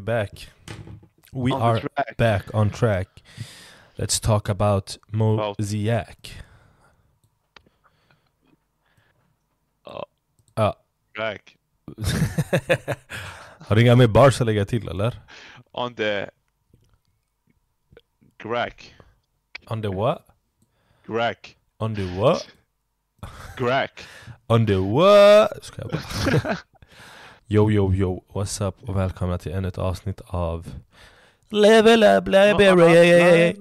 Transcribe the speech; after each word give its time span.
we 0.00 0.04
back. 0.04 0.48
We 1.32 1.52
On 1.52 1.62
are 1.62 1.80
back 2.16 2.54
on 2.54 2.70
track. 2.70 3.08
Let's 3.98 4.18
talk 4.18 4.48
about 4.48 4.96
Mosaic. 5.12 6.34
Ja. 9.84 10.04
Ja. 10.56 10.68
Uh, 10.68 10.72
crack. 11.14 11.56
Har 13.58 13.74
du 13.74 13.82
inga 13.82 13.96
mer 13.96 14.06
bars 14.06 14.40
att 14.40 14.46
lägga 14.46 14.64
till 14.64 14.88
eller? 14.88 15.20
On 15.72 15.94
the 15.94 16.26
crack. 18.38 18.94
On 19.66 19.82
the 19.82 19.88
what? 19.88 20.26
Crack. 21.06 21.56
On 21.78 21.94
the 21.94 22.04
what? 22.04 22.48
Crack. 23.56 24.04
On 24.46 24.66
the 24.66 24.76
what? 24.76 25.64
Ska 25.64 25.82
jag 25.82 25.90
bara. 25.90 26.56
Yo 27.52 27.70
yo 27.70 27.92
yo, 27.92 28.22
what's 28.32 28.68
up? 28.68 28.88
Och 28.88 28.96
välkomna 28.96 29.38
till 29.38 29.52
ännu 29.52 29.68
ett 29.68 29.78
avsnitt 29.78 30.20
av 30.26 30.66
Level 31.48 32.02
Up 32.02 32.28
Library. 32.28 33.54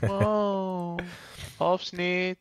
Wow. 0.00 1.00
Avsnitt. 1.58 2.38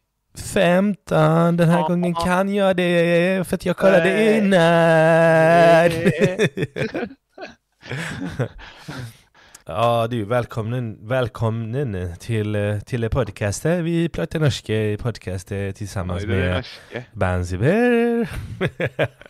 15, 0.54 1.58
den 1.58 1.70
här 1.70 1.88
gången 1.88 2.16
kan 2.16 2.54
jag 2.54 2.76
det 2.76 3.48
för 3.48 3.56
att 3.56 3.66
jag 3.66 3.78
kollade 3.78 4.38
innan 4.38 4.60
Ja 9.66 10.08
du, 10.08 10.26
välkommen, 10.26 11.08
välkommen 11.08 12.16
till, 12.20 12.56
eh, 12.56 12.80
till 12.80 13.10
podcasten. 13.10 13.84
Vi 13.84 14.10
pratar 14.10 14.40
norska 14.40 14.74
i 14.74 14.98
podcast 14.98 15.48
tillsammans 15.48 16.24
Oj, 16.24 16.30
det 16.30 16.36
är 16.36 16.68
med. 16.94 17.04
Banziber 17.14 18.30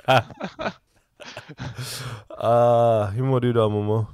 ah, 2.27 3.05
Hur 3.05 3.23
mår 3.23 3.39
du 3.39 3.49
idag 3.49 3.71
Momo? 3.71 4.05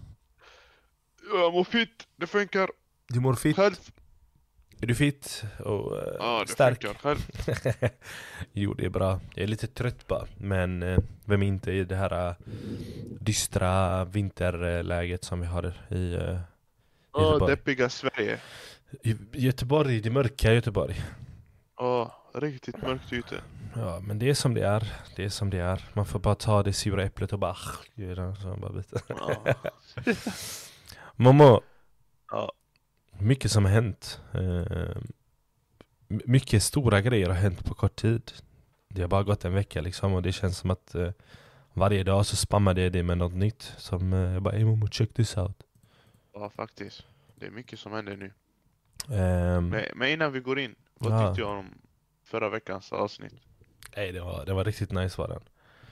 Jag 1.34 1.53
mår 1.53 1.64
fint. 1.64 2.08
Det 2.16 2.28
funkar. 2.28 2.70
Du 3.08 3.20
mår 3.20 3.34
fit? 3.34 3.56
Själv. 3.56 3.75
Är 4.81 4.88
du 4.88 4.95
fit 4.95 5.44
och 5.59 5.97
Ja, 6.19 6.44
det 6.47 6.52
stark? 6.52 6.83
funkar. 6.83 6.99
Själv. 6.99 7.19
jo, 8.53 8.73
det 8.73 8.85
är 8.85 8.89
bra. 8.89 9.19
Jag 9.35 9.44
är 9.44 9.47
lite 9.47 9.67
trött 9.67 10.08
bara. 10.08 10.25
Men 10.38 10.83
eh, 10.83 10.99
vem 11.25 11.41
är 11.44 11.47
inte 11.47 11.72
i 11.72 11.83
det 11.83 11.95
här 11.95 12.30
eh, 12.30 12.35
dystra 13.19 14.05
vinterläget 14.05 15.23
som 15.23 15.39
vi 15.41 15.47
har 15.47 15.73
i, 15.89 16.13
eh, 16.13 16.39
Åh, 17.13 17.23
Göteborg. 17.23 17.55
deppiga 17.55 17.89
Sverige. 17.89 18.39
i 19.03 19.16
Göteborg. 19.33 20.02
Det 20.02 20.09
mörka 20.09 20.53
Göteborg. 20.53 21.02
Åh, 21.77 22.11
riktigt 22.33 22.81
mörkt 22.81 23.13
ute. 23.13 23.41
Ja, 23.75 24.00
men 24.00 24.19
det 24.19 24.30
är 24.30 24.33
som 24.33 24.53
det 24.53 24.61
är. 24.61 24.94
Det 25.16 25.25
är 25.25 25.30
som 25.30 25.50
det 25.50 25.59
är. 25.59 25.85
Man 25.94 26.05
får 26.05 26.19
bara 26.19 26.35
ta 26.35 26.63
det 26.63 26.73
sura 26.73 27.03
äpplet 27.03 27.33
och 27.33 27.39
bara 27.39 27.57
göra 27.95 28.35
så 28.35 28.55
bara 28.55 28.72
bita. 28.72 29.00
Ja. 29.07 29.55
Momo, 31.16 31.61
Ja. 32.31 32.52
Mycket 33.22 33.52
som 33.52 33.66
har 33.66 33.72
hänt. 33.72 34.22
Eh, 34.34 34.98
my- 36.08 36.22
mycket 36.25 36.64
stora 36.64 37.02
grejer 37.02 37.28
har 37.28 37.36
hänt 37.36 37.66
på 37.66 37.73
kort 37.73 37.95
tid. 37.95 38.31
Det 38.88 39.02
har 39.02 39.08
bara 39.09 39.23
gått 39.23 39.45
en 39.45 39.53
vecka 39.53 39.81
liksom 39.81 40.14
och 40.14 40.22
det 40.22 40.31
känns 40.31 40.58
som 40.58 40.72
att 40.72 40.95
eh, 40.95 41.12
varje 41.73 42.03
dag 42.03 42.25
så 42.25 42.36
spammar 42.36 42.79
jag 42.79 42.91
det 42.91 43.03
med 43.03 43.18
något 43.18 43.34
nytt. 43.34 43.74
Som 43.78 44.13
eh, 44.13 44.19
jag 44.19 44.41
bara 44.44 44.53
hey 44.56 44.66
Momo 44.66 44.88
check 44.88 45.13
this 45.13 45.38
out. 45.38 45.63
ja, 46.34 46.50
faktiskt. 46.50 47.03
Det 47.35 47.46
är 47.46 47.52
mycket 47.52 47.79
som 47.79 47.91
händer 47.91 48.18
nu. 48.18 48.31
Ehm, 49.16 49.69
Men, 49.69 49.85
men 49.96 50.09
innan 50.09 50.31
vi 50.31 50.40
går 50.40 50.59
in. 50.59 50.75
Vad 51.00 51.13
Ja. 51.13 51.28
tyckte 51.28 51.41
jag 51.41 51.58
om 51.59 51.69
förra 52.24 52.50
veckans 52.50 52.91
avsnitt? 52.91 53.34
nej, 53.96 54.12
det, 54.12 54.22
var, 54.22 54.46
det 54.46 54.53
var 54.53 54.63
riktigt 54.63 54.91
nice 54.91 55.22
var 55.22 55.28
den. 55.28 55.41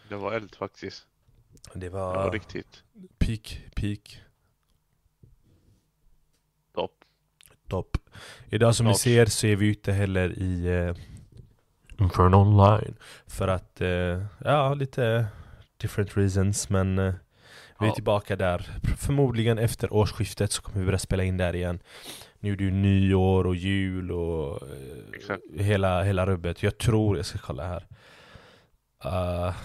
Det 0.09 0.15
var 0.15 0.33
eld 0.33 0.55
faktiskt. 0.55 1.07
Det 1.73 1.79
Det 1.79 1.89
var, 1.89 2.15
var 2.15 2.31
riktigt 2.31 2.83
peak, 3.19 3.61
peak, 3.75 4.21
topp. 6.73 7.03
topp. 7.67 7.97
Idag 8.49 8.75
som 8.75 8.85
ni 8.85 8.95
ser 8.95 9.25
så 9.25 9.47
är 9.47 9.55
vi 9.55 9.67
ute 9.67 9.91
heller 9.91 10.39
i 10.39 10.67
eh, 10.67 10.95
Inferno 11.99 12.35
online. 12.35 12.95
För 13.27 13.47
att, 13.47 13.81
eh, 13.81 14.21
ja 14.45 14.73
lite 14.73 15.27
different 15.81 16.17
reasons 16.17 16.69
men 16.69 16.99
eh, 16.99 17.13
vi 17.79 17.85
är 17.85 17.89
Ja. 17.89 17.95
tillbaka 17.95 18.35
där. 18.35 18.69
Förmodligen 18.97 19.57
efter 19.57 19.93
årsskiftet 19.93 20.51
så 20.51 20.61
kommer 20.61 20.79
vi 20.79 20.85
börja 20.85 20.99
spela 20.99 21.23
in 21.23 21.37
där 21.37 21.55
igen. 21.55 21.79
Nu 22.39 22.51
är 22.51 22.55
det 22.55 22.63
ju 22.63 22.71
nyår 22.71 23.47
och 23.47 23.55
jul 23.55 24.11
och 24.11 24.61
eh, 24.61 25.63
hela, 25.63 26.03
hela 26.03 26.25
rubbet. 26.25 26.63
Jag 26.63 26.77
tror, 26.77 27.17
jag 27.17 27.25
ska 27.25 27.37
kolla 27.39 27.67
här. 27.67 27.85
Uh, 29.05 29.55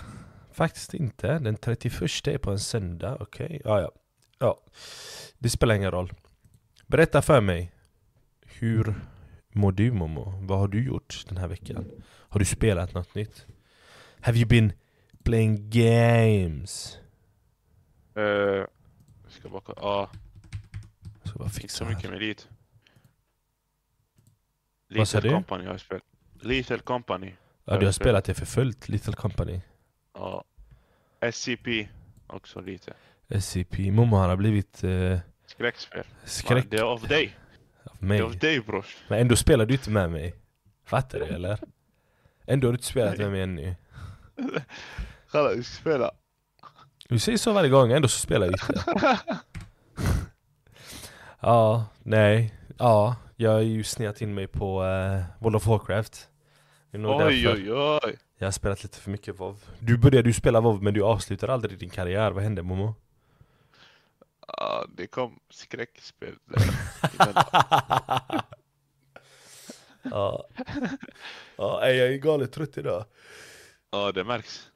faktiskt 0.53 0.94
inte. 0.94 1.38
Den 1.38 1.56
31 1.56 2.03
är 2.28 2.38
på 2.38 2.50
en 2.50 2.59
söndag. 2.59 3.16
Okej, 3.21 3.60
ja, 3.65 3.81
ja. 3.81 3.91
ja. 4.38 4.59
Det 5.38 5.48
spelar 5.48 5.75
ingen 5.75 5.91
roll. 5.91 6.12
Berätta 6.87 7.22
för 7.22 7.41
mig. 7.41 7.72
Hur 8.62 8.95
mår 9.53 9.73
du 9.73 9.93
Momo? 9.93 10.34
Vad 10.41 10.59
har 10.59 10.69
du 10.69 10.84
gjort 10.84 11.25
den 11.28 11.37
här 11.37 11.49
veckan? 11.49 11.91
Har 12.05 12.39
du 12.39 12.45
spelat 12.45 12.95
något 12.95 13.15
nytt? 13.15 13.47
Have 14.21 14.39
you 14.39 14.47
been 14.47 14.73
playing 15.25 15.71
games? 15.71 16.99
Uh, 18.19 18.65
ska 19.28 19.49
bara. 19.49 19.62
Ja, 19.77 20.11
Jag 21.22 21.28
ska 21.28 21.39
bara 21.39 21.45
inte 21.45 21.61
fixa 21.61 21.77
så 21.78 21.84
här. 21.84 21.95
mycket 21.95 22.11
med 22.11 22.21
dit. 22.21 22.49
Vad 24.89 24.99
Little 24.99 25.21
du? 25.21 25.31
Company 25.31 25.65
har 25.65 25.72
jag 25.72 25.81
spelat. 25.81 26.05
Little 26.41 26.78
Company. 26.78 27.33
Ja, 27.65 27.78
du 27.78 27.84
har 27.87 27.93
spelat 27.93 28.25
det 28.25 28.34
för 28.34 28.47
fullt, 28.47 28.89
Little 28.89 29.12
Company. 29.15 29.61
Ja. 30.15 30.45
SCP 31.33 31.89
också 32.27 32.61
lite. 32.61 32.95
SCP. 33.28 33.91
Momo 33.91 34.17
han 34.17 34.31
har 34.31 34.37
blivit 34.37 34.84
eh, 34.84 35.19
Skräckspel. 35.47 36.05
skräck 36.25 36.65
Man, 36.65 36.71
det 36.71 36.77
är 36.78 36.83
av 36.83 37.01
dig. 37.01 37.37
Av 37.84 38.03
mig. 38.04 38.22
av 38.22 38.38
dig 38.38 38.60
brors. 38.60 38.97
Men 39.09 39.19
ändå 39.20 39.37
spelar 39.37 39.66
du 39.66 39.75
inte 39.75 39.91
med 39.91 40.10
mig. 40.10 40.34
Fattar 40.84 41.19
du 41.19 41.25
eller? 41.25 41.59
Ändå 42.47 42.66
har 42.66 42.72
du 42.72 42.76
inte 42.76 42.87
spelat 42.87 43.19
med 43.19 43.31
mig 43.31 43.43
ännu. 43.43 43.75
Kolla, 45.31 45.54
vi 45.54 45.62
ska 45.62 45.81
spela. 45.81 46.10
Du 47.09 47.19
säger 47.19 47.38
så 47.38 47.53
varje 47.53 47.71
gång, 47.71 47.92
ändå 47.92 48.09
så 48.09 48.19
spelar 48.19 48.47
vi 48.47 48.53
inte. 48.53 48.82
ja, 51.41 51.87
nej. 52.03 52.54
Ja, 52.78 53.16
jag 53.37 53.50
har 53.50 53.60
ju 53.60 53.84
sneat 53.84 54.21
in 54.21 54.34
mig 54.34 54.47
på 54.47 54.82
uh, 54.82 55.22
World 55.38 55.56
of 55.56 55.66
Warcraft. 55.66 56.28
Oj, 56.92 57.48
oj, 57.48 57.72
oj. 57.72 58.16
Jag 58.38 58.47
har 58.47 58.53
spelat 58.53 58.82
lite 58.82 58.98
för 58.98 59.10
mycket 59.10 59.41
WoW. 59.41 59.56
Du 59.78 59.97
började 59.97 60.28
ju 60.28 60.32
spela 60.32 60.60
WoW 60.60 60.82
men 60.82 60.94
du 60.94 61.03
avslutar 61.03 61.48
aldrig 61.48 61.78
din 61.78 61.91
karriär. 61.91 62.31
Vad 62.31 62.42
hände 62.42 62.62
Momo? 62.62 62.94
Ja, 64.47 64.86
det 64.97 65.06
kom 65.06 65.41
skräckspel 65.50 66.34
ja. 70.03 70.47
ja, 71.56 71.88
jag 71.88 72.12
är 72.12 72.16
galet 72.16 72.53
trött 72.53 72.78
idag. 72.78 73.04
Ja, 73.91 74.12
det 74.12 74.25
märks. 74.25 74.70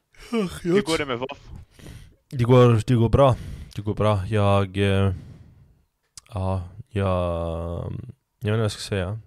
Hur 0.61 0.81
går 0.81 0.97
det 0.97 1.05
med 1.05 1.19
WoW? 1.19 1.37
Det 2.29 2.43
går, 2.43 2.81
det 2.87 2.95
går 2.95 3.09
bra. 3.09 3.35
Det 3.75 3.81
går 3.81 3.93
bra. 3.93 4.25
Jag... 4.27 4.77
Eh, 4.77 5.13
ja, 6.33 6.69
jag... 6.89 7.93
Jag 8.39 8.51
vet 8.51 8.53
inte 8.53 8.57
vad 8.57 8.59
jag 8.59 8.71
ska 8.71 8.81
säga. 8.81 9.19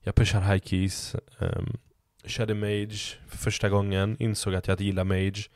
Jag 0.00 0.14
pushar 0.14 0.40
high 0.40 0.64
keys. 0.64 1.16
Um, 1.38 1.78
körde 2.24 2.54
mage 2.54 3.18
för 3.28 3.38
första 3.38 3.68
gången. 3.68 4.16
Insåg 4.18 4.54
att 4.54 4.66
jag 4.66 4.74
inte 4.74 4.84
gillar 4.84 5.04
mage. 5.04 5.48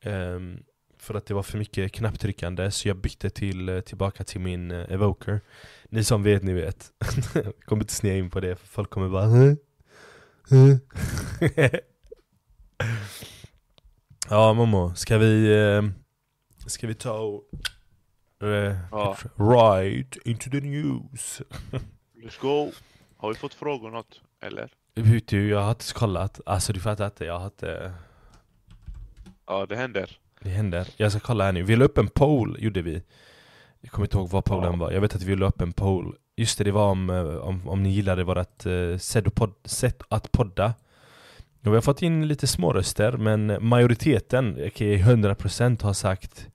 Ehm, 0.00 0.62
för 1.00 1.14
att 1.14 1.26
det 1.26 1.34
var 1.34 1.42
för 1.42 1.58
mycket 1.58 1.92
knapptryckande. 1.92 2.70
Så 2.70 2.88
jag 2.88 2.96
bytte 2.96 3.30
till, 3.30 3.68
eh, 3.68 3.80
tillbaka 3.80 4.24
till 4.24 4.40
min 4.40 4.70
eh, 4.70 4.92
evoker. 4.92 5.40
Ni 5.88 6.04
som 6.04 6.22
vet, 6.22 6.42
ni 6.42 6.52
vet. 6.52 6.90
jag 7.34 7.52
kommer 7.64 7.82
inte 7.82 7.94
snea 7.94 8.16
in 8.16 8.30
på 8.30 8.40
det. 8.40 8.56
För 8.56 8.66
folk 8.66 8.90
kommer 8.90 9.08
bara... 9.08 9.26
Ja 14.30 14.52
Momo, 14.52 14.94
ska 14.94 15.18
vi, 15.18 15.52
eh, 15.58 15.82
ska 16.66 16.86
vi 16.86 16.94
ta 16.94 17.18
och, 17.18 17.44
eh, 18.48 18.76
Ja. 18.90 19.16
right 19.36 20.16
into 20.24 20.50
the 20.50 20.60
news? 20.60 21.42
Let's 22.24 22.40
go. 22.40 22.72
Har 23.16 23.28
vi 23.28 23.34
fått 23.34 23.54
frågor 23.54 23.90
något? 23.90 24.20
Eller? 24.42 24.72
Vet 24.94 25.26
du, 25.28 25.48
jag 25.48 25.60
har 25.60 25.70
inte 25.70 25.92
kollat, 25.94 26.40
alltså 26.46 26.72
du 26.72 26.80
fattar 26.80 27.06
inte, 27.06 27.24
jag 27.24 27.38
har 27.38 27.46
inte, 27.46 27.92
Ja, 29.46 29.66
det 29.66 29.76
händer. 29.76 30.18
Det 30.42 30.48
händer. 30.48 30.88
Jag 30.96 31.12
ska 31.12 31.20
kolla 31.20 31.44
här 31.44 31.52
nu, 31.52 31.62
vi 31.62 31.76
la 31.76 31.84
upp 31.84 31.98
en 31.98 32.08
poll, 32.08 32.56
gjorde 32.60 32.82
vi. 32.82 33.02
Jag 33.80 33.92
kommer 33.92 34.06
inte 34.06 34.16
ihåg 34.16 34.30
vad 34.30 34.44
pollen 34.44 34.78
var, 34.78 34.92
jag 34.92 35.00
vet 35.00 35.14
att 35.14 35.22
vi 35.22 35.36
la 35.36 35.46
upp 35.46 35.60
en 35.60 35.72
poll. 35.72 36.16
Just 36.36 36.58
det, 36.58 36.64
det 36.64 36.72
var 36.72 36.90
om, 36.90 37.10
eh, 37.10 37.36
om, 37.36 37.68
om 37.68 37.82
ni 37.82 37.90
gillade 37.90 38.24
vårt 38.24 38.66
eh, 38.66 38.96
sätt, 38.98 39.26
att 39.26 39.34
pod, 39.34 39.54
sätt 39.64 40.02
att 40.08 40.32
podda. 40.32 40.74
Och 41.60 41.66
vi 41.66 41.70
har 41.70 41.80
fått 41.80 42.02
in 42.02 42.28
lite 42.28 42.46
små 42.46 42.72
röster 42.72 43.12
men 43.12 43.68
majoriteten, 43.68 44.52
okej 44.66 45.02
100% 45.02 45.82
har 45.82 45.92
sagt 45.92 46.48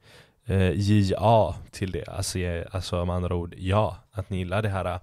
eh, 0.46 0.72
JA 0.76 1.56
till 1.72 1.92
det. 1.92 2.08
Alltså, 2.08 2.40
alltså 2.72 3.06
med 3.06 3.16
andra 3.16 3.36
ord, 3.36 3.56
ja. 3.58 3.98
Att 4.12 4.30
ni 4.30 4.38
gillar 4.38 4.62
det 4.62 4.70
här 4.70 4.86
eh, 4.86 5.00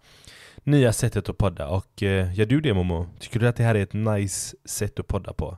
nya 0.64 0.92
sättet 0.92 1.28
att 1.28 1.38
podda. 1.38 1.68
Och 1.68 2.02
eh, 2.02 2.38
gör 2.38 2.46
du 2.46 2.60
det 2.60 2.74
Momo? 2.74 3.06
Tycker 3.18 3.40
du 3.40 3.48
att 3.48 3.56
det 3.56 3.62
här 3.62 3.74
är 3.74 3.82
ett 3.82 3.92
nice 3.92 4.56
sätt 4.64 4.98
att 4.98 5.06
podda 5.06 5.32
på? 5.32 5.56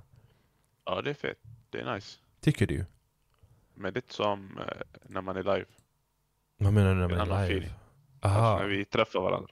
Ja, 0.86 1.02
det 1.02 1.10
är 1.10 1.14
fett. 1.14 1.38
Det 1.70 1.80
är 1.80 1.94
nice. 1.94 2.18
Tycker 2.40 2.66
du? 2.66 2.84
Men 3.74 3.92
det 3.92 3.98
är 3.98 4.02
inte 4.02 4.14
som 4.14 4.58
eh, 4.58 4.64
när 5.08 5.20
man 5.20 5.36
är 5.36 5.42
live. 5.42 5.64
Vad 6.58 6.72
menar 6.72 6.94
du 6.94 7.02
En 7.04 7.10
med 7.10 7.20
annan 7.20 7.42
live? 7.42 7.44
feeling. 7.54 7.70
Alltså 8.20 8.38
Aha. 8.40 8.58
när 8.58 8.66
vi 8.66 8.84
träffar 8.84 9.20
varandra. 9.20 9.50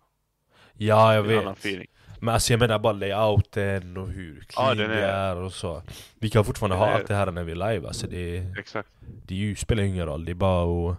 Ja, 0.72 1.14
jag 1.14 1.30
är 1.32 1.54
vet. 1.76 1.88
Men 2.20 2.34
alltså 2.34 2.52
jag 2.52 2.60
menar 2.60 2.78
bara 2.78 2.92
layouten 2.92 3.96
och 3.96 4.08
hur 4.08 4.46
Ja, 4.56 4.72
clean 4.72 4.76
det 4.76 4.84
är- 5.02 5.36
är 5.36 5.36
och 5.36 5.52
så. 5.52 5.82
Vi 6.18 6.30
kan 6.30 6.44
fortfarande 6.44 6.76
Den 6.76 6.80
ha 6.80 6.90
är- 6.90 6.94
allt 6.94 7.08
det 7.08 7.14
här 7.14 7.30
när 7.30 7.44
vi 7.44 7.52
är 7.52 7.72
live. 7.72 7.86
Alltså 7.88 8.06
det, 8.06 8.36
Exakt. 8.58 8.88
det 9.26 9.34
är 9.34 9.38
ju, 9.38 9.56
spelar 9.56 9.82
ingen 9.82 10.06
roll. 10.06 10.24
Det 10.24 10.32
är 10.32 10.34
bara 10.34 10.90
att... 10.92 10.98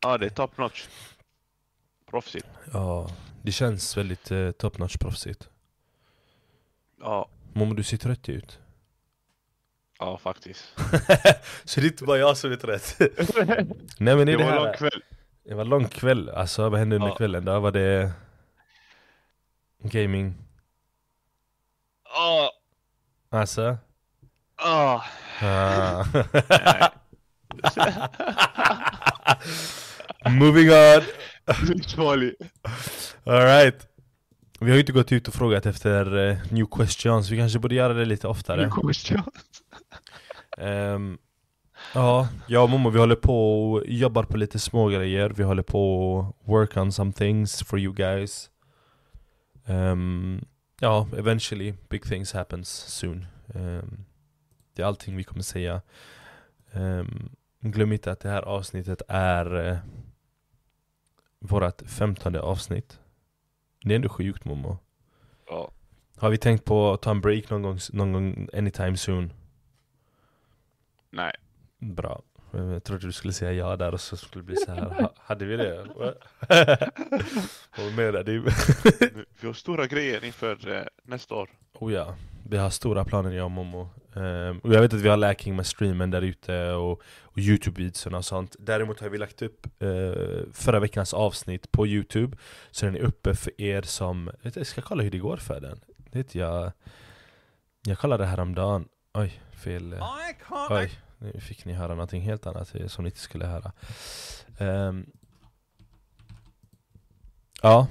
Ja, 0.00 0.18
det 0.18 0.26
är 0.26 0.30
top 0.30 0.56
notch. 0.58 0.86
Proffsigt. 2.10 2.46
Ja, 2.72 3.10
det 3.42 3.52
känns 3.52 3.96
väldigt 3.96 4.30
eh, 4.30 4.50
top 4.50 4.78
notch 4.78 4.96
proffsigt. 4.96 5.48
Ja, 7.00 7.28
Momo, 7.52 7.74
du 7.74 7.82
ser 7.82 7.96
trött 7.96 8.28
ut. 8.28 8.59
Ja 10.00 10.18
faktiskt. 10.18 10.64
så 11.64 11.80
det 11.80 11.86
är 11.86 11.90
inte 11.90 12.04
bara 12.04 12.18
jag 12.18 12.36
som 12.36 12.52
är 12.52 12.56
trött. 12.56 12.96
Nej 13.98 14.16
men 14.16 14.18
det, 14.18 14.24
Det 14.24 14.32
är 14.32 14.38
det 14.38 14.44
var 14.44 14.52
en 14.52 14.62
lång 14.64 14.72
kväll. 14.74 15.02
Det 15.44 15.54
var 15.54 15.62
en 15.62 15.68
lång 15.68 15.88
kväll. 15.88 16.28
Alltså 16.28 16.68
vad 16.68 16.78
hände 16.78 16.96
under 16.96 17.08
Ja. 17.08 17.14
kvällen? 17.16 17.44
Då 17.44 17.60
var 17.60 17.70
det... 17.70 18.12
Gaming. 19.82 20.34
Ah, 22.18 22.48
Alltså? 23.38 23.76
ah. 24.56 25.00
Ah. 25.42 26.04
Moving 30.30 30.68
on! 30.70 31.02
Alright. 33.24 33.86
Vi 34.60 34.66
har 34.70 34.74
ju 34.74 34.80
inte 34.80 34.92
gått 34.92 35.12
ut 35.12 35.28
och 35.28 35.34
frågat 35.34 35.66
efter 35.66 36.28
eh, 36.28 36.36
new 36.50 36.66
questions, 36.66 37.30
vi 37.30 37.36
kanske 37.36 37.58
borde 37.58 37.74
göra 37.74 37.92
det 37.94 38.04
lite 38.04 38.28
oftare. 38.28 38.70
Ehm, 40.58 41.18
ja, 41.94 42.28
jag 42.46 42.64
och 42.64 42.70
Momo 42.70 42.90
vi 42.90 42.98
håller 42.98 43.16
på 43.16 43.72
och 43.72 43.86
jobbar 43.86 44.24
på 44.24 44.36
lite 44.36 44.58
små 44.58 44.88
grejer. 44.88 45.30
Vi 45.30 45.42
håller 45.42 45.62
på 45.62 46.10
och 46.10 46.36
work 46.44 46.76
on 46.76 46.92
some 46.92 47.12
things 47.12 47.62
for 47.62 47.78
you 47.78 47.94
guys. 47.94 48.50
Ehm, 49.66 50.44
ja, 50.80 51.08
eventually 51.16 51.74
big 51.88 52.02
things 52.02 52.32
happens 52.32 52.68
soon. 52.68 53.26
Ehm, 53.54 54.04
det 54.74 54.82
är 54.82 54.86
allting 54.86 55.16
vi 55.16 55.24
kommer 55.24 55.42
säga. 55.42 55.82
Um, 56.72 57.30
glöm 57.60 57.92
inte 57.92 58.12
att 58.12 58.20
det 58.20 58.28
här 58.28 58.42
avsnittet 58.42 59.02
är 59.08 59.54
uh, 59.54 59.78
vårat 61.40 61.82
femtonde 61.86 62.40
avsnitt. 62.40 63.00
Det 63.84 63.92
är 63.92 63.96
ändå 63.96 64.08
sjukt 64.08 64.44
Momo. 64.44 64.78
Ja. 65.48 65.70
Har 66.16 66.30
vi 66.30 66.38
tänkt 66.38 66.64
på 66.64 66.92
att 66.92 67.02
ta 67.02 67.10
en 67.10 67.20
break 67.20 67.50
någon 67.50 67.62
gång, 67.62 67.78
någon 67.92 68.12
gång 68.12 68.48
anytime 68.52 68.96
soon? 68.96 69.32
Nej. 71.10 71.32
Bra. 71.78 72.22
Jag 72.52 72.84
trodde 72.84 73.06
du 73.06 73.12
skulle 73.12 73.32
säga 73.32 73.52
ja 73.52 73.76
där 73.76 73.92
och 73.92 74.00
så 74.00 74.16
skulle 74.16 74.42
det 74.42 74.46
bli 74.46 74.56
så 74.56 74.72
här. 74.72 74.80
Ha, 75.00 75.12
hade 75.16 75.44
vi 75.44 75.56
det? 75.56 75.86
Vad 77.78 77.94
menar 77.96 78.22
du? 78.22 78.40
Vi 79.40 79.46
har 79.46 79.52
stora 79.52 79.86
grejer 79.86 80.24
inför 80.24 80.76
eh, 80.76 80.82
nästa 81.04 81.34
år. 81.34 81.50
oh 81.72 81.92
ja, 81.92 82.16
vi 82.48 82.56
har 82.56 82.70
stora 82.70 83.04
planer 83.04 83.30
jag 83.30 83.44
och 83.44 83.50
Momo. 83.50 83.88
Ehm, 84.16 84.58
och 84.58 84.74
jag 84.74 84.80
vet 84.80 84.94
att 84.94 85.00
vi 85.00 85.08
har 85.08 85.16
lacking 85.16 85.56
med 85.56 85.66
streamen 85.66 86.10
där 86.10 86.22
ute 86.22 86.70
och, 86.72 87.02
och 87.22 87.38
Youtube-videorna 87.38 88.16
och 88.16 88.24
sånt. 88.24 88.56
Däremot 88.58 89.00
har 89.00 89.08
vi 89.08 89.18
lagt 89.18 89.42
upp 89.42 89.66
eh, 89.82 90.42
förra 90.52 90.80
veckans 90.80 91.14
avsnitt 91.14 91.72
på 91.72 91.86
Youtube. 91.86 92.36
Så 92.70 92.86
den 92.86 92.96
är 92.96 93.00
uppe 93.00 93.34
för 93.34 93.60
er 93.60 93.82
som, 93.82 94.30
vet 94.42 94.54
du, 94.54 94.60
jag 94.60 94.66
ska 94.66 94.80
kolla 94.80 95.02
hur 95.02 95.10
det 95.10 95.18
går 95.18 95.36
för 95.36 95.60
den. 95.60 95.80
Det 96.10 96.34
jag, 96.34 96.72
jag 97.86 97.98
kollade 97.98 98.26
häromdagen. 98.26 98.88
Oj, 99.14 99.40
fel. 99.60 99.92
eh. 99.92 99.98
Oj, 100.76 100.90
nu 101.18 101.40
fick 101.40 101.64
ni 101.64 101.72
höra 101.72 101.94
någonting 101.94 102.22
helt 102.22 102.46
annat 102.46 102.74
eh, 102.74 102.86
som 102.86 103.04
ni 103.04 103.08
inte 103.08 103.20
skulle 103.20 103.46
höra. 103.46 103.72
Ehm, 104.58 105.06
ja, 107.62 107.88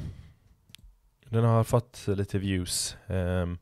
den 1.26 1.44
har 1.44 1.64
fått 1.64 2.08
lite 2.08 2.40
views. 2.40 2.98
Ehm, 3.08 3.58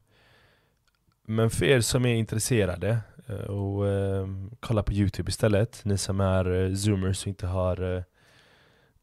men 1.23 1.49
för 1.49 1.65
er 1.65 1.81
som 1.81 2.05
är 2.05 2.15
intresserade 2.15 2.99
eh, 3.27 3.35
och 3.35 3.87
ehm, 3.87 4.51
kolla 4.59 4.83
på 4.83 4.93
Youtube 4.93 5.29
istället, 5.29 5.85
ni 5.85 5.97
som 5.97 6.19
är 6.19 6.47
uh, 6.47 6.75
zoomers 6.75 7.21
och 7.21 7.27
inte 7.27 7.47
har 7.47 7.95
eh, 7.95 8.03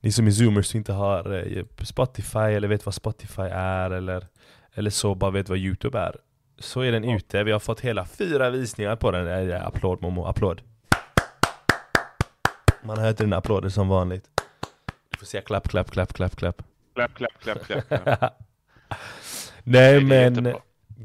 Ni 0.00 0.12
som 0.12 0.26
är 0.26 0.30
zoomers 0.30 0.70
och 0.70 0.74
inte 0.74 0.92
har 0.92 1.32
eh, 1.34 1.64
Spotify 1.82 2.38
eller 2.38 2.68
vet 2.68 2.86
vad 2.86 2.94
Spotify 2.94 3.42
är 3.52 3.90
eller, 3.90 4.26
eller 4.74 4.90
så 4.90 5.14
bara 5.14 5.30
vet 5.30 5.48
vad 5.48 5.58
Youtube 5.58 5.98
är 5.98 6.16
så 6.58 6.80
är 6.80 6.92
den 6.92 7.04
Ja. 7.04 7.16
ute, 7.16 7.44
vi 7.44 7.52
har 7.52 7.58
fått 7.60 7.80
hela 7.80 8.04
fyra 8.04 8.50
visningar 8.50 8.96
på 8.96 9.10
den. 9.10 9.52
Applåd 9.62 10.02
Momo, 10.02 10.24
applåd. 10.24 10.62
Man 12.82 12.98
hör 12.98 13.08
inte 13.10 13.22
den 13.24 13.32
applåden 13.32 13.70
som 13.70 13.88
vanligt. 13.88 14.30
Du 15.10 15.18
får 15.18 15.26
säga 15.26 15.42
klapp, 15.42 15.68
klapp, 15.68 15.90
klapp, 15.90 16.12
klapp, 16.12 16.36
klapp. 16.36 16.62
Klapp, 16.94 17.14
klapp, 17.14 17.32
klapp, 17.40 17.66
klapp. 17.66 17.86
klapp. 17.86 18.38
Nej 19.62 19.96
är 19.96 20.00
men, 20.00 20.54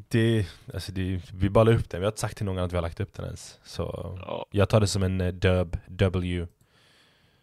det, 0.10 0.46
alltså 0.74 0.92
det, 0.92 1.22
vi 1.34 1.50
bara 1.50 1.64
la 1.64 1.72
upp 1.72 1.90
den, 1.90 2.00
vi 2.00 2.06
har 2.06 2.12
inte 2.12 2.20
sagt 2.22 2.38
till 2.38 2.46
någon 2.46 2.58
att 2.58 2.72
vi 2.72 2.78
har 2.78 2.82
lagt 2.82 3.00
upp 3.00 3.14
den 3.14 3.26
ens. 3.26 3.60
Så 3.64 4.18
Ja, 4.26 4.46
jag 4.52 4.70
tar 4.70 4.80
det 4.80 4.88
som 4.88 5.04
en 5.04 5.22
eh, 5.22 5.34
dub, 5.34 5.78
W, 5.88 6.48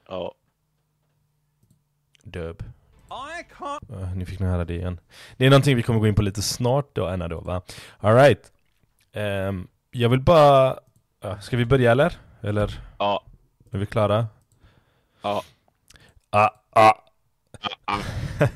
ja. 0.09 0.35
dub. 2.23 2.63
Uh, 3.91 4.17
nu 4.17 4.27
fick 4.27 4.41
ni 4.41 4.47
höra 4.47 4.65
det 4.65 4.75
igen. 4.75 5.01
Det 5.37 5.47
är 5.47 5.51
någonting 5.51 5.77
vi 5.77 5.83
kommer 5.83 6.01
gå 6.01 6.07
in 6.07 6.15
på 6.15 6.23
lite 6.23 6.43
snart 6.43 6.91
då, 6.93 7.07
Anna 7.07 7.29
då 7.29 7.41
va? 7.41 7.63
Alright. 7.99 8.53
Ehm, 9.13 9.69
jag 9.91 10.09
vill 10.09 10.21
bara... 10.21 10.79
ja, 11.23 11.41
ska 11.41 11.57
vi 11.57 11.65
börja 11.65 11.93
eller? 11.93 12.19
Eller? 12.41 12.81
Ja. 12.99 13.25
Är 13.71 13.79
vi 13.79 13.87
klara? 13.87 14.27
Ja. 15.23 15.43
Ah, 16.31 16.51
ah. 16.71 16.93
ah. 17.85 18.01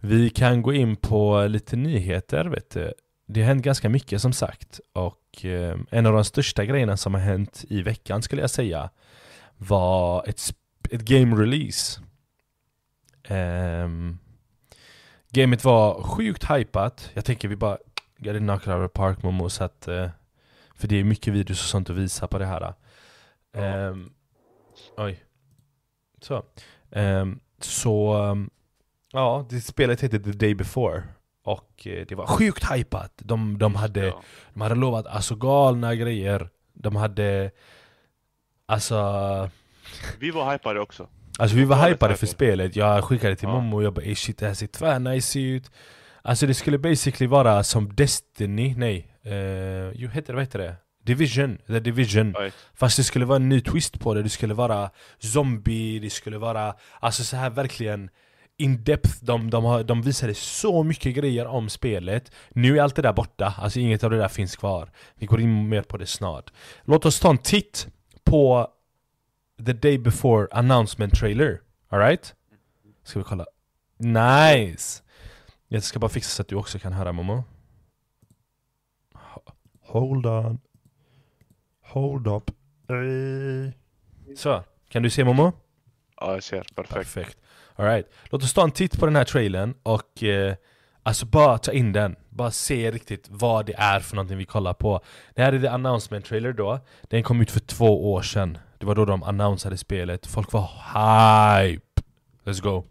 vi 0.00 0.30
kan 0.30 0.62
gå 0.62 0.72
in 0.72 0.96
på 0.96 1.46
lite 1.46 1.76
nyheter 1.76 2.44
vet 2.44 2.70
du. 2.70 2.92
Det 3.26 3.40
har 3.40 3.48
hänt 3.48 3.64
ganska 3.64 3.88
mycket 3.88 4.22
som 4.22 4.32
sagt 4.32 4.80
och 4.92 5.44
eh, 5.44 5.78
en 5.90 6.06
av 6.06 6.12
de 6.12 6.24
största 6.24 6.64
grejerna 6.64 6.96
som 6.96 7.14
har 7.14 7.20
hänt 7.20 7.64
i 7.68 7.82
veckan 7.82 8.22
skulle 8.22 8.40
jag 8.40 8.50
säga 8.50 8.90
var 9.56 10.28
ett, 10.28 10.40
ett 10.90 11.00
game 11.00 11.42
release. 11.42 12.00
Um, 13.30 14.18
gamet 15.30 15.64
var 15.64 16.02
sjukt 16.02 16.50
hypat. 16.50 17.10
Jag 17.14 17.24
tänker 17.24 17.48
vi 17.48 17.56
bara 17.56 17.78
get 18.18 18.36
it 18.36 18.42
knocked 18.42 18.74
out 18.74 18.86
of 18.90 18.92
park 18.92 19.22
Momo 19.22 19.50
så 19.50 19.64
att 19.64 19.88
eh, 19.88 20.08
för 20.74 20.88
det 20.88 20.96
är 20.96 21.04
mycket 21.04 21.34
videos 21.34 21.60
och 21.60 21.66
sånt 21.68 21.90
att 21.90 21.96
visa 21.96 22.26
på 22.28 22.38
det 22.38 22.46
här. 22.46 22.60
Ja. 22.60 22.74
Ehm, 23.60 24.10
oj. 24.96 25.24
Så. 26.20 26.44
Ehm, 26.90 27.40
så, 27.60 28.16
um, 28.24 28.50
ja, 29.12 29.46
det 29.50 29.60
spelet 29.60 30.00
heter 30.00 30.18
The 30.18 30.30
Day 30.32 30.54
Before. 30.54 31.02
Och 31.44 31.86
eh, 31.86 32.06
det 32.06 32.14
var 32.14 32.26
sjukt 32.26 32.72
hypat. 32.72 33.12
De, 33.16 33.58
de, 33.58 33.74
hade, 33.74 34.06
Ja. 34.06 34.22
de 34.54 34.60
hade 34.60 34.74
lovat 34.74 35.06
alltså 35.06 35.34
galna 35.34 35.94
grejer. 35.94 36.48
De 36.72 36.96
hade, 36.96 37.50
alltså, 38.66 39.50
Vi 40.18 40.30
var 40.30 40.52
hypade 40.52 40.80
också. 40.80 41.08
Alltså 41.38 41.56
vi 41.56 41.64
var 41.64 41.88
hypade 41.88 42.16
för 42.16 42.26
spelet. 42.26 42.76
Jag 42.76 43.04
skickade 43.04 43.36
till 43.36 43.48
Ja. 43.48 43.54
Momo 43.54 43.76
och 43.76 43.82
jag 43.82 43.94
bara 43.94 44.14
shit 44.14 44.38
det 44.38 44.46
här 44.46 44.54
ser 44.54 44.66
tvärnice 44.66 45.40
ut. 45.40 45.70
Alltså 46.22 46.46
det 46.46 46.54
skulle 46.54 46.78
basically 46.78 47.26
vara 47.26 47.64
som 47.64 47.94
Destiny, 47.94 48.74
nej. 48.76 49.14
Uh, 49.26 49.92
jo 49.94 50.08
heter 50.08 50.32
det, 50.32 50.32
vad 50.32 50.42
heter 50.42 50.58
det? 50.58 50.76
Division, 51.04 51.58
The 51.66 51.80
Division. 51.80 52.34
Right. 52.38 52.54
Fast 52.74 52.96
det 52.96 53.04
skulle 53.04 53.24
vara 53.24 53.36
en 53.36 53.48
ny 53.48 53.60
twist 53.60 54.00
på 54.00 54.14
det, 54.14 54.22
det 54.22 54.28
skulle 54.28 54.54
vara 54.54 54.90
zombie, 55.18 55.98
det 55.98 56.10
skulle 56.10 56.38
vara 56.38 56.74
Alltså 57.00 57.24
så 57.24 57.36
här 57.36 57.50
verkligen 57.50 58.10
in 58.58 58.84
depth, 58.84 59.10
de, 59.20 59.50
de, 59.50 59.64
har, 59.64 59.82
de 59.84 60.02
visade 60.02 60.34
så 60.34 60.82
mycket 60.82 61.14
grejer 61.14 61.46
om 61.46 61.68
spelet 61.68 62.32
Nu 62.50 62.78
är 62.78 62.82
allt 62.82 62.96
det 62.96 63.02
där 63.02 63.12
borta, 63.12 63.54
alltså 63.58 63.80
inget 63.80 64.04
av 64.04 64.10
det 64.10 64.18
där 64.18 64.28
finns 64.28 64.56
kvar 64.56 64.90
Vi 65.14 65.26
går 65.26 65.40
in 65.40 65.68
mer 65.68 65.82
på 65.82 65.96
det 65.96 66.06
snart 66.06 66.52
Låt 66.84 67.06
oss 67.06 67.20
ta 67.20 67.30
en 67.30 67.38
titt 67.38 67.88
på 68.24 68.68
The 69.66 69.72
Day 69.72 69.98
Before 69.98 70.48
Announcement 70.50 71.14
Trailer 71.14 71.60
Alright? 71.88 72.34
Ska 73.02 73.18
vi 73.18 73.24
kolla? 73.24 73.46
Nice! 73.98 75.02
Jag 75.68 75.82
ska 75.82 75.98
bara 75.98 76.08
fixa 76.08 76.30
så 76.30 76.42
att 76.42 76.48
du 76.48 76.56
också 76.56 76.78
kan 76.78 76.92
höra 76.92 77.12
Momo 77.12 77.44
Ho- 79.14 79.52
Hold 79.80 80.26
on 80.26 80.58
Hold 81.82 82.26
up. 82.26 82.50
Så, 84.36 84.64
kan 84.88 85.02
du 85.02 85.10
se 85.10 85.24
Momo? 85.24 85.52
Ja, 86.20 86.32
jag 86.32 86.42
ser. 86.42 86.60
Perfekt. 86.74 86.94
Perfekt. 86.94 87.38
Alright, 87.76 88.06
låt 88.24 88.42
oss 88.42 88.54
ta 88.54 88.64
en 88.64 88.70
titt 88.70 88.98
på 88.98 89.06
den 89.06 89.16
här 89.16 89.24
trailern 89.24 89.74
och 89.82 90.22
eh, 90.22 90.54
alltså 91.02 91.26
bara 91.26 91.58
ta 91.58 91.72
in 91.72 91.92
den. 91.92 92.16
Bara 92.30 92.50
se 92.50 92.90
riktigt 92.90 93.26
vad 93.30 93.66
det 93.66 93.74
är 93.78 94.00
för 94.00 94.16
någonting 94.16 94.38
vi 94.38 94.44
kollar 94.44 94.74
på. 94.74 95.00
Det 95.34 95.42
här 95.42 95.52
är 95.52 95.60
the 95.60 95.66
announcement 95.68 96.24
trailer 96.24 96.52
då. 96.52 96.80
Den 97.02 97.22
kom 97.22 97.40
ut 97.40 97.50
för 97.50 97.60
två 97.60 98.12
år 98.12 98.22
sedan. 98.22 98.58
Det 98.80 98.86
var 98.86 98.94
då 98.94 99.04
de 99.04 99.22
annonsade 99.22 99.76
spelet. 99.76 100.26
Folk 100.26 100.52
var 100.52 100.68
hype! 100.94 102.02
Let's 102.44 102.62
go. 102.62 102.84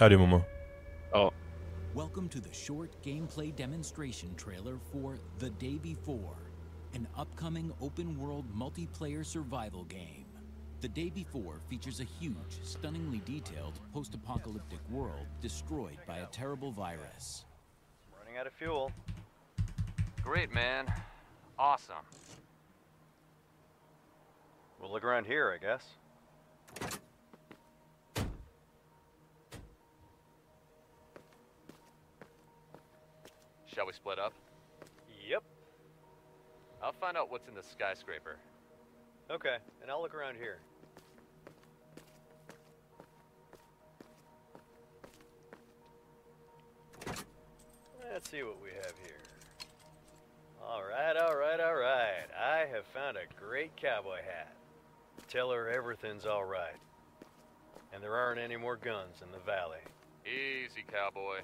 Howdy 0.00 0.16
Momo. 0.16 0.42
Ja. 1.12 1.30
Welcome 1.94 2.28
to 2.28 2.40
the 2.40 2.54
short 2.54 2.90
gameplay 3.04 3.56
demonstration 3.56 4.34
trailer 4.34 4.78
for 4.92 5.18
The 5.38 5.50
Day 5.50 5.78
Before, 5.82 6.36
an 6.94 7.06
upcoming 7.16 7.72
open 7.80 8.18
world 8.20 8.44
multiplayer 8.54 9.24
survival 9.24 9.84
game. 9.84 10.26
The 10.80 10.88
Day 10.88 11.10
Before 11.10 11.60
features 11.70 12.00
a 12.00 12.06
huge, 12.20 12.60
stunningly 12.64 13.22
detailed 13.24 13.80
post 13.94 14.14
apocalyptic 14.14 14.80
world 14.90 15.26
destroyed 15.40 15.98
by 16.06 16.18
a 16.18 16.26
terrible 16.26 16.70
virus. 16.72 17.44
Running 18.18 18.40
out 18.40 18.46
of 18.46 18.52
fuel. 18.52 18.92
Great, 20.22 20.54
man. 20.54 20.86
Awesome. 21.58 21.96
We'll 24.80 24.90
look 24.90 25.04
around 25.04 25.26
here, 25.26 25.52
I 25.52 25.62
guess. 25.62 25.84
Shall 33.66 33.86
we 33.86 33.92
split 33.92 34.18
up? 34.18 34.32
Yep. 35.28 35.42
I'll 36.82 36.92
find 36.92 37.16
out 37.16 37.30
what's 37.30 37.48
in 37.48 37.54
the 37.54 37.62
skyscraper. 37.62 38.36
Okay, 39.30 39.56
and 39.80 39.90
I'll 39.90 40.02
look 40.02 40.14
around 40.14 40.36
here. 40.36 40.58
Let's 48.12 48.30
see 48.30 48.42
what 48.42 48.62
we 48.62 48.70
have 48.70 48.92
here. 49.04 49.31
Alright, 50.62 51.16
alright, 51.16 51.60
alright. 51.60 52.30
I 52.38 52.66
have 52.70 52.86
found 52.94 53.16
a 53.16 53.26
great 53.34 53.74
cowboy 53.76 54.22
hat. 54.22 54.54
Tell 55.28 55.50
her 55.50 55.68
everything's 55.68 56.24
alright. 56.24 56.78
And 57.92 58.02
there 58.02 58.14
aren't 58.14 58.40
any 58.40 58.56
more 58.56 58.76
guns 58.76 59.20
in 59.20 59.30
the 59.32 59.42
valley. 59.42 59.82
Easy, 60.24 60.86
cowboy. 60.86 61.42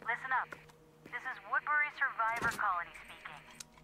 Listen 0.00 0.32
up. 0.40 0.48
This 1.12 1.22
is 1.22 1.36
Woodbury 1.52 1.92
Survivor 2.00 2.50
Colony 2.56 2.96
speaking. 3.04 3.42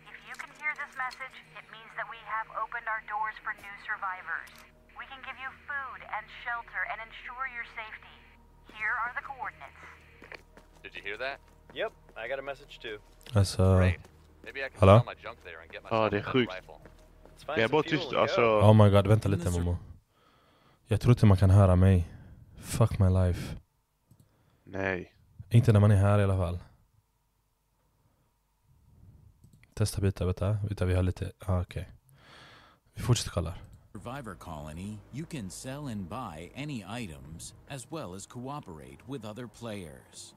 If 0.09 0.17
you 0.25 0.35
can 0.41 0.51
hear 0.57 0.73
this 0.81 0.91
message, 0.97 1.37
it 1.55 1.69
means 1.69 1.93
that 2.01 2.09
we 2.09 2.19
have 2.25 2.49
opened 2.57 2.89
our 2.89 3.05
doors 3.07 3.37
for 3.45 3.53
new 3.61 3.77
survivors. 3.85 4.51
We 4.97 5.05
can 5.07 5.21
give 5.23 5.37
you 5.39 5.53
food 5.69 6.01
and 6.09 6.25
shelter 6.43 6.83
and 6.89 6.99
ensure 7.05 7.47
your 7.53 7.69
safety. 7.77 8.17
Here 8.75 8.97
are 9.07 9.13
the 9.15 9.23
coordinates. 9.23 9.85
Did 10.83 10.97
you 10.97 11.05
hear 11.05 11.21
that? 11.21 11.39
Yep, 11.75 11.93
I 12.17 12.29
got 12.29 12.39
a 12.39 12.43
message 12.43 12.81
too. 12.83 12.99
Alltså... 13.35 13.79
Myself 13.79 14.09
Ja, 15.91 16.11
det 16.11 16.19
är 16.19 16.23
sjukt. 16.23 16.53
Det 17.47 17.63
är 17.63 17.69
bara 17.69 17.83
tyst, 17.83 18.13
alltså. 18.13 18.41
Oh 18.41 18.85
my 18.85 18.91
god, 18.91 19.07
vänta 19.07 19.29
lite 19.29 19.51
Momo. 19.51 19.77
Jag 20.87 21.01
tror 21.01 21.13
inte 21.13 21.27
man 21.27 21.37
kan 21.37 21.51
höra 21.51 21.77
mig. 21.77 22.09
Fuck 22.57 22.99
my 22.99 23.09
life. 23.09 23.57
Nej. 24.65 25.15
Inte 25.51 25.73
när 25.73 25.81
man 25.81 25.91
är 25.91 25.97
här 25.97 26.19
i 26.19 26.25
alla 26.25 26.37
fall. 26.37 26.59
Testa 29.75 30.01
byta, 30.01 30.25
vänta. 30.25 30.59
Vänta, 30.63 30.85
vi 30.85 30.95
har 30.95 31.03
lite... 31.03 31.33
Ah, 31.39 31.61
okej. 31.61 31.89
Vi 32.95 33.03
fortsätter 33.03 33.31
kolla. 33.31 33.55
Survivor 33.93 34.35
Colony, 34.35 34.99
you 35.13 35.27
can 35.27 35.51
sell 35.51 35.89
and 35.89 36.09
buy 36.09 36.53
any 36.57 36.85
items, 37.03 37.55
as 37.69 37.87
well 37.93 38.15
as 38.15 38.27
cooperate 38.27 38.99
with 39.07 39.25
other 39.25 39.47
players. 39.47 40.35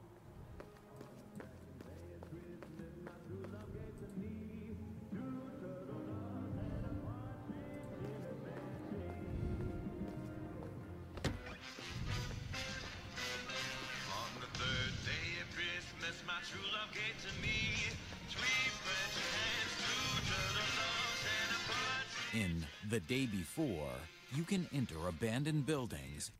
In 22.33 22.65
The 22.89 22.99
Day 22.99 23.27
Before, 23.27 23.91
you 24.35 24.45
can 24.45 24.67
enter 24.73 25.07
abandoned 25.09 25.65
buildings 25.65 26.31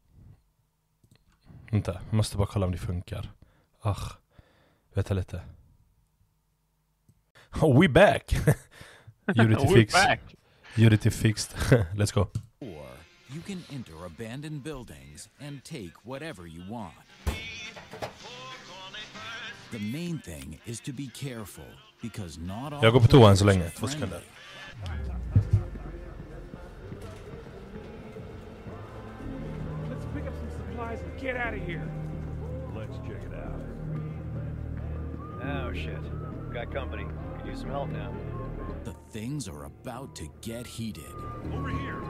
Vänta, 1.72 1.94
jag 2.06 2.14
måste 2.14 2.38
bara 2.38 2.48
kolla 2.48 2.66
om 2.66 2.72
det 2.72 2.78
funkar. 2.78 3.32
Ach, 3.82 4.18
vänta 4.94 5.14
lite. 5.14 5.42
Oh, 7.62 7.82
we 7.82 7.88
back! 7.88 8.34
Unity 9.36 9.66
We're 9.66 9.74
fix. 9.74 9.94
back. 9.94 10.20
Unity 10.78 11.10
fixed. 11.12 11.56
Let's 11.96 12.12
go. 12.12 12.22
Or 12.60 12.88
you 13.34 13.42
can 13.48 13.64
enter 13.74 14.06
abandoned 14.06 14.64
buildings 14.64 15.30
and 15.40 15.64
take 15.64 15.94
whatever 16.04 16.48
you 16.48 16.64
want. 16.70 16.94
The 19.72 19.80
main 19.80 20.20
thing 20.20 20.60
is 20.66 20.80
to 20.82 20.92
be 20.94 21.08
careful 21.08 21.64
because 22.02 22.38
not 22.38 22.74
all 22.74 22.84
Jag 22.84 22.94
går 22.94 23.00
på 23.00 23.08
toa 23.08 23.30
än 23.30 23.38
så 23.38 23.46
players 23.46 23.58
länge. 23.58 23.70
are 23.70 23.80
Två 23.80 23.88
sekunder. 23.88 24.22
Let's 29.90 30.06
pick 30.14 30.28
up 30.28 30.34
some 30.36 30.52
supplies 30.58 31.00
and 31.02 31.22
get 31.22 31.36
out 31.36 31.54
of 31.54 31.68
here. 31.68 31.88
Let's 32.76 32.98
check 33.08 33.22
it 33.28 33.34
out. 33.34 33.62
Oh 35.44 35.74
shit. 35.74 36.04
Got 36.54 36.74
company. 36.74 37.06
Could 37.38 37.48
use 37.52 37.60
some 37.62 37.70
help 37.72 37.90
now. 37.90 38.14
The 38.84 38.96
things 39.20 39.48
are 39.48 39.64
about 39.66 40.16
to 40.16 40.24
get 40.42 40.68
heated. 40.68 41.14
Over 41.54 41.70
here. 41.70 42.02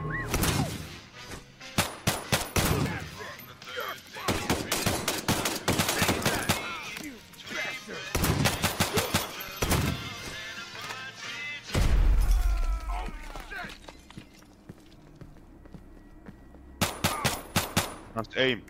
Aim. 18.41 18.61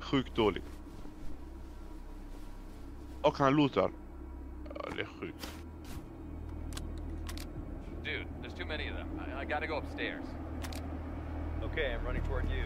Sjukt 0.00 0.36
dålig. 0.36 0.62
Och 3.22 3.38
han 3.38 3.56
lootar. 3.56 3.90
Ja, 4.74 4.90
det 4.96 5.02
är 5.02 5.06
sjukt. 5.20 5.48
Dude, 8.04 8.26
there's 8.42 8.58
too 8.58 8.66
many 8.66 8.88
of 8.88 8.96
them. 8.96 9.08
I, 9.20 9.42
I 9.42 9.44
gotta 9.44 9.66
go 9.66 9.76
upstairs. 9.78 10.22
Okay, 11.64 11.94
I'm 11.94 12.06
running 12.06 12.22
toward 12.22 12.44
you. 12.50 12.64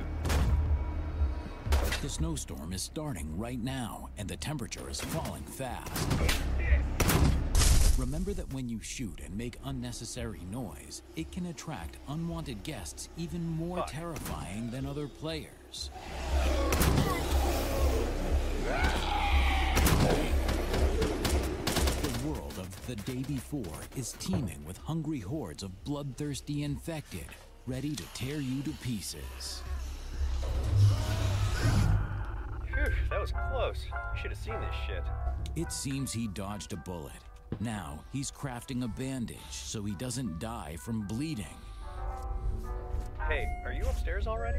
The 2.02 2.08
snowstorm 2.08 2.72
is 2.72 2.82
starting 2.82 3.38
right 3.38 3.62
now, 3.62 4.08
and 4.18 4.28
the 4.28 4.36
temperature 4.36 4.90
is 4.90 5.00
falling 5.00 5.44
fast. 5.44 5.90
Remember 7.98 8.32
that 8.34 8.52
when 8.52 8.68
you 8.68 8.80
shoot 8.82 9.20
and 9.24 9.36
make 9.36 9.58
unnecessary 9.64 10.40
noise, 10.50 11.02
it 11.16 11.30
can 11.30 11.46
attract 11.46 11.98
unwanted 12.08 12.62
guests 12.62 13.08
even 13.16 13.46
more 13.46 13.78
Fuck. 13.78 13.90
terrifying 13.90 14.70
than 14.70 14.86
other 14.86 15.08
players. 15.08 15.61
The 15.72 15.88
world 22.28 22.58
of 22.58 22.86
the 22.86 22.96
day 22.96 23.22
before 23.22 23.62
is 23.96 24.12
teeming 24.18 24.62
with 24.66 24.76
hungry 24.76 25.20
hordes 25.20 25.62
of 25.62 25.82
bloodthirsty 25.84 26.64
infected, 26.64 27.24
ready 27.66 27.96
to 27.96 28.02
tear 28.12 28.38
you 28.38 28.62
to 28.64 28.70
pieces. 28.82 29.62
Phew, 32.66 32.92
that 33.08 33.20
was 33.20 33.32
close. 33.50 33.86
You 33.86 34.20
should 34.20 34.30
have 34.32 34.40
seen 34.40 34.60
this 34.60 34.74
shit. 34.86 35.02
It 35.56 35.72
seems 35.72 36.12
he 36.12 36.28
dodged 36.28 36.74
a 36.74 36.76
bullet. 36.76 37.12
Now 37.60 38.04
he's 38.12 38.30
crafting 38.30 38.84
a 38.84 38.88
bandage 38.88 39.38
so 39.48 39.82
he 39.82 39.94
doesn't 39.94 40.38
die 40.38 40.76
from 40.84 41.06
bleeding. 41.06 41.46
Hey, 43.26 43.48
are 43.64 43.72
you 43.72 43.84
upstairs 43.84 44.26
already? 44.26 44.58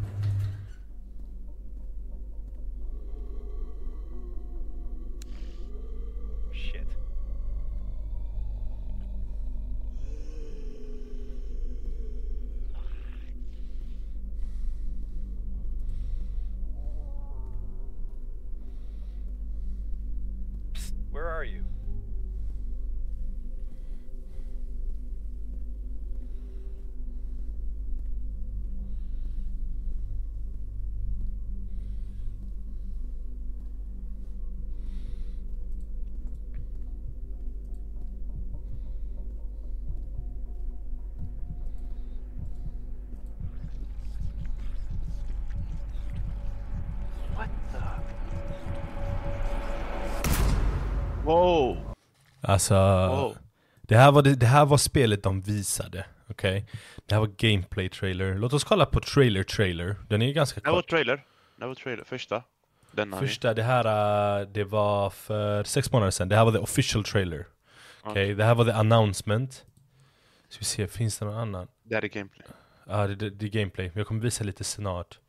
Wow! 51.31 51.77
Alltså, 52.41 52.73
Wow. 52.75 53.37
det, 53.81 53.97
här 53.97 54.11
var 54.11 54.21
det, 54.21 54.35
det 54.35 54.45
här 54.45 54.65
var 54.65 54.77
spelet 54.77 55.23
de 55.23 55.41
visade. 55.41 56.05
Okej? 56.29 56.65
Det 57.05 57.13
här 57.15 57.19
var 57.19 57.27
gameplay 57.37 57.89
trailer. 57.89 58.35
Låt 58.37 58.53
oss 58.53 58.63
kolla 58.63 58.85
på 58.85 58.99
trailer 58.99 59.43
trailer. 59.43 59.95
Den 60.09 60.21
är 60.21 60.31
ganska 60.33 60.59
Det 60.61 60.67
här 60.67 60.73
var 60.75 60.81
kort. 60.81 60.89
trailer. 60.89 61.23
Det 61.57 61.65
var 61.67 61.75
trailer. 61.75 62.03
Första. 62.03 62.43
Denna. 62.91 63.17
Första, 63.19 63.53
det 63.53 63.63
här, 63.63 64.39
äh, 64.41 64.47
det 64.47 64.63
var 64.63 65.09
för 65.09 65.63
sex 65.63 65.91
månader 65.91 66.11
sedan. 66.11 66.29
Det 66.29 66.35
här 66.35 66.45
var 66.45 66.51
the 66.51 66.57
official 66.57 67.03
trailer. 67.03 67.45
Okej, 68.01 68.33
det 68.35 68.43
här 68.43 68.55
var 68.55 68.65
the 68.65 68.71
announcement. 68.71 69.65
Ska 70.49 70.59
vi 70.59 70.65
se, 70.65 70.87
finns 70.87 71.17
det 71.19 71.25
någon 71.25 71.37
annan? 71.37 71.67
Det 71.83 71.95
här 71.95 72.03
är 72.03 72.07
gameplay. 72.07 72.47
Ja, 72.87 73.07
det, 73.07 73.15
det, 73.15 73.29
det 73.29 73.45
är 73.45 73.49
gameplay. 73.49 73.91
Jag 73.95 74.07
kommer 74.07 74.21
visa 74.21 74.43
lite 74.43 74.63
snart. 74.63 75.19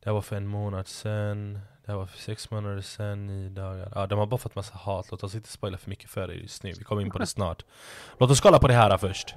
Det 0.00 0.08
här 0.08 0.12
var 0.12 0.22
för 0.22 0.36
en 0.36 0.46
månad 0.46 0.88
sedan. 0.88 1.60
Det 1.90 1.94
här 1.94 1.98
var 1.98 2.06
för 2.06 2.18
sex 2.18 2.50
månader 2.50 2.80
sedan, 2.80 3.26
nio 3.26 3.48
dagar. 3.48 3.92
Ja, 3.94 4.06
de 4.06 4.18
har 4.18 4.26
bara 4.26 4.38
fått 4.38 4.54
massa 4.54 4.74
hat. 4.74 5.10
Låt 5.10 5.24
oss 5.24 5.34
inte 5.34 5.48
spoila 5.48 5.78
för 5.78 5.90
mycket 5.90 6.10
för 6.10 6.30
er 6.30 6.34
just 6.34 6.62
nu. 6.62 6.72
Vi 6.78 6.84
kommer 6.84 7.02
in 7.02 7.10
på 7.10 7.18
det 7.18 7.26
snart. 7.26 7.64
Låt 8.18 8.30
oss 8.30 8.40
kolla 8.40 8.58
på 8.58 8.68
det 8.68 8.74
här 8.74 8.98
först. 8.98 9.34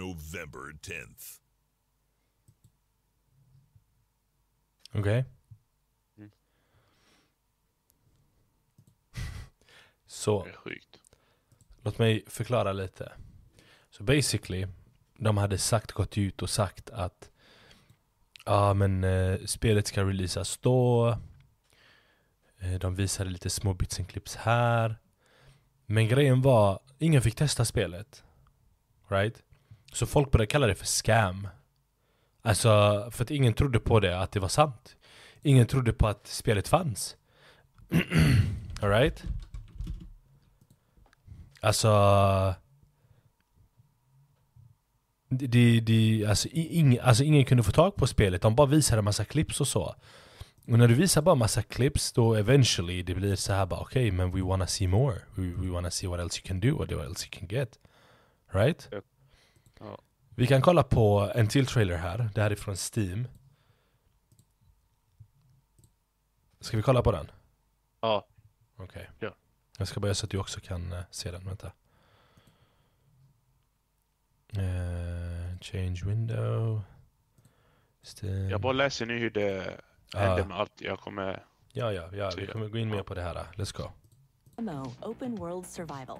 November 0.00 0.72
10th. 0.82 1.40
Okej? 4.92 5.24
Mm. 6.16 6.30
Så. 10.06 10.44
Det 10.44 10.50
är 10.50 10.56
sjukt. 10.56 10.98
Låt 11.82 11.98
mig 11.98 12.24
förklara 12.26 12.72
lite. 12.72 13.12
Så 13.90 14.02
basically, 14.02 14.66
de 15.18 15.36
hade 15.36 15.58
sagt, 15.58 15.92
gått 15.92 16.18
ut 16.18 16.42
och 16.42 16.50
sagt 16.50 16.90
att 16.90 17.30
Ja 18.44 18.74
men 18.74 19.04
eh, 19.04 19.38
spelet 19.46 19.86
ska 19.86 20.04
releasas 20.04 20.58
då 20.58 21.08
eh, 22.58 22.74
De 22.74 22.94
visade 22.94 23.30
lite 23.30 23.50
små 23.50 23.74
bits 23.74 23.98
and 23.98 24.08
clips 24.08 24.36
här 24.36 24.96
Men 25.86 26.08
grejen 26.08 26.42
var, 26.42 26.80
ingen 26.98 27.22
fick 27.22 27.34
testa 27.34 27.64
spelet 27.64 28.24
Right? 29.08 29.42
Så 29.92 30.06
folk 30.06 30.30
började 30.30 30.46
kalla 30.46 30.66
det 30.66 30.74
för 30.74 30.86
scam. 30.86 31.48
Alltså, 32.42 32.70
för 33.12 33.24
att 33.24 33.30
ingen 33.30 33.54
trodde 33.54 33.80
på 33.80 34.00
det, 34.00 34.20
att 34.20 34.32
det 34.32 34.40
var 34.40 34.48
sant. 34.48 34.96
Ingen 35.42 35.66
trodde 35.66 35.92
på 35.92 36.08
att 36.08 36.26
spelet 36.26 36.68
fanns. 36.68 37.16
Alright? 38.80 39.24
Alltså 41.60 41.90
det, 45.28 45.80
det, 45.80 46.26
alltså, 46.28 46.48
ing, 46.48 46.98
alltså 46.98 47.24
ingen 47.24 47.44
kunde 47.44 47.62
få 47.62 47.72
tag 47.72 47.96
på 47.96 48.06
spelet, 48.06 48.42
de 48.42 48.54
bara 48.54 48.66
visade 48.66 48.98
en 48.98 49.04
massa 49.04 49.24
clips 49.24 49.60
och 49.60 49.68
så. 49.68 49.94
Och 50.66 50.78
när 50.78 50.88
du 50.88 50.94
visar 50.94 51.22
bara 51.22 51.34
massa 51.34 51.62
clips 51.62 52.12
då 52.12 52.34
eventually 52.34 53.02
det 53.02 53.14
blir 53.14 53.36
så 53.36 53.52
här 53.52 53.66
bara 53.66 53.80
okej 53.80 54.06
okay, 54.06 54.16
men 54.16 54.30
we 54.30 54.42
wanna 54.42 54.66
see 54.66 54.88
more. 54.88 55.14
We, 55.34 55.52
we 55.56 55.70
wanna 55.70 55.90
see 55.90 56.06
what 56.06 56.20
else 56.20 56.40
you 56.40 56.48
can 56.48 56.60
do, 56.60 56.78
what 56.78 56.90
else 56.90 57.26
you 57.26 57.30
can 57.30 57.48
get. 57.48 57.78
Right? 58.52 58.88
Jag 58.90 59.02
Ja. 59.80 59.98
Vi 60.36 60.46
kan 60.46 60.62
kolla 60.62 60.82
på 60.82 61.32
en 61.34 61.48
till 61.48 61.66
trailer 61.66 61.96
här, 61.96 62.30
det 62.34 62.42
här 62.42 62.50
är 62.50 62.56
från 62.56 62.76
Steam 62.76 63.28
Ska 66.60 66.76
vi 66.76 66.82
kolla 66.82 67.02
på 67.02 67.12
den? 67.12 67.30
Ja. 68.00 68.26
Okej 68.76 69.10
Ja. 69.18 69.34
Jag 69.78 69.88
ska 69.88 70.00
börja 70.00 70.14
så 70.14 70.26
att 70.26 70.30
du 70.30 70.38
också 70.38 70.60
kan 70.60 70.92
eh, 70.92 71.02
se 71.10 71.30
den, 71.30 71.44
vänta 71.44 71.72
Eh, 74.52 75.58
Change 75.60 76.00
window 76.04 76.82
Steam 78.02 78.48
Jag 78.50 78.60
bara 78.60 78.72
läser 78.72 79.06
nu 79.06 79.18
hur 79.18 79.30
det 79.30 79.80
Ja. 80.12 80.18
händer 80.18 80.44
med 80.44 80.56
allt. 80.58 80.80
Jag 80.80 81.00
kommer... 81.00 81.44
Ja, 81.72 81.92
ja, 81.92 82.08
ja, 82.12 82.30
vi 82.36 82.46
kommer 82.46 82.68
gå 82.68 82.78
in 82.78 82.88
mer 82.90 83.02
på 83.02 83.14
det 83.14 83.22
här. 83.22 83.46
Let's 83.54 83.76
go. 83.76 83.90
MMO 84.56 84.92
Open 85.02 85.36
World 85.36 85.66
Survival, 85.66 86.18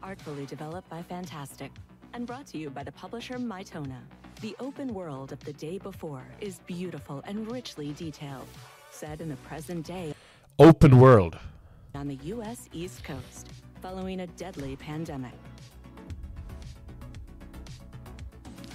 artfully 0.00 0.46
developed 0.46 0.90
by 0.90 1.02
Fantastic 1.08 1.70
and 2.16 2.26
brought 2.26 2.46
to 2.46 2.56
you 2.56 2.70
by 2.70 2.82
the 2.82 2.92
publisher 2.92 3.34
Mytona. 3.34 4.00
The 4.40 4.56
open 4.58 4.94
world 4.94 5.32
of 5.32 5.40
the 5.44 5.52
day 5.52 5.76
before 5.76 6.24
is 6.40 6.60
beautiful 6.60 7.22
and 7.26 7.46
richly 7.52 7.92
detailed, 7.92 8.46
set 8.90 9.20
in 9.20 9.28
the 9.28 9.36
present 9.48 9.86
day 9.86 10.14
Open 10.58 10.98
world. 10.98 11.36
on 11.94 12.08
the 12.08 12.18
U.S. 12.36 12.70
East 12.72 13.04
Coast, 13.04 13.48
following 13.82 14.20
a 14.20 14.26
deadly 14.28 14.76
pandemic. 14.76 15.34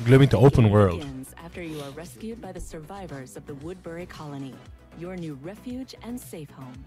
Glöm 0.06 0.22
inte 0.22 0.38
open 0.38 0.70
world. 0.70 1.00
Begins 1.00 1.34
after 1.44 1.64
you 1.64 1.82
are 1.82 1.92
rescued 1.96 2.40
by 2.42 2.52
the 2.52 2.60
survivors 2.60 3.38
of 3.38 3.46
the 3.48 3.56
Woodbury 3.56 4.06
colony, 4.06 4.54
your 5.00 5.16
new 5.18 5.34
refuge 5.42 5.96
and 6.04 6.20
safe 6.20 6.52
home. 6.52 6.86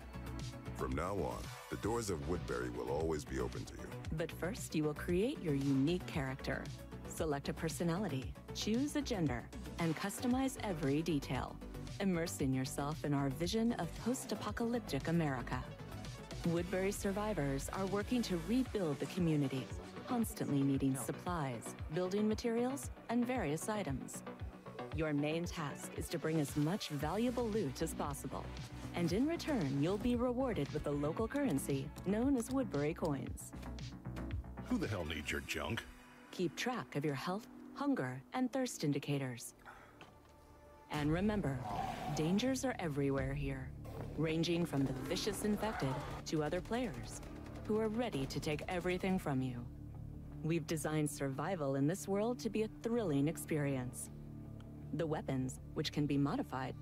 From 0.77 0.95
now 0.95 1.15
on, 1.15 1.43
the 1.71 1.77
doors 1.83 2.11
of 2.11 2.29
Woodbury 2.29 2.71
will 2.71 2.91
always 2.91 3.25
be 3.25 3.41
open 3.41 3.65
to 3.65 3.75
you. 3.75 3.94
But 4.17 4.31
first, 4.31 4.75
you 4.75 4.85
will 4.85 4.95
create 4.95 5.43
your 5.43 5.55
unique 5.55 6.07
character. 6.07 6.63
Select 7.09 7.49
a 7.49 7.53
personality, 7.53 8.33
choose 8.55 8.97
a 8.97 9.01
gender, 9.01 9.43
and 9.79 9.97
customize 9.97 10.57
every 10.63 11.03
detail, 11.03 11.57
immersing 12.01 12.53
yourself 12.53 13.05
in 13.05 13.13
our 13.13 13.29
vision 13.31 13.73
of 13.75 13.89
post 14.05 14.31
apocalyptic 14.31 15.09
America. 15.09 15.63
Woodbury 16.47 16.93
survivors 16.93 17.69
are 17.73 17.87
working 17.87 18.23
to 18.23 18.41
rebuild 18.49 19.01
the 19.01 19.07
community, 19.07 19.67
constantly 20.07 20.63
needing 20.63 20.97
supplies, 20.97 21.75
building 21.95 22.29
materials, 22.29 22.91
and 23.09 23.27
various 23.27 23.69
items. 23.69 24.23
Your 24.97 25.13
main 25.13 25.45
task 25.45 25.91
is 25.97 26.07
to 26.09 26.19
bring 26.19 26.39
as 26.39 26.57
much 26.57 26.91
valuable 26.91 27.49
loot 27.49 27.83
as 27.83 27.95
possible. 27.95 28.45
And 28.95 29.13
in 29.13 29.27
return, 29.27 29.83
you'll 29.83 29.99
be 29.99 30.15
rewarded 30.15 30.71
with 30.73 30.85
the 30.85 30.93
local 30.93 31.27
currency 31.27 31.89
known 32.07 32.37
as 32.37 32.53
Woodbury 32.53 32.95
coins. 32.95 33.51
Who 34.69 34.79
the 34.79 34.89
hell 34.89 35.05
needs 35.05 35.31
your 35.31 35.43
junk? 35.43 35.85
Keep 36.31 36.57
track 36.57 36.97
of 36.97 37.05
your 37.05 37.15
health, 37.15 37.47
hunger, 37.75 38.23
and 38.33 38.53
thirst 38.53 38.83
indicators. 38.83 39.55
And 40.91 41.13
remember, 41.13 41.59
dangers 42.17 42.65
are 42.65 42.75
everywhere 42.79 43.35
here, 43.35 43.69
ranging 44.17 44.65
from 44.65 44.85
the 44.85 44.93
vicious 45.09 45.45
infected 45.45 45.95
to 46.27 46.43
other 46.43 46.61
players 46.61 47.21
who 47.67 47.79
are 47.79 47.89
ready 47.89 48.27
to 48.27 48.41
take 48.41 48.63
everything 48.69 49.19
from 49.19 49.43
you. 49.43 49.65
We've 50.43 50.67
designed 50.67 51.11
survival 51.11 51.77
in 51.77 51.87
this 51.87 52.09
world 52.09 52.39
to 52.41 52.51
be 52.51 52.63
a 52.63 52.69
thrilling 52.83 53.29
experience. 53.29 54.11
The 54.95 55.07
weapons, 55.07 55.61
which 55.75 55.93
can 55.93 56.07
be 56.07 56.19
modified, 56.19 56.75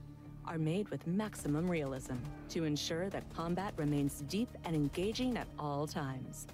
are 0.45 0.59
made 0.59 0.89
with 0.89 1.07
maximum 1.07 1.71
realism 1.71 2.15
to 2.51 2.65
ensure 2.65 3.09
that 3.11 3.33
combat 3.35 3.73
remains 3.77 4.23
deep 4.29 4.49
and 4.65 4.75
engaging 4.75 5.37
at 5.37 5.47
all 5.59 5.87
times. 5.87 6.47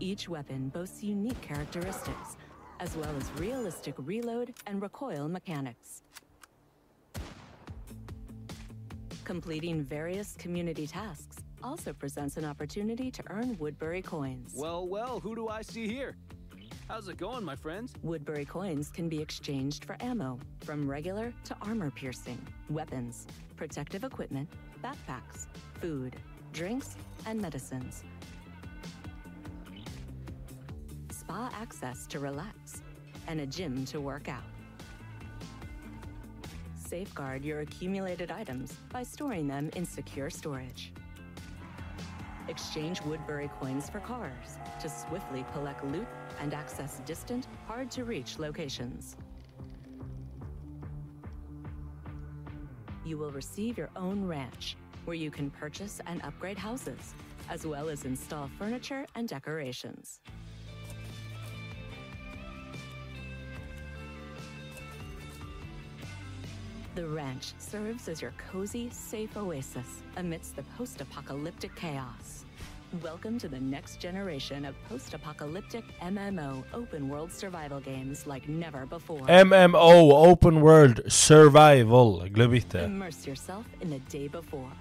Each 0.00 0.28
weapon 0.28 0.68
boasts 0.68 1.02
unique 1.02 1.40
characteristics, 1.40 2.36
as 2.78 2.96
well 2.96 3.10
as 3.16 3.40
realistic 3.40 3.94
reload 3.98 4.54
and 4.66 4.80
recoil 4.80 5.28
mechanics. 5.28 6.02
Completing 9.24 9.82
various 9.82 10.36
community 10.38 10.86
tasks 10.86 11.38
also 11.64 11.92
presents 11.92 12.36
an 12.36 12.44
opportunity 12.44 13.10
to 13.10 13.22
earn 13.28 13.56
Woodbury 13.58 14.00
coins. 14.00 14.52
Well, 14.56 14.86
well, 14.86 15.18
who 15.18 15.34
do 15.34 15.48
I 15.48 15.62
see 15.62 15.88
here? 15.88 16.16
How's 16.86 17.08
it 17.08 17.16
going, 17.16 17.44
my 17.44 17.56
friends? 17.56 17.92
Woodbury 18.02 18.44
coins 18.44 18.90
can 18.90 19.08
be 19.08 19.20
exchanged 19.20 19.84
for 19.84 19.96
ammo, 20.00 20.38
from 20.64 20.88
regular 20.88 21.34
to 21.44 21.56
armor 21.60 21.90
piercing, 21.90 22.38
weapons, 22.70 23.26
protective 23.56 24.04
equipment, 24.04 24.48
backpacks, 24.82 25.48
food, 25.80 26.14
drinks, 26.52 26.96
and 27.26 27.40
medicines. 27.40 28.04
Spa 31.28 31.50
access 31.60 32.06
to 32.06 32.20
relax, 32.20 32.80
and 33.26 33.40
a 33.40 33.46
gym 33.46 33.84
to 33.84 34.00
work 34.00 34.30
out. 34.30 34.48
Safeguard 36.74 37.44
your 37.44 37.60
accumulated 37.60 38.30
items 38.30 38.72
by 38.90 39.02
storing 39.02 39.46
them 39.46 39.68
in 39.76 39.84
secure 39.84 40.30
storage. 40.30 40.90
Exchange 42.48 43.02
Woodbury 43.02 43.50
coins 43.60 43.90
for 43.90 44.00
cars 44.00 44.56
to 44.80 44.88
swiftly 44.88 45.44
collect 45.52 45.84
loot 45.84 46.06
and 46.40 46.54
access 46.54 47.02
distant, 47.04 47.46
hard 47.66 47.90
to 47.90 48.04
reach 48.04 48.38
locations. 48.38 49.14
You 53.04 53.18
will 53.18 53.32
receive 53.32 53.76
your 53.76 53.90
own 53.96 54.24
ranch 54.24 54.78
where 55.04 55.14
you 55.14 55.30
can 55.30 55.50
purchase 55.50 56.00
and 56.06 56.22
upgrade 56.22 56.56
houses, 56.56 57.12
as 57.50 57.66
well 57.66 57.90
as 57.90 58.06
install 58.06 58.48
furniture 58.58 59.04
and 59.14 59.28
decorations. 59.28 60.20
The 66.98 67.06
ranch 67.06 67.52
serves 67.58 68.08
as 68.08 68.20
your 68.20 68.32
cozy, 68.50 68.90
safe 68.90 69.36
oasis 69.36 70.02
amidst 70.16 70.56
the 70.56 70.64
post 70.76 71.00
apocalyptic 71.00 71.76
chaos. 71.76 72.44
Welcome 73.04 73.38
to 73.38 73.48
the 73.48 73.60
next 73.60 74.00
generation 74.00 74.64
of 74.64 74.74
post 74.88 75.14
apocalyptic 75.14 75.84
MMO 76.02 76.64
open 76.74 77.08
world 77.08 77.32
survival 77.32 77.80
games 77.80 78.26
like 78.26 78.48
never 78.48 78.84
before. 78.86 79.20
MMO, 79.28 80.12
Open 80.12 80.60
World 80.60 81.00
Survival. 81.06 82.28
Glöm. 82.28 82.54
Immerse 82.74 83.28
yourself 83.28 83.66
in 83.80 83.90
the 83.90 84.18
day 84.18 84.28
before. 84.28 84.72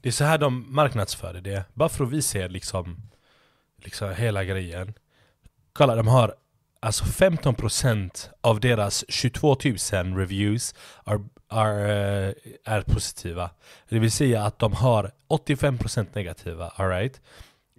Det 0.00 0.08
är 0.08 0.12
så 0.12 0.24
här 0.24 0.38
de 0.38 0.74
marknadsför 0.74 1.34
det. 1.34 1.64
Bara 1.74 1.88
för 1.88 2.04
att 2.04 2.10
visa 2.10 2.38
er 2.38 2.48
liksom, 2.48 2.96
liksom 3.76 4.14
hela 4.14 4.44
grejen. 4.44 4.94
Kolla, 5.72 5.94
de 5.94 6.08
har 6.08 6.34
alltså 6.80 7.04
15% 7.04 8.28
av 8.40 8.60
deras 8.60 9.04
22 9.08 9.56
000 9.64 9.76
reviews 10.16 10.74
are, 11.04 11.20
are, 11.48 12.28
uh, 12.28 12.34
är 12.64 12.80
positiva. 12.80 13.50
Det 13.88 13.98
vill 13.98 14.10
säga 14.10 14.44
att 14.44 14.58
de 14.58 14.72
har 14.72 15.12
85% 15.28 16.06
negativa, 16.14 16.68
alright? 16.68 17.20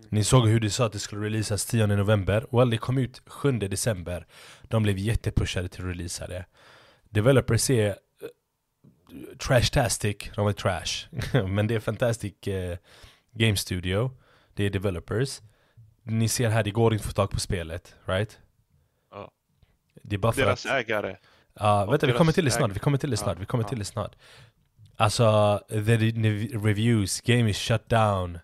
Ni 0.10 0.24
såg 0.24 0.48
hur 0.48 0.60
de 0.60 0.70
sa 0.70 0.86
att 0.86 0.94
det 0.94 1.00
skulle 1.00 1.26
releasas 1.26 1.66
10 1.66 1.88
november. 1.88 2.46
Well, 2.52 2.70
det 2.70 2.78
kom 2.78 2.98
ut 2.98 3.22
7 3.26 3.52
december. 3.52 4.26
De 4.64 4.84
blev 4.84 4.98
jättepushade 4.98 5.68
till 5.68 5.82
att 5.82 5.90
releasa 5.90 6.28
det. 6.28 6.46
Developers 7.10 7.70
är 7.70 7.88
eh, 7.88 7.96
Trashtastic, 9.38 10.18
de 10.36 10.48
är 10.48 10.54
trash. 10.54 11.08
Men 11.48 11.68
det 11.68 11.76
är 11.76 11.80
Fantastic 11.80 12.34
uh, 12.48 12.76
Game 13.34 13.56
Studio. 13.56 14.12
Det 14.54 14.64
är 14.64 14.70
developers. 14.70 15.42
Ni 16.04 16.28
ser 16.28 16.50
här, 16.50 16.64
det 16.64 16.72
går 16.72 16.94
inte 16.94 17.02
att 17.02 17.08
få 17.08 17.14
tag 17.14 17.30
på 17.30 17.40
spelet, 17.40 17.96
right? 18.06 18.40
Det 20.04 20.16
är 20.16 20.18
bara 20.18 20.32
för 20.32 20.42
Deras 20.42 20.66
att... 20.66 20.72
ägare. 20.72 21.16
Ja, 21.60 21.86
Och 21.86 21.94
vänta 21.94 22.08
vi 22.08 22.14
kommer 22.14 22.32
till 22.32 22.46
det 22.46 22.52
snart, 22.52 22.72
vi 22.72 22.80
kommer 22.80 22.98
till 22.98 23.10
det 23.10 23.18
snart, 23.18 23.36
Ja, 23.36 23.40
vi 23.40 23.46
kommer 23.46 23.64
till 23.64 23.80
det 23.80 23.86
snart. 23.86 24.16
Alltså, 24.96 25.60
the, 25.70 25.98
the 25.98 26.58
reviews, 26.58 27.22
game 27.22 27.50
is 27.50 27.58
shut 27.58 27.90
down. 27.90 28.40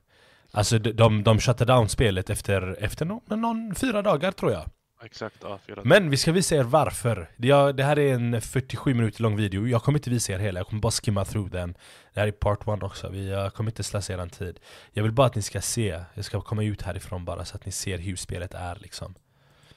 Alltså 0.52 0.80
de, 0.80 0.92
de, 0.92 1.24
de 1.24 1.40
shutade 1.40 1.74
down 1.74 1.90
spelet 1.90 2.30
efter, 2.30 2.84
efter 2.84 3.06
någon, 3.06 3.42
någon 3.42 3.76
fyra 3.76 4.02
dagar 4.02 4.32
tror 4.32 4.52
jag. 4.52 4.70
Exakt, 5.04 5.36
ja, 5.42 5.60
fyra 5.68 5.82
Men 5.84 6.10
vi 6.10 6.18
ska 6.18 6.32
visa 6.32 6.56
er 6.56 6.64
varför. 6.64 7.30
Det, 7.38 7.48
jag, 7.48 7.76
det 7.76 7.84
här 7.84 8.00
är 8.00 8.14
en 8.14 8.42
47 8.42 8.94
minuter 8.94 9.22
lång 9.22 9.36
video, 9.36 9.68
jag 9.68 9.84
kommer 9.84 10.00
inte 10.00 10.10
visa 10.10 10.34
er 10.34 10.40
hela, 10.40 10.60
jag 10.60 10.68
kommer 10.68 10.82
bara 10.82 10.92
skimma 10.92 11.26
through 11.26 11.52
den. 11.52 11.74
Det 12.14 12.20
här 12.20 12.28
är 12.28 12.32
part 12.32 12.68
one 12.68 12.86
också, 12.86 13.10
vi, 13.10 13.30
jag 13.30 13.54
kommer 13.54 13.72
inte 13.72 13.84
slösa 13.84 14.14
er 14.14 14.28
tid. 14.28 14.60
Jag 14.92 15.04
vill 15.04 15.12
bara 15.12 15.28
att 15.28 15.36
ni 15.36 15.42
ska 15.42 15.62
se, 15.62 16.04
jag 16.14 16.26
ska 16.26 16.42
komma 16.42 16.64
ut 16.64 16.82
härifrån 16.82 17.26
bara 17.26 17.46
så 17.46 17.56
att 17.56 17.66
ni 17.66 17.72
ser 17.72 17.98
hur 17.98 18.16
spelet 18.16 18.54
är 18.54 18.76
liksom. 18.76 19.16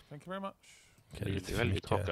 Thank 0.09 0.27
you 0.27 0.31
very 0.31 0.41
much. 0.41 0.76
Det 1.25 1.31
är 1.53 1.57
väldigt 1.59 1.85
ret- 1.99 2.09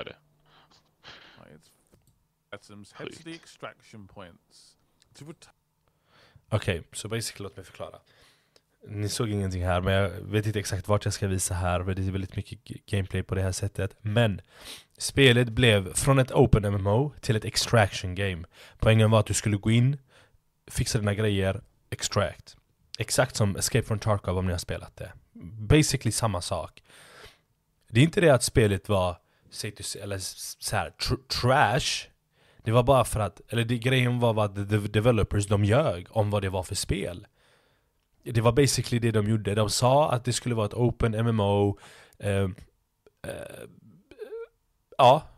Okej, 6.49 6.83
så 6.93 7.09
basically 7.09 7.43
låt 7.45 7.57
mig 7.57 7.65
förklara. 7.65 7.99
Ni 8.89 9.09
såg 9.09 9.31
ingenting 9.31 9.65
här, 9.65 9.81
men 9.81 9.93
jag 9.95 10.11
vet 10.11 10.47
inte 10.47 10.59
exakt 10.59 10.89
vart 10.89 11.05
jag 11.05 11.15
ska 11.15 11.27
visa 11.27 11.55
här, 11.55 11.85
för 11.85 11.95
det 11.95 12.07
är 12.07 12.11
väldigt 12.11 12.37
mycket 12.37 12.87
gameplay 12.87 13.23
på 13.23 13.35
det 13.35 13.43
här 13.43 13.53
sättet. 13.53 13.97
Men 14.01 14.41
spelet 14.99 15.49
blev 15.49 15.95
från 15.95 16.19
ett 16.19 16.33
open 16.33 16.63
MMO 16.75 17.15
till 17.21 17.37
ett 17.37 17.45
extraction 17.45 18.15
game. 18.15 18.45
Poängen 18.79 19.11
var 19.11 19.21
att 19.21 19.27
du 19.27 19.35
skulle 19.35 19.57
gå 19.57 19.71
in, 19.71 19.99
fixa 20.67 20.99
dina 20.99 21.15
grejer, 21.15 21.61
extract. 21.91 22.57
Exakt 22.99 23.37
som 23.37 23.57
Escape 23.57 23.87
from 23.87 23.99
Tarkov 23.99 24.39
om 24.39 24.47
ni 24.47 24.53
har 24.53 24.59
spelat 24.59 24.97
det. 24.97 25.13
Basically 25.69 26.13
samma 26.13 26.41
sak. 26.41 26.83
Det 27.95 28.01
är 28.01 28.05
inte 28.05 28.21
det 28.21 28.31
att 28.31 28.43
spelet 28.43 28.89
var, 28.89 29.17
typ, 29.61 29.81
eller 30.03 30.19
så 30.19 30.77
här, 30.77 30.91
tr- 30.91 31.27
trash. 31.29 32.11
Det 32.63 32.73
var 32.73 32.83
bara 32.83 33.05
för 33.05 33.21
att, 33.21 33.41
eller 33.49 33.65
det, 33.65 33.79
grejen 33.79 34.21
var 34.21 34.33
vad 34.33 34.71
the, 34.71 34.77
developers 34.77 35.47
de 35.47 35.65
ljög 35.65 36.07
om 36.11 36.31
vad 36.31 36.43
det 36.43 36.51
var 36.51 36.63
för 36.63 36.75
spel. 36.75 37.27
Det 38.25 38.41
var 38.41 38.53
basically 38.53 38.99
det 38.99 39.11
de 39.11 39.31
gjorde. 39.31 39.55
De 39.55 39.71
sa 39.71 40.11
att 40.11 40.25
det 40.25 40.33
skulle 40.33 40.55
vara 40.55 40.67
ett 40.67 40.75
open 40.75 41.27
MMO. 41.27 41.79
Eh, 42.19 42.31
eh, 42.33 43.65
ja, 44.99 45.29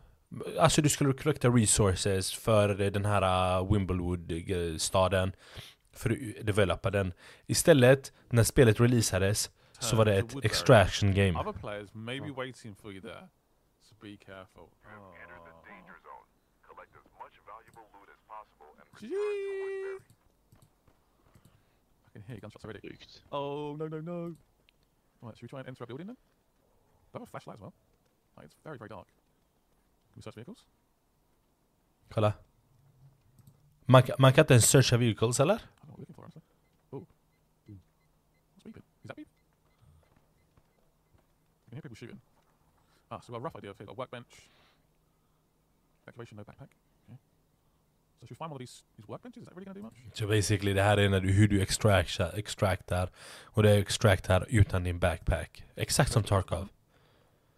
alltså 0.59 0.81
du 0.81 0.89
skulle 0.89 1.13
collecta 1.13 1.49
resources 1.49 2.33
för 2.33 2.81
eh, 2.81 2.91
den 2.91 3.05
här 3.05 3.21
eh, 3.21 3.61
uh, 3.61 3.73
Wimblewood-staden. 3.73 5.27
Eh, 5.27 5.35
för 5.93 6.09
att 6.09 6.45
developa 6.45 6.91
den. 6.91 7.13
Istället, 7.47 8.13
när 8.29 8.43
spelet 8.43 8.79
releasades, 8.79 9.49
så 9.79 9.95
var 9.95 10.03
det 10.03 10.13
turn 10.13 10.21
to 10.21 10.27
ett 10.27 10.33
Woodbury. 10.35 10.45
extraction 10.51 11.13
game. 11.13 11.39
Other 11.39 11.51
players 11.59 11.89
may 11.95 12.19
be 12.19 12.31
waiting 12.31 12.75
for 12.77 12.89
you 12.91 13.01
there, 13.01 13.27
so 13.81 13.95
be 14.01 14.17
careful. 14.17 14.63
Oh. 14.85 15.13
Gee. 18.99 19.07
I 22.07 22.11
can 22.13 22.21
hear 22.27 22.39
gunshots 22.39 22.65
already. 22.65 22.79
Sjukt. 22.81 23.21
Oh 23.31 23.75
no 23.77 23.87
no 23.87 23.99
no! 24.01 24.35
Right, 25.21 25.37
should 25.37 25.43
we 25.43 25.47
try 25.49 25.59
and 25.59 25.67
enter 25.67 25.83
a 25.83 25.87
building 25.87 26.07
then? 26.07 26.15
Do 26.15 27.13
I 27.13 27.19
have 27.19 27.23
a 27.23 27.25
flashlight 27.31 27.55
as 27.57 27.61
well? 27.61 27.73
Like, 28.37 28.45
it's 28.47 28.55
very 28.63 28.77
very 28.77 28.89
dark. 28.89 29.07
Can 29.07 30.15
we 30.17 30.21
search 30.21 30.35
vehicles? 30.35 30.65
Kolla. 32.09 32.33
Man, 33.87 34.01
kan- 34.03 34.15
man 34.19 34.33
kan 34.33 34.43
inte 34.43 34.53
ens 34.53 34.65
searcha 34.69 34.97
vehicles 34.97 35.39
eller? 35.39 35.55
I 35.55 35.59
don't 35.59 35.87
know 35.87 35.93
what 35.93 35.97
we're 35.97 36.01
looking 36.01 36.15
for 36.15 36.23
honestly. 36.23 36.41
Oh. 36.41 36.46
Hear 41.77 41.81
people 41.81 41.95
shooting. 41.95 42.19
Ah, 43.11 43.19
so 43.19 43.25
we've 43.27 43.35
got 43.35 43.41
a 43.41 43.45
rough 43.47 43.55
idea 43.55 43.71
of 43.71 43.77
here. 43.77 43.85
Got 43.85 43.93
a 43.93 44.01
workbench. 44.03 44.33
Evacuation, 46.03 46.37
no 46.37 46.43
backpack. 46.43 46.71
Okay. 47.07 47.19
So 48.19 48.25
should 48.25 48.31
we 48.31 48.35
find 48.35 48.51
all 48.51 48.57
these, 48.57 48.83
these 48.97 49.07
workbenches? 49.07 49.41
Is 49.43 49.47
that 49.47 49.55
really 49.55 49.65
going 49.65 49.75
to 49.75 49.81
do 49.81 49.85
much? 49.85 49.97
Så 50.13 50.27
basically 50.27 50.73
det 50.73 50.83
här 50.83 50.97
är 50.97 51.09
när 51.09 51.21
du, 51.21 51.31
hur 51.31 51.47
du 51.47 51.61
extractar, 51.61 52.37
extractar 52.37 53.09
och 53.43 53.63
det 53.63 53.71
är 53.71 53.77
extractar 53.79 54.45
utan 54.49 54.83
din 54.83 54.99
backpack. 54.99 55.63
Exakt 55.75 56.11
som 56.11 56.23
Tarkov. 56.23 56.67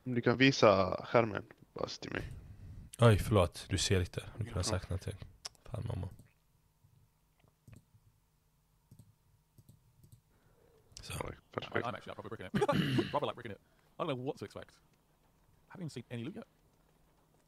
Om 0.03 0.13
du 0.15 0.21
kan 0.21 0.38
visa 0.38 1.01
skärmen 1.05 1.43
bara 1.73 1.88
till 1.88 2.12
mig. 2.12 2.23
Oj, 2.99 3.17
förlåt. 3.17 3.65
Du 3.69 3.77
ser 3.77 3.99
inte. 3.99 4.23
Du 4.38 4.43
kunde 4.43 4.60
ha 4.60 4.63
sagt 4.63 4.89
någonting. 4.89 5.15
Fan 5.63 5.84
mamma. 5.88 6.10
Så. 11.01 11.13
I'm 11.13 11.95
actually 11.95 12.12
out 12.12 12.15
proper 12.15 12.29
bricking 12.29 12.45
it. 12.45 13.12
proper 13.12 13.25
like 13.25 13.36
bricking 13.36 13.51
it. 13.51 13.60
I 13.99 14.03
don't 14.05 14.07
know 14.07 14.23
what 14.23 14.38
to 14.38 14.45
expect. 14.45 14.71
I 15.69 15.73
haven't 15.73 15.83
even 15.83 15.89
seen 15.89 16.03
any 16.09 16.23
loot 16.23 16.35
yet. 16.35 16.45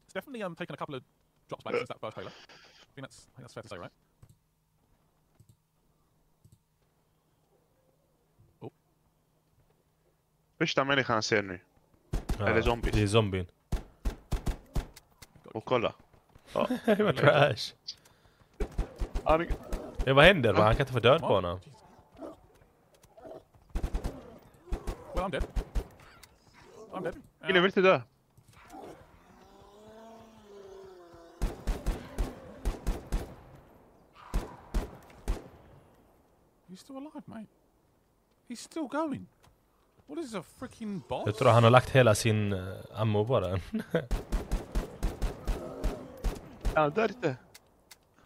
It's 0.04 0.12
definitely 0.12 0.42
um, 0.42 0.54
taken 0.54 0.74
a 0.74 0.76
couple 0.76 0.94
of 0.94 1.02
drops 1.48 1.64
back 1.64 1.74
since 1.74 1.88
that 1.88 2.00
first 2.00 2.14
trailer. 2.14 2.30
I 2.30 2.94
think 2.94 3.06
that's, 3.06 3.26
I 3.32 3.36
think 3.36 3.44
that's 3.44 3.54
fair 3.54 3.62
to 3.62 3.68
say, 3.68 3.78
right? 3.78 3.90
Första 10.58 10.84
människan 10.84 11.22
ser 11.22 11.42
nu. 11.42 11.60
Eller 12.38 12.62
zombies. 12.62 12.94
Det 12.94 13.02
är 13.02 13.06
zombien. 13.06 13.46
Och 15.44 15.64
kolla. 15.64 15.94
Ja. 16.52 16.68
det 16.84 17.02
var 17.02 17.12
trash. 17.12 17.74
Han, 19.24 19.46
Ja, 20.06 20.14
vad 20.14 20.24
händer? 20.24 20.52
Man 20.52 20.72
kan 20.72 20.80
inte 20.80 20.92
få 20.92 21.00
död 21.00 21.20
på 21.20 21.26
honom. 21.26 21.60
Well, 25.14 25.24
I'm 25.24 25.30
dead. 25.30 25.44
I'm 26.92 27.02
dead. 27.02 27.14
Killen 27.46 27.62
vill 27.62 27.68
inte 27.68 27.80
dö. 27.80 28.00
He's 36.68 36.80
still 36.80 36.96
alive, 36.96 37.22
mate. 37.26 37.48
He's 38.48 38.60
still 38.60 38.86
going. 38.88 39.26
What 40.06 40.18
is 40.18 40.34
a 40.34 40.42
freaking 40.58 41.02
boss? 41.08 41.22
Jag 41.26 41.36
tror 41.36 41.50
han 41.50 41.64
har 41.64 41.70
lagt 41.70 41.90
hela 41.90 42.14
sin 42.14 42.52
uh, 42.52 42.76
ammo 42.94 43.26
på 43.26 43.40
den. 43.40 43.60
Ja, 46.74 46.90
dör 46.90 47.08
inte. 47.08 47.36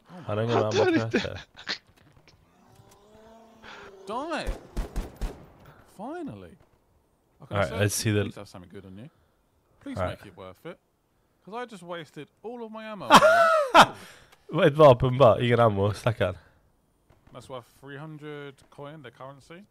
Han 0.06 0.38
har 0.38 0.44
ingen 0.44 0.58
ammo 0.58 0.70
dör 0.70 0.84
på 0.84 0.90
inte. 0.90 1.18
det. 1.18 1.40
Die! 4.06 4.50
Finally. 5.96 6.56
I 7.40 7.54
Alright, 7.54 7.72
let's 7.72 7.94
see 7.94 8.10
the- 8.10 8.24
Please 8.24 8.34
have 8.36 8.48
something 8.48 8.70
good 8.72 8.86
on 8.86 8.96
you. 8.98 9.10
Please 9.80 9.98
Alright. 9.98 10.18
make 10.18 10.26
it 10.32 10.36
worth 10.36 10.64
it. 10.66 10.78
Because 11.44 11.60
I 11.62 11.64
just 11.66 11.82
wasted 11.82 12.28
all 12.42 12.64
of 12.64 12.72
my 12.72 12.84
ammo. 12.84 13.08
Ett 14.62 14.74
vapen 14.74 15.16
bara, 15.18 15.40
ingen 15.40 15.60
ammo, 15.60 15.90
stackarn. 15.92 16.36
That's 17.32 17.48
worth 17.48 17.66
300 17.80 18.54
coin, 18.70 19.02
the 19.02 19.10
currency. 19.10 19.62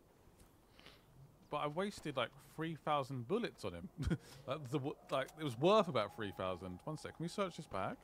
But 1.50 1.58
I 1.58 1.68
wasted 1.68 2.16
like 2.16 2.30
3,000 2.56 3.28
bullets 3.28 3.66
on 3.66 3.74
him. 3.74 3.90
That's 4.48 4.70
the, 4.72 4.80
like, 5.12 5.28
it 5.40 5.44
was 5.44 5.58
worth 5.58 5.88
about 5.88 6.16
3,000. 6.16 6.80
One 6.84 6.98
sec, 6.98 7.16
can 7.18 7.24
we 7.24 7.28
search 7.30 7.58
this 7.58 7.66
bag? 7.66 7.96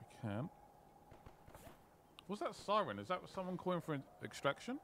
We 0.00 0.28
can. 0.30 0.48
What's 2.26 2.42
that 2.42 2.54
siren? 2.54 2.98
Is 2.98 3.08
that 3.08 3.20
someone 3.34 3.56
calling 3.56 3.80
for 3.80 3.94
an 3.94 4.02
extraction? 4.24 4.78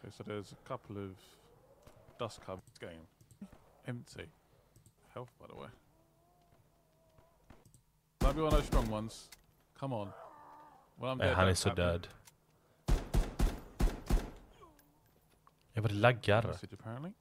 Okay, 0.00 0.10
so 0.16 0.24
there's 0.24 0.52
a 0.52 0.68
couple 0.68 0.96
of 0.96 1.10
dust 2.18 2.40
covers 2.46 2.78
game. 2.80 3.06
Empty. 3.86 4.26
Health, 5.14 5.30
by 5.40 5.46
the 5.46 5.54
way. 5.60 5.68
Might 8.22 8.34
be 8.36 8.42
one 8.42 8.48
of 8.48 8.58
those 8.58 8.66
strong 8.66 8.90
ones. 8.90 9.28
Come 9.78 9.92
on. 9.92 10.12
Well, 10.98 11.10
I'm 11.12 11.18
Nej, 11.18 11.26
dead. 11.28 11.36
han 11.36 11.48
är 11.48 11.52
that's 11.52 11.60
så 11.60 11.68
happening. 11.68 11.86
död. 11.88 12.08
Jag 15.72 15.82
bara 15.84 15.92
laggar. 15.92 16.42
Message 16.46 16.72
apparently. 16.72 17.12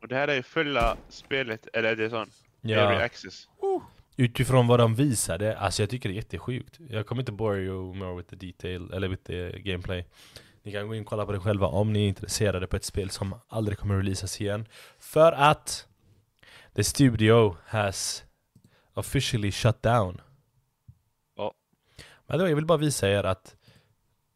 Och 0.00 0.08
det 0.08 0.14
här 0.14 0.28
är 0.28 0.34
ju 0.34 0.42
fulla 0.42 0.96
spelet, 1.08 1.68
eller 1.72 1.96
det 1.96 2.04
är 2.04 2.08
sån 2.10 2.30
Ja. 2.60 2.76
Early 2.76 3.02
access. 3.02 3.48
Utifrån 4.20 4.66
vad 4.66 4.78
de 4.78 4.94
visade, 4.94 5.58
alltså 5.58 5.82
jag 5.82 5.90
tycker 5.90 6.08
det 6.08 6.12
är 6.12 6.16
jättesjukt. 6.16 6.80
Jag 6.88 7.06
kommer 7.06 7.22
inte 7.22 7.32
bore 7.32 7.60
you 7.60 7.94
more 7.94 8.16
with 8.16 8.28
the 8.28 8.36
detail, 8.36 8.92
eller 8.92 9.08
with 9.08 9.22
the 9.22 9.58
gameplay. 9.58 10.04
Ni 10.62 10.72
kan 10.72 10.88
gå 10.88 10.94
in 10.94 11.02
och 11.02 11.08
kolla 11.08 11.26
på 11.26 11.32
det 11.32 11.40
själva 11.40 11.66
om 11.66 11.92
ni 11.92 12.04
är 12.04 12.08
intresserade 12.08 12.66
på 12.66 12.76
ett 12.76 12.84
spel 12.84 13.10
som 13.10 13.34
aldrig 13.48 13.78
kommer 13.78 13.96
releasas 13.96 14.40
igen. 14.40 14.66
För 14.98 15.32
att 15.32 15.86
the 16.74 16.84
studio 16.84 17.56
has 17.66 18.24
officially 18.94 19.52
shut 19.52 19.82
down. 19.82 20.20
Ja. 21.36 21.54
Men 22.26 22.38
då, 22.38 22.48
jag 22.48 22.56
vill 22.56 22.66
bara 22.66 22.78
visa 22.78 23.08
er 23.08 23.24
att 23.24 23.56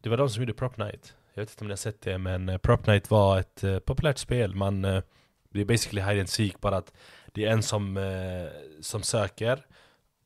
det 0.03 0.09
var 0.09 0.17
de 0.17 0.29
som 0.29 0.41
gjorde 0.43 0.53
Prop 0.53 0.77
Night. 0.77 1.15
Jag 1.33 1.41
vet 1.41 1.49
inte 1.49 1.63
om 1.63 1.67
ni 1.67 1.71
har 1.71 1.77
sett 1.77 2.01
det, 2.01 2.17
men 2.17 2.49
eh, 2.49 2.57
Prop 2.57 2.87
Night 2.87 3.09
var 3.09 3.39
ett 3.39 3.63
eh, 3.63 3.79
populärt 3.79 4.17
spel. 4.17 4.55
Man, 4.55 4.85
eh, 4.85 5.03
det 5.49 5.61
är 5.61 5.65
basically 5.65 6.01
hide 6.01 6.19
and 6.19 6.29
seek, 6.29 6.61
bara 6.61 6.77
att 6.77 6.93
det 7.33 7.45
är 7.45 7.51
en 7.51 7.63
som, 7.63 7.97
eh, 7.97 8.47
som 8.81 9.03
söker 9.03 9.65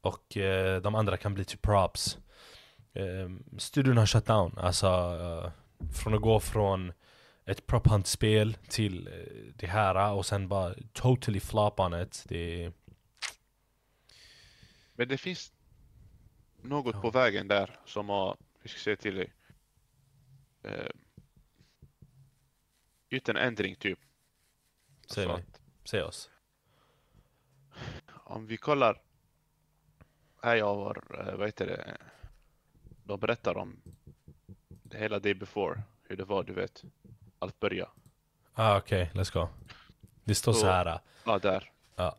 och 0.01 0.37
eh, 0.37 0.81
de 0.81 0.95
andra 0.95 1.17
kan 1.17 1.33
bli 1.33 1.45
typ 1.45 1.61
props. 1.61 2.17
Eh, 2.93 3.29
studion 3.57 3.97
har 3.97 4.05
shut 4.05 4.25
down, 4.25 4.57
alltså 4.57 4.87
eh, 4.87 5.51
från 5.93 6.13
att 6.13 6.21
gå 6.21 6.39
från 6.39 6.93
ett 7.45 7.67
prop 7.67 7.87
hunt-spel 7.87 8.57
till 8.69 9.07
eh, 9.07 9.53
det 9.55 9.67
här 9.67 10.13
och 10.13 10.25
sen 10.25 10.47
bara 10.47 10.75
totally 10.93 11.39
flop 11.39 11.79
on 11.79 12.01
it. 12.01 12.25
Det 12.27 12.71
Men 14.93 15.07
det 15.07 15.17
finns 15.17 15.53
något 16.61 17.01
på 17.01 17.11
vägen 17.11 17.47
där 17.47 17.79
som 17.85 18.09
har, 18.09 18.37
vi 18.63 18.69
ska 18.69 18.79
säga 18.79 18.95
till 18.95 19.15
dig, 19.15 19.33
eh, 20.63 20.91
gjort 23.09 23.29
en 23.29 23.37
ändring 23.37 23.75
typ. 23.75 23.99
säg 25.07 25.25
Alltså 25.25 25.37
mig, 25.37 25.45
säg 25.83 26.03
oss. 26.03 26.29
Om 28.07 28.47
vi 28.47 28.57
kollar 28.57 29.01
här 30.41 30.55
jag 30.55 30.75
var, 30.75 31.03
eh, 31.19 31.35
vad 31.35 31.47
heter 31.47 31.67
det, 31.67 31.97
de 33.03 33.19
berättar 33.19 33.57
om 33.57 33.75
det 34.83 34.97
hela 34.97 35.19
day 35.19 35.33
before, 35.33 35.81
hur 36.03 36.17
det 36.17 36.23
var, 36.25 36.43
du 36.43 36.53
vet. 36.53 36.83
Allt 37.39 37.59
började. 37.59 37.91
Ah, 38.53 38.77
Okej, 38.77 39.11
let's 39.13 39.33
go. 39.33 39.47
Det 40.23 40.35
står 40.35 40.53
så 40.53 40.65
här. 40.65 40.99
Ja, 41.25 41.39
där. 41.39 41.71
Ja. 41.95 42.15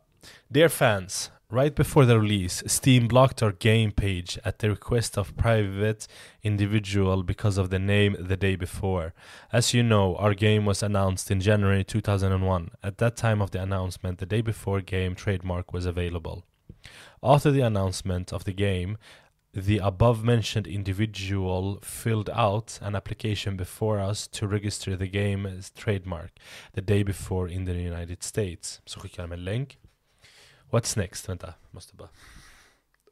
Dear 0.49 0.69
fans, 0.69 1.33
right 1.49 1.75
before 1.75 2.07
the 2.07 2.17
release, 2.19 2.69
Steam 2.69 3.09
blocked 3.09 3.43
our 3.43 3.53
game 3.61 3.91
page 3.91 4.39
at 4.45 4.59
the 4.59 4.69
request 4.69 5.19
of 5.19 5.33
private 5.37 6.09
individual 6.41 7.25
because 7.25 7.61
of 7.61 7.71
the 7.71 7.79
name 7.79 8.17
the 8.29 8.37
day 8.37 8.57
before. 8.57 9.13
As 9.51 9.75
you 9.75 9.83
know, 9.83 10.17
our 10.17 10.35
game 10.35 10.67
was 10.67 10.83
announced 10.83 11.31
in 11.31 11.41
January 11.41 11.85
2001. 11.85 12.71
At 12.83 12.99
that 12.99 13.17
time 13.17 13.43
of 13.43 13.51
the 13.51 13.63
announcement, 13.63 14.19
the 14.19 14.27
day 14.27 14.43
before 14.43 14.81
game 14.81 15.15
trademark 15.15 15.73
was 15.73 15.87
available. 15.87 16.43
After 17.23 17.53
the 17.53 17.67
announcement 17.67 18.33
of 18.33 18.45
the 18.45 18.53
game, 18.53 18.97
the 19.53 19.79
above 19.79 20.23
mentioned 20.25 20.67
individual 20.67 21.81
filled 21.83 22.31
out 22.31 22.79
an 22.83 22.95
application 22.95 23.57
before 23.57 23.99
us 23.99 24.29
to 24.29 24.47
register 24.47 24.97
the 24.97 25.09
game 25.09 25.45
as 25.45 25.71
trademark 25.71 26.31
the 26.73 26.81
day 26.81 27.03
before 27.03 27.49
in 27.49 27.65
the 27.65 27.75
United 27.75 28.23
States. 28.23 28.81
Så 28.87 29.01
skickar 29.01 29.27
de 29.27 29.33
en 29.33 29.45
länk. 29.45 29.79
What's 30.71 30.97
next? 30.97 31.29
Vänta, 31.29 31.55
måste 31.71 31.97
bara... 31.97 32.09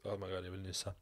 Oh 0.03 0.17
my 0.19 0.27
god, 0.27 0.45
jag 0.45 0.51
vill 0.51 0.61
nysa. 0.61 0.93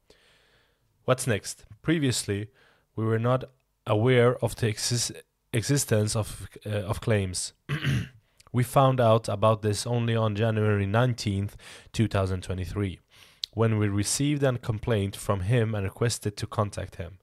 What's 1.06 1.28
next? 1.28 1.65
Previously, 1.82 2.48
we 2.96 3.06
were 3.06 3.20
not 3.20 3.43
aware 3.86 4.36
of 4.43 4.56
the 4.56 4.67
exis- 4.67 5.15
existence 5.54 6.20
of, 6.20 6.48
uh, 6.65 6.89
of 6.89 7.00
claims. 7.00 7.54
we 8.58 8.63
found 8.63 9.00
out 9.00 9.30
about 9.30 9.62
this 9.62 9.86
only 9.86 10.15
on 10.15 10.36
January 10.36 10.88
19th, 10.88 11.52
2023, 11.93 13.00
when 13.54 13.78
we 13.78 13.88
received 13.88 14.41
a 14.41 14.58
complaint 14.58 15.15
from 15.15 15.41
him 15.41 15.76
and 15.76 15.84
requested 15.84 16.36
to 16.36 16.48
contact 16.48 16.96
him. 16.96 17.20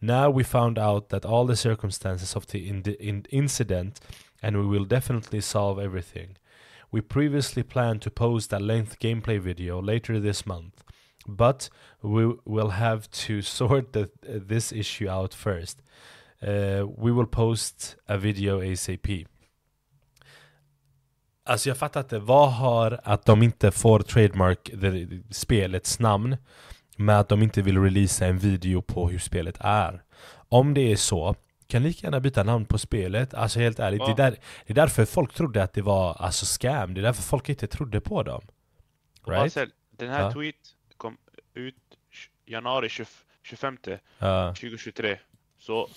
Now 0.00 0.28
we 0.28 0.42
found 0.42 0.80
out 0.80 1.10
that 1.10 1.24
all 1.24 1.46
the 1.46 1.54
circumstances 1.54 2.34
of 2.34 2.48
the 2.48 2.68
in- 2.68 2.96
in- 2.98 3.26
incident, 3.30 4.00
and 4.42 4.56
we 4.56 4.66
will 4.66 4.84
definitely 4.84 5.40
solve 5.40 5.78
everything. 5.78 6.30
We 6.90 7.00
previously 7.00 7.62
planned 7.62 8.02
to 8.02 8.10
post 8.10 8.52
a 8.52 8.58
length 8.58 8.98
gameplay 8.98 9.38
video 9.38 9.80
later 9.80 10.18
this 10.18 10.44
month, 10.44 10.82
but 11.28 11.68
we 12.02 12.24
will 12.44 12.70
have 12.70 13.08
to 13.26 13.40
sort 13.58 13.92
the, 13.92 14.10
this 14.20 14.72
issue 14.72 15.08
out 15.08 15.32
first. 15.32 15.80
Uh, 16.44 16.86
we 17.04 17.12
will 17.12 17.30
post 17.42 17.94
a 18.08 18.18
video 18.18 18.58
ASAP. 18.58 19.26
Alltså 21.44 21.68
jag 21.68 21.76
fattar 21.78 22.00
inte, 22.00 22.18
vad 22.18 22.52
har 22.52 23.00
att 23.04 23.24
de 23.24 23.42
inte 23.42 23.70
får 23.70 24.00
trademark 24.00 24.70
the, 24.80 25.22
spelets 25.34 25.98
namn 25.98 26.36
med 26.96 27.20
att 27.20 27.28
de 27.28 27.42
inte 27.42 27.62
vill 27.62 27.78
releasa 27.82 28.26
en 28.26 28.38
video 28.38 28.82
på 28.82 29.08
hur 29.08 29.18
spelet 29.18 29.56
är? 29.60 30.02
Om 30.48 30.74
det 30.74 30.92
är 30.92 30.96
så, 30.96 31.34
kan 31.66 31.82
lika 31.82 32.06
gärna 32.06 32.20
byta 32.20 32.42
namn 32.42 32.64
på 32.66 32.78
spelet. 32.78 33.34
Alltså 33.34 33.60
helt 33.60 33.78
ärligt, 33.78 34.00
Ja. 34.00 34.06
det, 34.06 34.12
är 34.22 34.30
där, 34.30 34.38
det 34.66 34.72
är 34.72 34.74
därför 34.74 35.04
folk 35.04 35.34
trodde 35.34 35.62
att 35.62 35.72
det 35.72 35.82
var 35.82 36.14
alltså 36.14 36.46
scam. 36.46 36.94
Det 36.94 37.00
är 37.00 37.02
därför 37.02 37.22
folk 37.22 37.48
inte 37.48 37.66
trodde 37.66 38.00
på 38.00 38.22
dem. 38.22 38.42
Right? 39.26 39.40
Marcel, 39.42 39.70
den 39.90 40.08
här 40.08 40.20
Ja. 40.22 40.32
tweet 40.32 40.56
kom 40.96 41.16
ut 41.54 41.74
januari 42.46 42.88
20, 42.88 43.04
25 43.42 43.78
Ja. 44.18 44.48
2023. 44.54 45.18
Så 45.58 45.88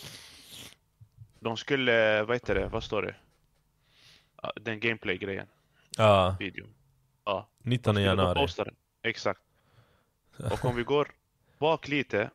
de 1.40 1.58
skulle, 1.58 2.24
vad 2.24 2.36
heter 2.36 2.56
det, 2.56 2.68
vad 2.68 2.84
står 2.84 3.02
det? 3.02 3.16
Den 4.62 4.80
gameplay-grejen, 4.80 5.48
Ja, 5.98 6.36
videon. 6.40 6.70
Ja. 7.26 7.50
19 7.64 7.96
De 7.96 8.02
skulle 8.02 8.08
januari. 8.08 8.48
Exakt. 9.04 9.40
Och 10.52 10.66
om 10.66 10.76
vi 10.76 10.84
går 10.84 11.08
bak 11.60 11.88
lite. 11.88 12.30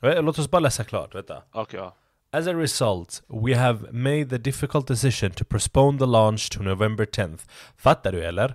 Låt 0.00 0.38
oss 0.38 0.50
bara 0.50 0.60
läsa 0.60 0.84
klart, 0.84 1.14
vänta. 1.14 1.42
Okej, 1.52 1.80
ja. 1.80 1.94
As 2.30 2.46
a 2.46 2.52
result, 2.52 3.22
we 3.28 3.56
have 3.56 3.92
made 3.92 4.26
the 4.26 4.38
difficult 4.38 4.86
decision 4.88 5.30
to 5.30 5.44
postpone 5.44 5.98
the 5.98 6.06
launch 6.06 6.50
to 6.50 6.62
November 6.62 7.04
10th. 7.04 7.48
Fattar 7.76 8.12
du 8.12 8.24
eller? 8.24 8.54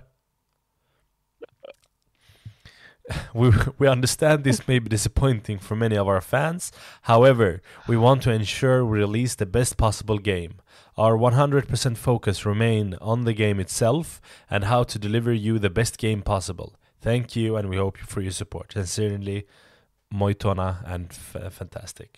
We, 3.34 3.50
we 3.78 3.88
understand 3.88 4.44
this 4.44 4.66
may 4.68 4.78
be 4.78 4.88
disappointing 4.88 5.58
for 5.58 5.76
many 5.76 5.96
of 5.98 6.06
our 6.08 6.20
fans. 6.22 6.72
However, 7.02 7.60
we 7.88 7.96
want 7.96 8.22
to 8.22 8.30
ensure 8.30 8.84
we 8.84 8.98
release 8.98 9.34
the 9.36 9.46
best 9.46 9.76
possible 9.76 10.18
game. 10.18 10.54
Our 10.96 11.16
100% 11.18 11.96
focus 11.98 12.46
remain 12.46 12.94
on 13.00 13.24
the 13.24 13.32
game 13.34 13.60
itself 13.60 14.20
and 14.48 14.64
how 14.64 14.84
to 14.84 14.98
deliver 14.98 15.32
you 15.34 15.58
the 15.58 15.70
best 15.70 15.98
game 15.98 16.22
possible. 16.22 16.72
Thank 17.02 17.36
you 17.36 17.56
and 17.56 17.68
we 17.68 17.76
hope 17.76 17.98
for 17.98 18.22
your 18.22 18.32
support. 18.32 18.72
Sincerely, 18.72 19.44
Moitona 20.10 20.76
and 20.86 21.10
f- 21.10 21.52
Fantastic. 21.54 22.10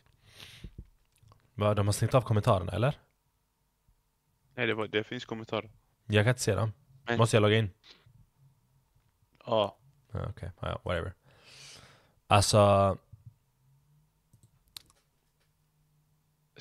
Va, 1.54 1.74
de 1.74 1.86
har 1.86 1.92
stängt 1.92 2.14
av 2.14 2.20
kommentarerna 2.22 2.72
eller? 2.72 2.94
Nej, 4.56 4.66
det, 4.66 4.74
var, 4.74 4.86
det 4.86 5.04
finns 5.04 5.24
kommentarer. 5.24 5.70
Jag 6.06 6.24
kan 6.24 6.30
inte 6.30 6.42
se 6.42 6.54
dem. 6.54 6.72
Men- 7.06 7.18
Måste 7.18 7.36
jag 7.36 7.42
logga 7.42 7.56
in? 7.56 7.70
Ja. 9.46 9.76
Okej, 10.12 10.50
ja, 10.60 10.68
ja, 10.68 10.75
whatever. 10.86 11.12
Alltså, 12.26 12.96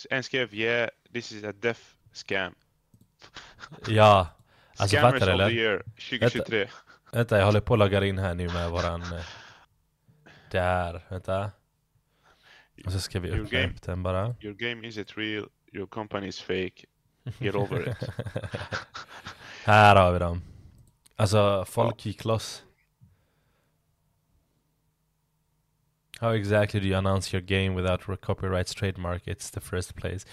En 0.10 0.24
skrev 0.24 0.54
yeah, 0.54 0.90
this 1.14 1.32
is 1.32 1.44
a 1.44 1.52
death 1.52 1.82
scam. 2.14 2.56
ja. 3.88 4.28
Alltså 4.78 4.98
Scammers 4.98 5.14
fattar 5.20 5.26
du 5.28 5.34
of 5.34 5.38
the 5.40 5.44
eller? 5.44 5.62
year 5.62 5.84
2023. 6.10 6.68
Vänta, 7.12 7.38
jag 7.38 7.46
håller 7.46 7.62
på 7.62 7.74
att 7.74 7.80
logga 7.80 8.06
in 8.06 8.18
här 8.18 8.36
nu 8.36 8.48
med 8.48 8.70
våran... 8.72 9.02
eh, 9.02 9.26
Där, 10.52 11.06
vänta. 11.10 11.52
Och 12.86 12.92
så 12.92 13.00
ska 13.00 13.20
vi 13.20 13.28
Your 13.30 13.46
öppna 13.46 13.60
game. 13.60 13.74
upp 13.74 13.82
den 13.82 14.04
bara. 14.04 14.36
Your 14.42 14.54
game 14.54 14.88
isn't 14.88 15.14
real, 15.18 15.50
your 15.74 15.88
company 15.88 16.28
is 16.28 16.42
fake. 16.42 16.86
Get 17.40 17.56
over 17.56 17.90
it. 17.90 17.98
här 19.66 19.96
har 19.96 20.12
vi 20.14 20.20
dem. 20.20 20.42
Alltså, 21.16 21.66
folk 21.66 22.06
gick 22.06 22.26
loss. 22.26 22.64
How 26.22 26.30
exactly 26.30 26.80
do 26.80 26.88
you 26.88 26.98
announce 26.98 27.34
your 27.34 27.42
game 27.42 27.76
without 27.76 28.22
copyrights 28.22 28.74
trademark? 28.74 29.28
It's 29.28 29.50
the 29.50 29.60
first 29.60 29.96
place. 29.96 30.26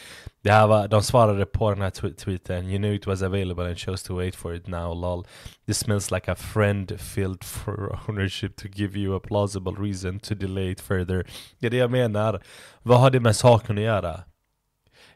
Det 0.42 0.52
här 0.52 0.66
var, 0.66 0.88
de 0.88 1.02
svarade 1.02 1.46
på 1.46 1.70
den 1.70 1.82
här 1.82 1.90
tw- 1.90 2.14
tweeten. 2.14 2.70
You 2.70 2.78
knew 2.78 2.94
it 2.94 3.06
was 3.06 3.22
available 3.22 3.66
and 3.66 3.78
chose 3.78 4.06
to 4.06 4.16
wait 4.16 4.36
for 4.36 4.54
it 4.54 4.66
now, 4.66 4.94
lol. 4.94 5.26
This 5.66 5.78
smells 5.78 6.10
like 6.10 6.32
a 6.32 6.34
friend 6.34 7.00
filled 7.00 7.44
for 7.44 8.00
ownership 8.08 8.56
to 8.56 8.68
give 8.68 8.98
you 8.98 9.16
a 9.16 9.20
plausible 9.20 9.72
reason 9.72 10.20
to 10.20 10.34
delay 10.34 10.70
it 10.70 10.80
further. 10.80 11.26
Det 11.58 11.66
är 11.66 11.70
det 11.70 11.76
jag 11.76 11.90
menar. 11.90 12.42
Vad 12.82 13.00
har 13.00 13.10
det 13.10 13.20
med 13.20 13.36
saken 13.36 13.78
att 13.78 13.84
göra? 13.84 14.20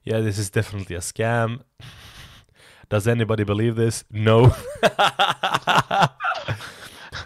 Yeah, 0.04 0.24
this 0.24 0.38
is 0.38 0.50
definitely 0.50 0.96
a 0.96 1.00
scam. 1.00 1.60
Does 2.88 3.06
anybody 3.06 3.44
believe 3.44 3.76
this? 3.86 4.04
No. 4.08 4.50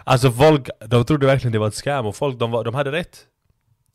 alltså 0.03 0.31
folk, 0.31 0.69
de 0.79 1.05
trodde 1.05 1.25
verkligen 1.25 1.51
det 1.51 1.59
var 1.59 1.67
ett 1.67 1.73
scam 1.73 2.05
och 2.05 2.15
folk, 2.15 2.39
de, 2.39 2.51
var, 2.51 2.63
de 2.63 2.75
hade 2.75 2.91
rätt. 2.91 3.27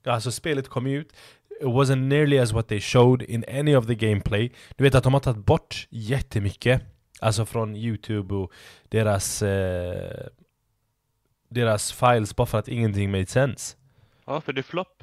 Alltså 0.07 0.33
spelet 0.33 0.69
kom 0.69 0.87
ut, 0.87 1.13
it 1.61 1.67
wasn't 1.67 1.95
nearly 2.09 2.39
as 2.39 2.53
what 2.53 2.69
they 2.69 2.81
showed 2.81 3.23
in 3.23 3.45
any 3.49 3.75
of 3.77 3.87
the 3.87 3.95
gameplay. 3.95 4.53
Du 4.77 4.85
vet 4.85 4.95
att 4.95 5.05
de 5.05 5.13
har 5.15 5.21
tagit 5.21 5.45
bort 5.47 5.87
jättemycket. 5.91 6.83
Alltså 7.21 7.47
från 7.47 7.77
youtube 7.77 8.35
och 8.35 8.53
deras 8.89 9.43
eh, 9.43 10.27
Deras 11.49 11.93
files 11.93 12.37
bara 12.37 12.47
för 12.47 12.59
att 12.59 12.69
ingenting 12.69 13.11
made 13.11 13.27
sense. 13.27 13.77
Ja, 14.25 14.41
för 14.41 14.53
det 14.53 14.61
är 14.61 14.63
flopp. 14.63 15.03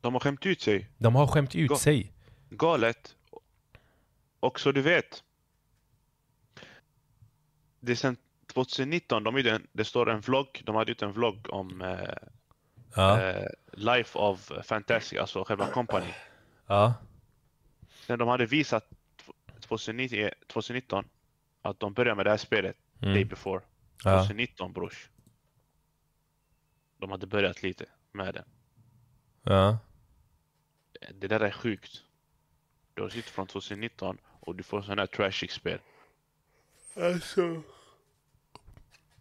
De 0.00 0.12
har 0.12 0.20
skämt 0.20 0.46
ut 0.46 0.60
sig. 0.60 0.88
De 0.98 1.14
har 1.14 1.26
skämt 1.26 1.54
ut 1.54 1.70
Ga- 1.70 1.76
sig. 1.76 2.12
Galet. 2.50 3.16
Och 4.40 4.60
så 4.60 4.72
du 4.72 4.82
vet. 4.82 5.22
Det 7.80 7.92
är 7.92 7.96
sen 7.96 8.16
2019, 8.52 9.24
de 9.24 9.36
gjorde 9.36 9.50
en, 9.50 9.66
det 9.72 9.84
står 9.84 10.10
en 10.10 10.20
vlogg, 10.20 10.62
de 10.64 10.76
hade 10.76 10.90
gjort 10.90 11.02
en 11.02 11.12
vlogg 11.12 11.46
om 11.50 11.82
eh, 11.82 11.98
Ja. 12.96 13.20
eh, 13.22 13.46
Life 13.72 14.18
of 14.18 14.52
Fantasy, 14.64 15.18
alltså 15.18 15.44
själva 15.44 15.66
company. 15.66 16.14
Ja. 16.66 16.94
Sen 18.06 18.18
de 18.18 18.28
hade 18.28 18.46
visat 18.46 18.90
2019, 19.60 20.30
2019 20.46 21.04
att 21.62 21.80
de 21.80 21.92
började 21.92 22.16
med 22.16 22.26
det 22.26 22.30
här 22.30 22.36
spelet 22.36 22.76
Mm. 23.02 23.14
day 23.14 23.24
before. 23.24 23.60
Ja. 24.04 24.18
2019 24.22 24.72
brors. 24.72 25.08
De 26.96 27.10
hade 27.10 27.26
börjat 27.26 27.62
lite 27.62 27.86
med 28.12 28.34
det. 28.34 28.44
Ja. 29.42 29.78
Det 31.14 31.28
där 31.28 31.40
är 31.40 31.50
sjukt. 31.50 32.02
Du 32.94 33.02
har 33.02 33.08
sitt 33.08 33.24
från 33.24 33.46
2019 33.46 34.18
och 34.40 34.54
du 34.54 34.62
får 34.62 34.82
sån 34.82 34.98
här 34.98 35.06
trashig 35.06 35.52
spel. 35.52 35.78
Alltså. 36.96 37.62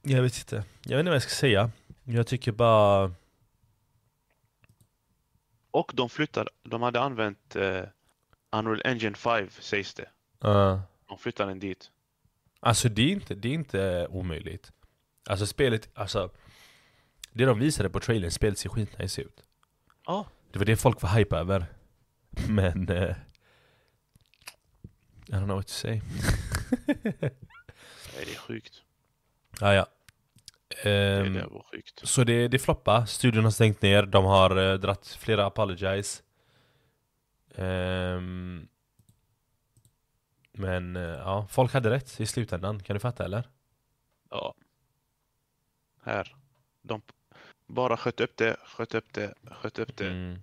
Jag 0.02 0.22
vet 0.22 0.38
inte. 0.38 0.56
Jag 0.82 0.98
vet 0.98 1.00
inte 1.00 1.10
vad 1.10 1.16
jag 1.16 1.24
ska 1.24 1.32
säga. 1.36 1.72
Jag 2.04 2.28
tycker 2.28 2.52
bara... 2.52 3.14
Och 5.72 5.92
de 5.96 6.10
flyttade, 6.10 6.50
de 6.64 6.82
hade 6.82 7.00
använt 7.00 7.56
eh, 7.56 7.84
Unreal 8.52 8.82
Engine 8.86 9.16
5 9.16 9.50
sägs 9.50 9.94
det. 9.94 10.10
Ja. 10.40 10.82
De 11.08 11.18
flyttade 11.18 11.52
den 11.52 11.60
dit. 11.60 11.92
Alltså 12.60 12.90
det 12.90 13.02
är 13.02 13.10
inte, 13.12 13.36
det 13.36 13.48
är 13.48 13.54
inte 13.54 14.08
omöjligt. 14.10 14.72
Alltså 15.30 15.48
spelet, 15.48 15.90
alltså... 15.94 16.30
Det 17.34 17.46
de 17.46 17.60
visade 17.60 17.90
på 17.90 18.00
trailern, 18.00 18.32
spelet 18.32 18.58
ser 18.60 18.70
skitnice 18.70 19.22
ut. 19.22 19.44
Ja. 20.06 20.28
Det 20.52 20.60
var 20.60 20.66
det 20.66 20.78
folk 20.78 21.02
var 21.02 21.10
hype 21.10 21.36
över. 21.38 21.66
Men... 22.48 22.90
Eh, 22.90 23.16
I 25.28 25.34
don't 25.34 25.46
know 25.46 25.56
what 25.56 25.68
to 25.68 25.74
say. 25.74 26.02
Nej, 28.16 28.26
det 28.26 28.32
är 28.32 28.40
sjukt. 28.40 28.82
ah, 29.62 29.74
ja. 29.74 29.88
Det, 30.84 30.90
Ehm, 30.90 31.34
det 31.34 31.46
var 31.46 31.66
sjukt. 31.72 32.02
Så 32.04 32.24
det, 32.24 32.48
det 32.48 32.60
floppar, 32.60 33.06
studion 33.06 33.44
har 33.44 33.52
stängt 33.52 33.82
ner, 33.82 34.04
de 34.04 34.26
har 34.26 34.58
uh, 34.58 34.74
dratt 34.74 35.18
flera 35.20 35.46
apologize 35.46 36.22
Ehm, 37.56 38.68
Men 40.54 40.96
eh, 40.96 41.02
ja, 41.04 41.48
folk 41.50 41.74
hade 41.74 41.90
rätt 41.90 42.20
i 42.20 42.26
slutändan, 42.26 42.84
kan 42.84 42.94
du 42.94 43.00
fatta 43.00 43.26
eller? 43.26 43.50
Ja. 44.30 44.54
Här. 46.04 46.36
De 46.82 47.02
bara 47.68 47.98
sköt 47.98 48.20
upp 48.20 48.38
det, 48.38 48.58
sköt 48.66 48.96
upp 48.96 49.14
det, 49.14 49.34
sköt 49.52 49.80
upp 49.80 49.98
det. 49.98 50.08
Mm. 50.08 50.40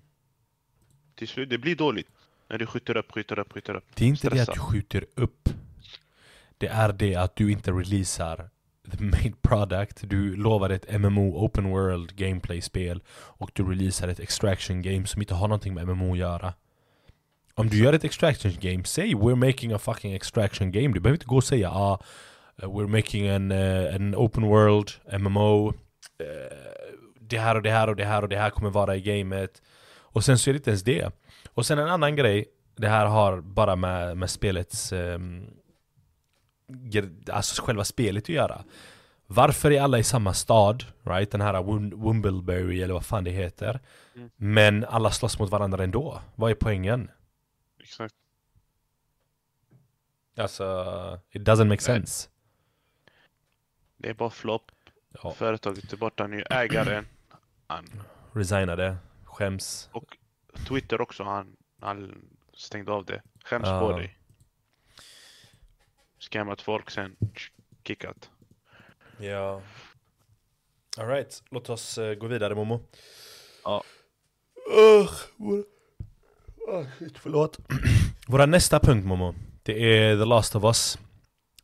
Till 1.14 1.28
slut, 1.28 1.50
det 1.50 1.58
blir 1.58 1.76
dåligt. 1.76 2.08
När 2.48 2.58
du 2.58 2.66
skjuter 2.66 2.96
upp, 2.96 3.12
skjuter 3.12 3.38
upp, 3.38 3.52
skjuter 3.52 3.74
upp. 3.74 3.84
Det 3.94 4.04
är 4.04 4.08
inte 4.08 4.30
det 4.30 4.36
Stressar. 4.36 4.52
att 4.52 4.56
du 4.56 4.60
skjuter 4.60 5.06
upp 5.14 5.48
Det 6.58 6.66
är 6.66 6.92
det 6.92 7.14
att 7.16 7.36
du 7.36 7.52
inte 7.52 7.70
releasar 7.70 8.50
the 8.96 9.04
main 9.04 9.34
product. 9.42 10.02
Du 10.02 10.36
lovar 10.36 10.70
ett 10.70 11.00
MMO 11.00 11.44
open 11.44 11.70
world 11.70 12.16
gameplay-spel 12.16 13.02
Och 13.10 13.50
du 13.54 13.70
releasar 13.70 14.08
ett 14.08 14.20
extraction 14.20 14.82
game 14.82 15.06
som 15.06 15.22
inte 15.22 15.34
har 15.34 15.48
någonting 15.48 15.74
med 15.74 15.88
MMO 15.88 16.12
att 16.12 16.18
göra. 16.18 16.54
Om 17.54 17.68
du 17.68 17.84
gör 17.84 17.92
ett 17.92 18.04
extraction 18.04 18.52
game, 18.60 18.84
säg 18.84 19.14
we're 19.14 19.46
making 19.46 19.72
a 19.72 19.78
fucking 19.78 20.14
extraction 20.14 20.72
game. 20.72 20.88
Du 20.88 21.00
behöver 21.00 21.16
inte 21.16 21.26
gå 21.26 21.36
och 21.36 21.44
säga 21.44 21.70
ah, 21.70 22.00
eh, 22.62 22.68
we're 22.68 22.86
making 22.86 23.28
an, 23.28 23.52
uh, 23.52 23.94
an 23.94 24.14
open 24.14 24.46
world 24.46 24.90
MMO 25.18 25.74
Uh, 26.22 26.28
eh, 26.28 26.94
Det 27.20 27.38
här 27.38 27.54
och 27.54 27.62
det 27.62 27.70
här 27.70 27.88
och 27.88 27.96
det 27.96 28.04
här 28.04 28.22
och 28.22 28.28
det 28.28 28.36
här 28.36 28.50
kommer 28.50 28.70
vara 28.70 28.96
i 28.96 29.00
gamet. 29.00 29.62
Och 29.98 30.24
sen 30.24 30.38
så 30.38 30.50
är 30.50 30.52
det 30.52 30.56
inte 30.56 30.70
ens 30.70 30.82
det. 30.82 31.10
Och 31.54 31.66
sen 31.66 31.78
en 31.78 31.88
annan 31.88 32.16
grej 32.16 32.44
Det 32.76 32.88
här 32.88 33.06
har 33.06 33.40
bara 33.40 33.76
med, 33.76 34.16
med 34.16 34.30
spelets 34.30 34.92
um, 34.92 35.46
Alltså 37.32 37.62
själva 37.62 37.84
spelet 37.84 38.24
att 38.24 38.28
göra 38.28 38.64
Varför 39.26 39.70
är 39.70 39.80
alla 39.82 39.98
i 39.98 40.04
samma 40.04 40.34
stad? 40.34 40.84
Right? 41.02 41.30
Den 41.30 41.40
här 41.40 41.62
Wimbleberry 42.12 42.82
eller 42.82 42.94
vad 42.94 43.06
fan 43.06 43.24
det 43.24 43.30
heter 43.30 43.80
Mm. 44.14 44.30
Men 44.36 44.84
alla 44.84 45.10
slåss 45.10 45.38
mot 45.38 45.50
varandra 45.50 45.84
ändå 45.84 46.20
Vad 46.34 46.50
är 46.50 46.54
poängen? 46.54 47.10
Exakt. 47.82 48.14
Alltså, 50.36 51.20
it 51.30 51.42
doesn't 51.42 51.64
make 51.68 51.80
sense 51.82 52.28
Det 53.96 54.08
är 54.08 54.14
bara 54.14 54.30
flopp. 54.30 54.70
Ja. 55.22 55.30
Företaget 55.30 55.92
är 55.92 55.96
borta 55.96 56.26
nu. 56.26 56.44
Ägaren. 56.50 57.06
Han, 57.66 57.84
Resignade, 58.32 58.96
skäms 59.24 59.88
och 59.92 60.16
Twitter 60.68 61.00
också. 61.00 61.22
Han, 61.24 61.56
han 61.80 62.24
stängde 62.54 62.92
av 62.92 63.04
det. 63.04 63.22
Skäms 63.44 63.66
Ja. 63.66 63.80
på 63.80 63.98
dig. 63.98 64.17
Scammat 66.18 66.62
folk 66.62 66.90
sen 66.90 67.16
kickat. 67.84 68.30
Ja 69.18 69.62
Alright, 70.96 71.42
låt 71.50 71.68
oss 71.70 71.98
eh, 71.98 72.14
gå 72.14 72.26
vidare 72.26 72.54
Momo 72.54 72.80
Ja. 73.64 73.82
Ugh, 74.76 75.10
vår... 75.36 75.64
shit, 76.98 77.18
förlåt 77.18 77.58
Våra 78.28 78.46
nästa 78.46 78.80
punkt 78.80 79.04
Momo 79.06 79.34
Det 79.62 79.98
är 79.98 80.16
The 80.18 80.24
Last 80.24 80.56
of 80.56 80.64
Us 80.64 80.98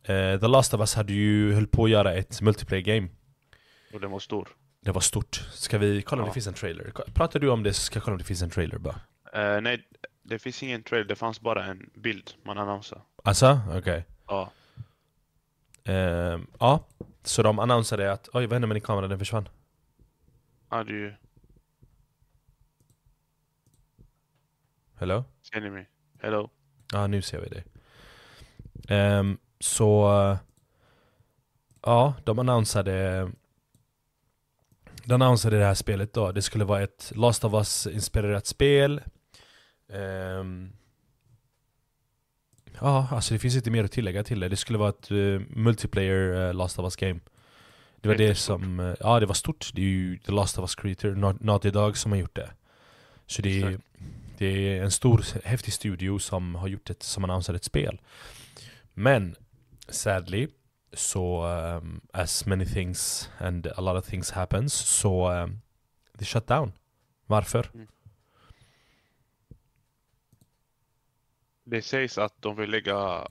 Eh, 0.03 0.39
The 0.39 0.47
Last 0.47 0.73
of 0.73 0.79
Us 0.79 0.95
hade 0.95 1.13
ju 1.13 1.53
höll 1.53 1.67
på 1.67 1.83
att 1.83 1.89
göra 1.89 2.13
ett 2.13 2.41
multiplayer 2.41 2.81
game 2.83 3.07
Och 3.93 3.99
den 4.01 4.11
var 4.11 4.19
stor. 4.19 4.49
Det 4.81 4.91
var 4.91 5.01
stort 5.01 5.35
Ska 5.53 5.77
vi 5.77 6.01
kolla 6.01 6.21
om 6.21 6.25
Ja. 6.27 6.29
det 6.29 6.33
finns 6.33 6.47
en 6.47 6.53
trailer? 6.53 6.91
Pratar 7.13 7.39
du 7.39 7.49
om 7.49 7.63
det 7.63 7.73
så 7.73 7.81
ska 7.81 7.97
jag 7.97 8.03
kolla 8.03 8.13
om 8.13 8.17
det 8.17 8.23
finns 8.23 8.41
en 8.41 8.49
trailer 8.49 8.77
bara 8.77 9.01
Eh, 9.33 9.61
nej, 9.61 9.87
det 10.23 10.39
finns 10.39 10.63
ingen 10.63 10.83
trailer. 10.83 11.05
Det 11.07 11.15
fanns 11.15 11.41
bara 11.41 11.65
en 11.65 11.89
bild 11.95 12.31
man 12.43 12.57
annonsade. 12.57 13.01
Alltså? 13.23 13.59
Okej 13.73 14.05
Ja. 14.27 14.51
Ehm, 15.83 16.47
Ja, 16.59 16.83
så 17.23 17.43
de 17.43 17.59
annonserade 17.59 18.11
att 18.11 18.29
Oj, 18.33 18.45
vad 18.45 18.53
hände 18.53 18.67
med 18.67 18.75
din 18.75 18.81
kamera? 18.83 19.07
Den 19.07 19.19
försvann 19.19 19.49
Ja, 20.69 20.83
du... 20.83 21.15
Hello? 24.95 25.23
Ser 25.53 25.61
ni 25.61 25.69
mig? 25.69 25.89
Hello? 26.21 26.49
Ja, 26.93 27.07
nu 27.07 27.21
ser 27.21 27.39
vi 27.41 27.49
dig. 27.49 27.65
Ehm, 28.89 29.37
så... 29.59 30.21
eh, 30.31 30.37
Ja, 31.81 32.13
de 32.23 32.39
annonsade... 32.39 33.31
De 35.03 35.13
annonsade 35.21 35.57
det 35.57 35.65
här 35.65 35.73
spelet 35.73 36.13
då. 36.13 36.31
Det 36.31 36.41
skulle 36.41 36.65
vara 36.65 36.81
ett 36.81 37.11
Last 37.15 37.43
of 37.43 37.53
Us-inspirerat 37.53 38.45
spel. 38.45 39.01
Ehm, 39.89 40.71
ja, 42.81 43.07
alltså 43.11 43.33
det 43.33 43.39
finns 43.39 43.55
inte 43.55 43.71
mer 43.71 43.83
att 43.83 43.91
tillägga 43.91 44.23
till 44.23 44.39
det. 44.39 44.49
Det 44.49 44.55
skulle 44.55 44.79
vara 44.79 44.89
ett 44.89 45.11
eh, 45.11 45.41
multiplayer 45.49 46.47
eh, 46.47 46.53
Last 46.53 46.79
of 46.79 46.83
Us-game. 46.83 47.19
Det 48.01 48.09
var 48.09 48.15
det 48.15 48.35
som... 48.35 48.79
eh, 48.79 48.93
ja, 48.99 49.19
det 49.19 49.25
var 49.25 49.33
stort. 49.33 49.69
Det 49.73 49.81
är 49.81 49.85
ju 49.85 50.17
The 50.17 50.31
Last 50.31 50.57
of 50.57 50.63
Us 50.63 50.75
Creator, 50.75 51.15
Naughty 51.43 51.69
Dog, 51.71 51.97
som 51.97 52.11
har 52.11 52.19
gjort 52.19 52.35
det. 52.35 52.49
Så 53.27 53.41
det 53.41 53.61
är, 53.61 53.79
det 54.37 54.45
är 54.45 54.83
en 54.83 54.91
stor, 54.91 55.25
häftig 55.43 55.73
studio 55.73 56.19
som 56.19 56.55
har 56.55 56.67
gjort 56.67 56.89
ett, 56.89 57.03
som 57.03 57.23
annonserat 57.23 57.55
ett 57.55 57.63
spel. 57.63 58.01
Men, 58.93 59.35
sadly, 59.89 60.47
så 60.93 61.45
um, 61.47 62.01
as 62.13 62.45
many 62.45 62.65
things 62.65 63.29
and 63.37 63.67
a 63.67 63.81
lot 63.81 63.97
of 63.97 64.05
things 64.05 64.31
happens, 64.31 64.73
så 64.73 65.31
um, 65.31 65.61
det 66.13 66.25
shut 66.25 66.47
down. 66.47 66.71
Varför? 67.25 67.69
Det 71.67 71.81
sägs 71.81 72.17
att 72.17 72.41
de 72.41 72.55
vill 72.55 72.69
lägga 72.69 73.27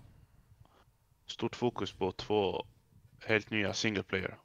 stort 1.27 1.57
fokus 1.57 1.93
på 1.93 2.13
två 2.13 2.67
helt 3.27 3.51
nya 3.51 3.73
single 3.73 4.03
player. 4.03 4.39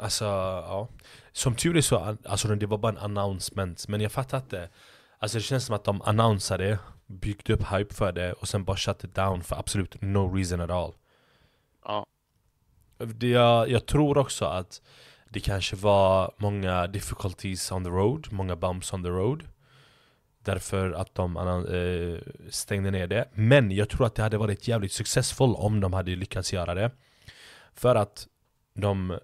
Alltså, 0.00 0.24
ja. 0.24 0.88
Som 1.32 1.54
tur 1.54 1.76
är 1.76 1.80
så, 1.80 2.16
alltså 2.24 2.48
det 2.48 2.66
var 2.66 2.78
bara 2.78 2.92
en 2.92 2.98
announcement. 2.98 3.88
Men 3.88 4.00
jag 4.00 4.12
fattar 4.12 4.38
inte. 4.38 4.68
Alltså 5.18 5.38
det 5.38 5.42
känns 5.42 5.64
som 5.64 5.74
att 5.74 5.84
de 5.84 6.02
annonsade, 6.02 6.78
byggde 7.06 7.52
upp 7.52 7.72
hype 7.72 7.94
för 7.94 8.12
det 8.12 8.32
och 8.32 8.48
sen 8.48 8.64
bara 8.64 8.76
shut 8.76 9.04
it 9.04 9.14
down 9.14 9.42
för 9.42 9.56
absolut 9.56 10.02
no 10.02 10.34
reason 10.36 10.60
at 10.60 10.70
all. 10.70 10.94
Ja. 11.84 12.06
Det, 12.98 13.28
jag, 13.28 13.70
jag 13.70 13.86
tror 13.86 14.18
också 14.18 14.44
att 14.44 14.82
det 15.28 15.40
kanske 15.40 15.76
var 15.76 16.34
många 16.36 16.86
difficulties 16.86 17.72
on 17.72 17.84
the 17.84 17.90
road, 17.90 18.32
många 18.32 18.56
bumps 18.56 18.92
on 18.92 19.02
the 19.02 19.08
road. 19.08 19.44
Därför 20.46 20.92
att 20.92 21.14
de 21.14 21.36
eh, 21.36 22.32
stängde 22.50 22.90
ner 22.90 23.06
det. 23.06 23.28
Men 23.32 23.70
jag 23.70 23.88
tror 23.88 24.06
att 24.06 24.14
det 24.14 24.22
hade 24.22 24.38
varit 24.38 24.68
jävligt 24.68 24.92
successful 24.92 25.54
om 25.54 25.80
de 25.80 25.92
hade 25.92 26.16
lyckats 26.16 26.52
göra 26.52 26.74
det. 26.74 26.90
För 27.74 27.94
att 27.94 28.26
de, 28.74 29.10
eh, 29.10 29.18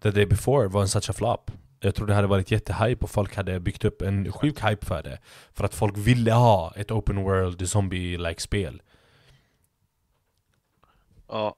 the 0.00 0.10
day 0.10 0.26
before 0.26 0.68
var 0.68 0.82
en 0.82 0.88
such 0.88 1.10
a 1.10 1.12
flop. 1.12 1.50
Jag 1.80 1.94
tror 1.94 2.06
det 2.06 2.14
hade 2.14 2.26
varit 2.26 2.50
jättehype 2.50 3.04
och 3.04 3.10
folk 3.10 3.36
hade 3.36 3.60
byggt 3.60 3.84
upp 3.84 4.02
en 4.02 4.32
sjuk 4.32 4.64
hype 4.64 4.86
för 4.86 5.02
det. 5.02 5.18
För 5.52 5.64
att 5.64 5.74
folk 5.74 5.96
ville 5.96 6.32
ha 6.32 6.72
ett 6.76 6.90
open 6.90 7.22
world 7.22 7.62
zombie-like 7.62 8.40
spel. 8.40 8.82
Ja. 11.28 11.56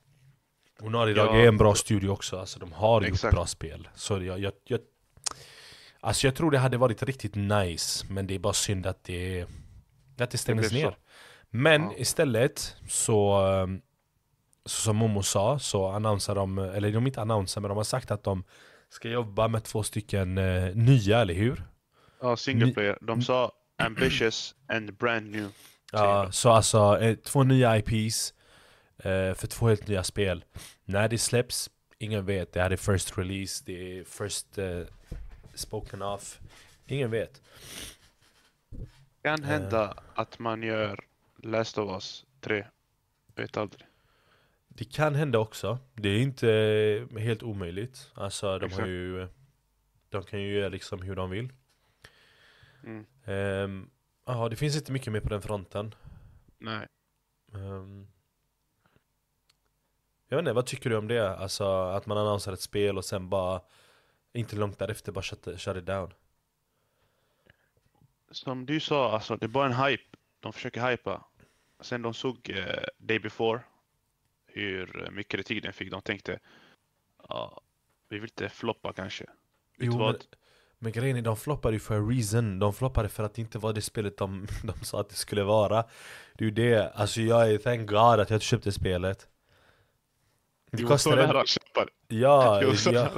Och 0.81 0.91
Dog 0.91 1.09
Ja. 1.17 1.35
är 1.37 1.49
en 1.49 1.57
bra 1.57 1.75
studio 1.75 2.09
också, 2.09 2.39
alltså 2.39 2.59
de 2.59 2.73
har 2.73 3.03
gjort 3.03 3.11
Exakt. 3.11 3.35
bra 3.35 3.47
spel. 3.47 3.89
Så 3.95 4.23
jag, 4.23 4.39
jag, 4.41 4.53
jag, 4.65 4.81
alltså 6.01 6.27
jag 6.27 6.35
tror 6.35 6.51
det 6.51 6.59
hade 6.59 6.77
varit 6.77 7.03
riktigt 7.03 7.35
nice, 7.35 8.07
men 8.11 8.27
det 8.27 8.35
är 8.35 8.39
bara 8.39 8.53
synd 8.53 8.87
att 8.87 9.05
det, 9.05 9.47
att 10.19 10.31
det 10.31 10.39
stängdes 10.39 10.69
så. 10.69 10.75
ner. 10.75 10.97
Men 11.51 11.83
Ja. 11.83 11.95
istället 11.97 12.77
så, 12.89 13.33
ehm, 13.47 13.81
så 14.65 14.81
som 14.83 14.97
Momo 14.97 15.23
sa, 15.23 15.59
så 15.59 15.89
annonsar 15.89 16.35
de, 16.35 16.59
eller 16.59 16.93
de 16.93 17.07
inte 17.07 17.21
annonsar, 17.21 17.61
men 17.61 17.69
de 17.69 17.77
har 17.77 17.85
sagt 17.85 18.11
att 18.11 18.25
de 18.25 18.45
ska 18.89 19.09
jobba 19.09 19.49
med 19.49 19.65
två 19.65 19.83
stycken 19.83 20.39
eh, 20.39 20.75
nya, 20.77 21.19
eller 21.21 21.35
hur? 21.35 21.63
Ja, 22.21 22.37
single 22.37 22.73
player. 22.73 22.99
De 23.01 23.23
sa 23.23 23.53
ambitious 23.79 24.55
and 24.69 24.95
brand 24.97 25.31
new. 25.31 25.49
Ja, 25.93 26.33
så 26.33 26.51
alltså 26.51 26.99
eh, 27.01 27.17
två 27.17 27.43
nya 27.43 27.77
IPs 27.79 28.35
eh, 28.99 29.35
för 29.35 29.47
två 29.47 29.69
helt 29.69 29.89
nya 29.89 30.05
spel. 30.05 30.45
När 30.85 31.09
det 31.09 31.19
släpps, 31.19 31.71
ingen 31.99 32.25
vet. 32.27 32.53
Det 32.53 32.61
här 32.63 32.71
är 32.71 32.77
first 32.77 33.19
release, 33.19 33.63
det 33.67 33.99
är 33.99 34.05
first 34.05 34.59
eh, 34.59 34.81
spoken 35.59 36.03
off. 36.03 36.41
Ingen 36.87 37.11
vet. 37.11 37.43
Kan 39.23 39.43
hända 39.43 40.03
att 40.15 40.39
man 40.39 40.63
gör 40.63 41.05
Last 41.37 41.79
of 41.79 41.91
Us 41.91 42.25
3. 42.41 42.67
Vet 43.35 43.57
aldrig. 43.57 43.87
Det 44.69 44.85
kan 44.85 45.15
hända 45.15 45.39
också. 45.39 45.79
Det 45.95 46.09
är 46.09 46.19
inte 46.21 46.51
eh, 47.13 47.19
helt 47.19 47.43
omöjligt. 47.43 48.11
Alltså 48.15 48.47
de 48.59 48.65
har 48.65 48.67
Exakt. 48.67 48.89
ju... 48.89 49.23
eh, 49.23 49.29
De 50.09 50.23
kan 50.23 50.43
ju 50.43 50.55
göra 50.59 50.69
liksom 50.69 51.03
hur 51.03 51.17
de 51.17 51.31
vill. 51.31 51.53
Mm. 52.85 53.91
Ja, 54.27 54.49
det 54.49 54.57
finns 54.57 54.77
inte 54.77 54.93
mycket 54.93 55.13
mer 55.13 55.21
på 55.21 55.29
den 55.29 55.43
fronten. 55.43 55.95
Nej. 56.59 56.87
Ehm, 57.55 58.07
jag 60.29 60.37
vet 60.37 60.43
inte, 60.43 60.53
vad 60.53 60.67
tycker 60.67 60.91
du 60.91 60.97
om 60.97 61.09
det? 61.09 61.37
Alltså 61.37 61.65
att 61.83 62.07
man 62.07 62.19
annonserar 62.19 62.55
ett 62.55 62.61
spel 62.61 62.97
och 62.99 63.05
sen 63.05 63.29
bara 63.29 63.61
Inte 64.33 64.57
långt 64.57 64.79
därefter 64.79 65.13
bara 65.13 65.23
shut, 65.23 65.61
shut 65.61 65.77
it 65.77 65.87
down 65.87 66.13
Som 68.31 68.67
du 68.67 68.81
sa, 68.81 69.13
alltså, 69.13 69.37
det 69.37 69.47
är 69.47 69.49
bara 69.49 69.67
en 69.67 69.73
hype. 69.73 70.05
De 70.41 70.53
försöker 70.53 70.91
hypa. 70.91 71.25
Sen 71.81 72.03
de 72.03 72.15
såg 72.15 72.51
eh, 72.51 72.85
Day 72.99 73.19
Before 73.19 73.61
hur 74.47 75.11
mycket 75.13 75.33
kritik 75.33 75.63
den 75.63 75.73
fick. 75.73 75.91
De 75.91 76.03
tänkte 76.03 76.39
ja, 77.29 77.61
vi 78.09 78.19
vill 78.19 78.31
inte 78.31 78.49
floppa 78.49 78.93
kanske. 78.93 79.27
Jo, 79.79 79.99
men, 79.99 80.15
men 80.79 80.93
grejen 80.93 81.17
är, 81.17 81.23
de 81.23 81.37
floppade 81.37 81.75
ju 81.75 81.81
för 81.81 81.97
a 81.97 82.09
reason 82.11 82.59
De 82.59 82.75
floppade 82.75 83.09
för 83.09 83.25
att 83.25 83.35
det 83.35 83.43
inte 83.43 83.59
var 83.59 83.73
det 83.73 83.83
spelet 83.83 84.17
de, 84.17 84.47
de 84.65 84.85
sa 84.85 85.01
att 85.01 85.09
det 85.09 85.15
skulle 85.15 85.43
vara 85.43 85.85
Det 86.35 86.45
är 86.45 86.49
ju 86.49 86.51
det, 86.51 86.93
alltså 86.95 87.21
jag 87.21 87.53
är 87.53 87.59
thank 87.59 87.91
god 87.91 88.21
att 88.21 88.31
jag 88.31 88.37
inte 88.37 88.47
köpte 88.47 88.73
spelet 88.73 89.29
Det 90.71 90.83
Jo, 90.83 90.89
så 90.89 90.93
kostar 90.95 91.17
nära 91.17 91.31
en- 91.31 91.37
att 91.37 91.49
köpa 91.49 91.85
det. 91.85 92.17
Ja, 92.17 92.61
Jo, 92.63 92.73
ja, 92.93 93.11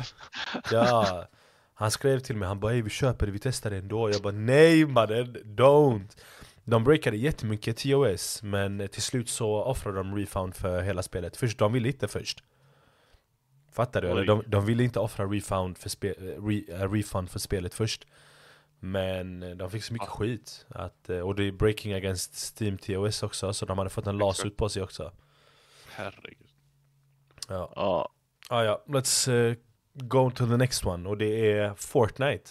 ja. 0.70 1.26
Han 1.74 1.90
skrev 1.90 2.18
till 2.20 2.36
mig, 2.36 2.48
han 2.48 2.60
bara 2.60 2.72
"Ey, 2.72 2.82
vi 2.82 2.90
köper 2.90 3.26
det, 3.26 3.32
vi 3.32 3.38
testar 3.38 3.70
det 3.70 3.76
ändå. 3.76 4.10
Jag 4.10 4.22
bara 4.22 4.32
nej 4.32 4.86
mannen, 4.86 5.36
don't. 5.44 6.08
De 6.64 6.84
breakade 6.84 7.16
jättemycket 7.16 7.76
TOS 7.76 8.42
Men 8.42 8.88
till 8.88 9.02
slut 9.02 9.28
så 9.28 9.62
offrade 9.62 9.96
de 9.96 10.16
refund 10.16 10.54
för 10.54 10.82
hela 10.82 11.02
spelet. 11.02 11.36
Först, 11.36 11.58
de 11.58 11.72
ville 11.72 11.88
inte 11.88 12.08
först. 12.08 12.42
Fattar 13.72 14.02
du? 14.02 14.08
Eller 14.08 14.24
de, 14.24 14.42
de 14.46 14.66
ville 14.66 14.84
inte 14.84 14.98
offra 15.00 15.24
refund 15.26 15.78
för, 15.78 15.88
spe, 15.88 16.12
re, 16.18 16.62
eh, 16.68 16.92
refund 16.92 17.30
för 17.30 17.38
spelet 17.38 17.74
först. 17.74 18.06
Men 18.80 19.42
eh, 19.42 19.50
de 19.50 19.70
fick 19.70 19.84
så 19.84 19.92
mycket 19.92 20.08
skit 20.08 20.66
att, 20.68 21.08
eh, 21.10 21.18
Och 21.20 21.34
det 21.34 21.44
är 21.48 21.52
breaking 21.52 21.92
against 21.92 22.34
Steam 22.60 22.78
TOS 22.78 23.22
också 23.22 23.52
Så 23.52 23.66
de 23.66 23.78
hade 23.78 23.90
fått 23.90 24.06
en 24.06 24.18
lawsuit 24.18 24.56
på 24.56 24.68
sig 24.68 24.82
också. 24.82 25.12
Herregud. 25.90 26.49
Ja. 27.50 27.72
Ja. 27.76 28.08
Ah, 28.48 28.62
ja, 28.64 28.84
let's 28.88 29.28
uh, 29.30 29.54
go 29.94 30.30
to 30.30 30.46
the 30.46 30.56
next 30.56 30.86
one 30.86 31.08
och 31.08 31.18
det 31.18 31.52
är 31.58 31.74
Fortnite. 31.76 32.50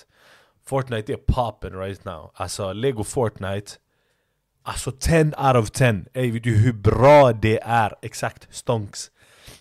Fortnite 0.66 1.14
är 1.14 1.18
poppen 1.28 1.74
right 1.80 2.06
now. 2.06 2.32
Alltså 2.34 2.74
Lego 2.74 3.04
Fortnite. 3.04 3.72
Alltså 4.64 4.92
10 4.92 5.24
out 5.26 5.56
of 5.56 5.72
10. 5.72 6.06
Ey 6.14 6.32
vet 6.32 6.44
du 6.44 6.58
hur 6.58 6.74
bra 6.74 7.32
det 7.34 7.60
är? 7.64 7.96
Exakt, 8.02 8.48
stonks. 8.56 9.12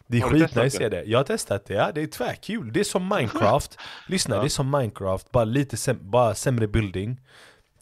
Det 0.07 0.19
är 0.19 0.23
skitnice 0.23 0.85
är 0.85 0.91
det. 0.91 1.03
Jag 1.05 1.19
har 1.19 1.25
testat 1.25 1.65
det, 1.67 1.75
ja 1.75 1.93
det 1.93 2.03
är 2.03 2.07
tvärkul. 2.07 2.73
Det 2.73 2.81
är 2.81 2.85
som 2.85 3.09
Minecraft. 3.09 3.79
Lyssna, 4.09 4.35
Ja. 4.37 4.41
det 4.41 4.47
är 4.47 4.49
som 4.49 4.71
Minecraft, 4.71 5.31
bara 5.31 5.45
lite 5.45 5.77
säm- 5.77 6.03
bara 6.11 6.35
sämre 6.35 6.67
building. 6.67 7.21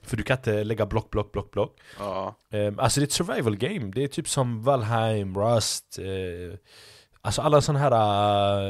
För 0.03 0.17
du 0.17 0.23
kan 0.23 0.37
inte 0.37 0.65
lägga 0.65 0.87
block, 0.87 1.11
block, 1.11 1.33
block, 1.33 1.51
block. 1.51 1.77
Ja. 1.99 2.35
Um, 2.51 2.79
alltså 2.79 3.01
det 3.01 3.05
är 3.05 3.07
ett 3.07 3.13
survival 3.13 3.57
game, 3.57 3.93
det 3.95 4.05
är 4.05 4.09
typ 4.09 4.29
som 4.29 4.63
Valheim, 4.63 5.39
Rust 5.39 5.99
eh, 5.99 6.59
Alltså 7.27 7.43
alla 7.43 7.61
sådana 7.61 7.79
här 7.79 7.93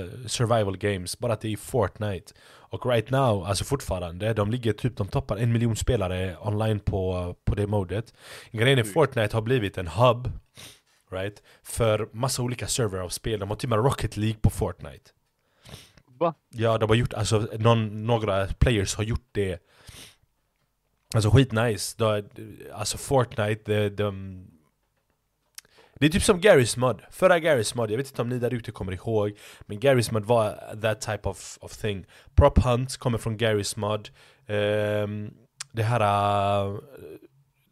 uh, 0.03 0.27
survival 0.27 0.77
games, 0.77 1.19
bara 1.19 1.33
att 1.33 1.41
det 1.41 1.49
är 1.49 1.53
i 1.53 1.57
Fortnite. 1.57 2.33
Och 2.49 2.87
right 2.87 3.11
now, 3.11 3.45
alltså 3.45 3.65
fortfarande, 3.65 4.33
de 4.33 4.51
ligger 4.51 4.73
typ, 4.73 4.97
de 4.97 5.09
toppar 5.09 5.37
en 5.37 5.53
miljon 5.53 5.77
spelare 5.77 6.37
online 6.41 6.81
på, 6.81 7.35
på 7.45 7.55
det 7.55 7.67
modet. 7.67 8.15
Grejen 8.51 8.79
är 8.79 8.85
Fortnite 8.85 9.37
har 9.37 9.43
blivit 9.43 9.79
en 9.79 9.89
hub 9.89 10.31
Right? 11.11 11.43
För 11.63 12.09
massa 12.13 12.43
olika 12.43 12.67
server 12.67 12.99
av 12.99 13.09
spel, 13.09 13.41
de 13.41 13.49
har 13.49 13.57
till 13.57 13.73
och 13.73 13.79
med 13.79 13.85
Rocket 13.85 14.17
League 14.17 14.39
på 14.41 14.51
Fortnite. 14.51 15.11
Va? 16.07 16.35
Ja, 16.51 16.79
de 16.79 16.89
har 16.89 16.97
gjort, 16.97 17.13
alltså 17.13 17.49
någon, 17.59 18.07
några 18.07 18.47
players 18.47 18.95
har 18.95 19.05
gjort 19.05 19.29
det. 19.33 19.63
Alltså 21.15 21.31
skitnice, 21.31 21.97
alltså 22.75 22.99
Fortnite, 22.99 23.73
de, 23.73 23.89
de, 23.89 24.47
det 25.99 26.07
är 26.07 26.11
typ 26.11 26.23
som 26.23 26.41
Garry's 26.41 26.79
Mod, 26.79 27.03
förra 27.11 27.39
Garry's 27.39 27.77
Mod, 27.77 27.91
jag 27.91 27.97
vet 27.97 28.07
inte 28.09 28.23
om 28.23 28.29
ni 28.29 28.39
där 28.39 28.55
ute 28.55 28.73
kommer 28.73 28.93
ihåg 28.93 29.33
Men 29.61 29.81
Garry's 29.81 30.13
Mod 30.13 30.25
var 30.25 30.77
that 30.83 31.01
type 31.01 31.29
of, 31.29 31.59
of 31.61 31.77
thing. 31.77 32.05
Prop 32.35 32.59
Hunt 32.65 32.97
kommer 32.97 33.19
från 33.19 33.39
Garry's 33.39 33.79
Mod. 33.79 34.09
Ehm, 34.47 35.31
Det 35.73 35.83
här 35.83 36.01
uh, 36.67 36.79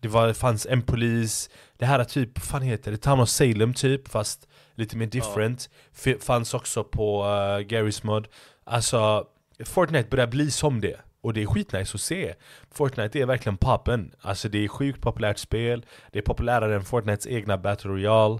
Det 0.00 0.08
var, 0.08 0.32
fanns 0.32 0.66
en 0.66 0.82
polis. 0.82 1.50
Det 1.78 1.86
här 1.86 1.98
är 1.98 2.04
typ, 2.04 2.30
vad 2.38 2.44
fan 2.44 2.62
heter 2.62 2.90
det? 2.90 2.96
Town 2.98 3.20
of 3.20 3.28
Salem 3.28 3.74
typ, 3.74 4.08
fast 4.08 4.48
lite 4.74 4.96
mer 4.96 5.06
different. 5.06 5.70
F- 6.04 6.16
Fanns 6.22 6.54
också 6.54 6.84
på 6.84 7.22
uh, 7.22 7.26
Garry's 7.66 8.06
Mod. 8.06 8.28
Alltså, 8.64 9.26
Fortnite 9.64 10.08
börjar 10.08 10.26
bli 10.26 10.50
som 10.50 10.80
det 10.80 11.00
och 11.24 11.32
det 11.32 11.42
är 11.42 11.46
skitnice 11.46 11.94
att 11.94 12.00
se. 12.00 12.34
Fortnite 12.70 13.20
är 13.20 13.26
verkligen 13.26 13.56
poppen 13.56 14.14
Alltså 14.20 14.48
det 14.48 14.64
är 14.64 14.68
sjukt 14.68 15.00
populärt 15.00 15.38
spel. 15.38 15.86
Det 16.12 16.18
är 16.18 16.22
populärare 16.22 16.74
än 16.74 16.84
Fortnites 16.84 17.26
egna 17.26 17.58
Battle 17.58 17.90
Royale. 17.90 18.38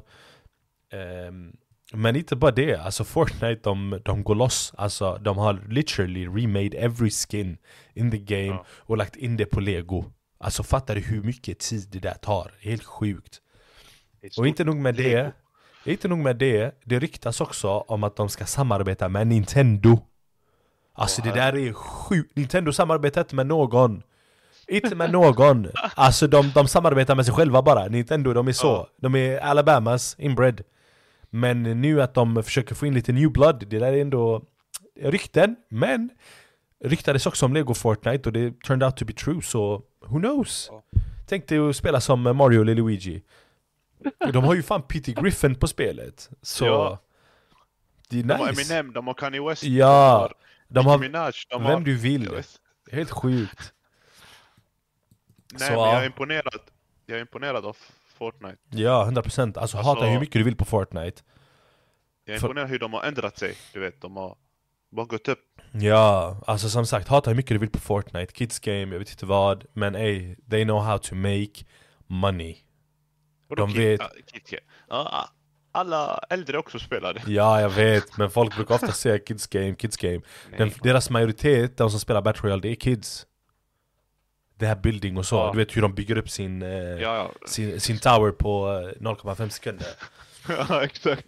Ehm, 0.93 1.53
Men 1.93 2.17
inte 2.17 2.37
bara 2.37 2.51
det, 2.51 2.75
alltså 2.77 3.05
Fortnite 3.05 3.61
de, 3.63 4.01
de 4.05 4.25
går 4.25 4.35
loss. 4.35 4.73
Alltså 4.77 5.19
de 5.19 5.39
har 5.39 5.63
literally 5.69 6.27
remade 6.27 6.77
every 6.77 7.11
skin 7.11 7.59
in 7.95 8.11
the 8.11 8.19
game 8.19 8.59
och 8.69 8.97
lagt 8.97 9.17
in 9.17 9.37
det 9.37 9.47
på 9.47 9.61
lego. 9.61 10.05
Alltså 10.39 10.63
fattar 10.63 10.95
du 10.95 11.01
hur 11.01 11.23
mycket 11.23 11.59
tid 11.59 11.89
det 11.93 11.99
där 11.99 12.15
tar? 12.15 12.53
Helt 12.61 12.85
sjukt. 12.85 13.41
Och 14.39 14.47
inte 14.47 14.65
nog 14.65 14.77
med 14.77 14.95
det. 14.95 15.33
Inte 15.85 16.09
nog 16.09 16.19
med 16.19 16.37
det, 16.37 16.81
det 16.85 16.99
ryktas 16.99 17.41
också 17.41 17.69
om 17.69 18.05
att 18.05 18.17
de 18.17 18.29
ska 18.29 18.45
samarbeta 18.47 19.09
med 19.09 19.27
Nintendo 19.27 19.99
Alltså 20.95 21.23
det 21.23 21.31
där 21.31 21.57
är 21.57 21.73
sjukt, 21.73 22.37
Nintendo 22.37 22.73
samarbetar 22.73 23.21
inte 23.21 23.35
med 23.35 23.47
någon. 23.47 24.03
Inte 24.69 24.95
med 24.95 25.13
någon. 25.13 25.67
Alltså 25.95 26.27
de, 26.27 26.51
de 26.55 26.69
samarbetar 26.69 27.15
med 27.15 27.25
sig 27.25 27.35
själva 27.35 27.63
bara, 27.63 27.89
Nintendo 27.89 28.33
de 28.33 28.49
är 28.49 28.53
så. 28.53 28.89
De 28.97 29.15
är 29.15 29.39
Alabamas 29.39 30.17
inbred. 30.19 30.63
Men 31.31 31.63
nu 31.63 32.03
att 32.03 32.15
de 32.15 32.43
försöker 32.43 32.75
få 32.75 32.87
in 32.87 32.95
lite 32.95 33.13
new 33.13 33.33
blood, 33.33 33.67
det 33.69 33.79
där 33.79 33.93
är 33.93 34.01
ändå 34.01 34.43
rykten. 35.01 35.57
Men 35.69 36.11
ryktades 36.85 37.27
också 37.27 37.47
om 37.47 37.55
Lego 37.55 37.75
Fortnite 37.75 38.29
och 38.29 38.33
det 38.33 38.63
turned 38.63 38.83
out 38.83 38.97
to 38.97 39.05
be 39.05 39.13
true 39.13 39.43
så 39.43 39.83
who 40.07 40.19
knows? 40.19 40.71
Tänk 41.27 41.49
dig 41.49 41.59
att 41.59 41.77
spela 41.77 42.01
som 42.01 42.23
Mario 42.23 42.61
eller 42.63 42.75
Luigi. 42.75 43.23
De 44.33 44.45
har 44.45 44.55
ju 44.55 44.63
fan 44.63 44.83
Peter 44.83 45.13
Griffin 45.13 45.55
på 45.55 45.67
spelet 45.69 46.31
Så 46.43 46.65
Ja. 46.65 46.99
Det 48.09 48.19
är 48.19 48.23
De 48.23 48.35
har 48.35 48.49
nice. 48.49 48.75
Eminem, 48.75 48.93
de 48.93 49.07
har 49.07 49.15
Kanye 49.15 49.49
West. 49.49 49.63
Ja, 49.65 50.31
De 50.69 50.87
har 50.87 50.99
Minaj, 50.99 51.33
de 51.51 51.63
vem 51.63 51.73
har... 51.73 51.81
du 51.81 51.97
vill. 51.97 52.43
Helt 52.93 53.11
sjukt. 53.11 53.73
Nej, 55.53 55.61
Så, 55.61 55.73
men 55.73 55.81
jag 55.81 55.89
ja. 55.95 56.01
är 56.03 56.07
imponerad. 56.07 56.61
Jag 57.07 57.17
är 57.17 57.21
imponerad 57.21 57.65
av 57.65 57.77
Fortnite. 58.19 58.57
Ja, 58.71 59.05
100%. 59.11 59.19
Alltså, 59.43 59.61
Alltså- 59.61 59.77
hata 59.79 60.07
hur 60.07 60.21
mycket 60.21 60.35
du 60.35 60.43
vill 60.43 60.57
på 60.57 60.65
Fortnite. 60.65 61.23
Jag 62.25 62.35
är 62.35 62.41
För- 62.41 62.47
imponerad 62.47 62.69
hur 62.71 62.79
de 62.79 62.93
har 62.93 63.03
ändrat 63.03 63.39
sig. 63.39 63.55
Du 63.73 63.81
vet, 63.81 64.01
de 64.01 64.17
har 64.17 64.37
bara 64.91 65.07
gått 65.07 65.29
upp. 65.29 65.61
Ja, 65.73 66.41
alltså 66.47 66.69
som 66.71 66.87
sagt, 66.87 67.09
hata 67.09 67.31
hur 67.31 67.37
mycket 67.37 67.55
du 67.55 67.59
vill 67.59 67.71
på 67.71 67.79
Fortnite, 67.79 68.33
Kids 68.33 68.59
Game, 68.59 68.93
jag 68.93 68.99
vet 68.99 69.11
inte 69.11 69.27
vad. 69.27 69.65
Men 69.73 69.95
ey, 69.95 70.37
they 70.51 70.65
know 70.65 70.83
how 70.83 70.99
to 70.99 71.15
make 71.15 71.65
money. 72.07 72.57
Vadå 73.49 73.67
De 73.67 73.73
Kid- 73.73 73.79
vet... 73.79 74.01
ja? 74.51 74.59
Ja, 74.89 75.29
alla 75.75 76.21
äldre 76.31 76.59
också 76.59 76.79
spelade. 76.79 77.23
Ja, 77.27 77.61
jag 77.61 77.71
vet, 77.71 78.17
men 78.17 78.31
folk 78.31 78.57
brukar 78.57 78.75
ofta 78.75 78.93
säga 78.93 79.19
Kids 79.19 79.47
Game, 79.47 79.75
Kids 79.75 79.97
Game. 79.97 80.21
Den, 80.59 80.71
deras 80.83 81.11
majoritet, 81.11 81.77
de 81.77 81.91
som 81.91 82.01
spelar 82.01 82.23
Battle 82.23 82.43
Royale, 82.43 82.63
det 82.63 82.69
är 82.69 82.75
kids. 82.75 83.27
Det 84.59 84.67
här 84.67 84.77
building 84.77 85.17
och 85.17 85.27
så, 85.27 85.37
Ja. 85.37 85.51
du 85.53 85.59
vet 85.59 85.77
hur 85.77 85.83
de 85.83 85.95
bygger 85.95 86.19
upp 86.19 86.31
sin, 86.31 86.63
eh, 86.63 86.69
Ja, 86.71 86.99
ja. 87.17 87.31
sin, 87.47 87.81
sin 87.81 87.99
tower 87.99 88.31
på 88.31 88.83
eh, 88.97 89.03
0,5 89.03 89.49
sekunder. 89.49 89.87
ja, 90.49 90.85
exakt. 90.85 91.27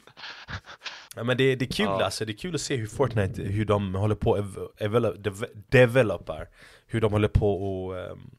Ja, 1.17 1.25
men 1.25 1.37
det, 1.37 1.57
det 1.57 1.65
är 1.65 1.73
kul 1.73 1.87
Ja. 1.87 2.05
alltså, 2.05 2.25
det 2.25 2.33
är 2.33 2.37
kul 2.37 2.55
att 2.55 2.61
se 2.61 2.77
hur 2.77 2.87
Fortnite, 2.87 3.43
hur 3.43 3.65
de 3.65 3.95
håller 3.95 4.15
på 4.15 4.37
ev- 4.39 4.69
evel- 4.79 5.23
dev- 5.23 5.47
developar 5.69 6.49
Hur 6.87 7.01
de 7.01 7.13
håller 7.13 7.29
på 7.29 7.55
och... 7.87 7.99
ehm, 7.99 8.31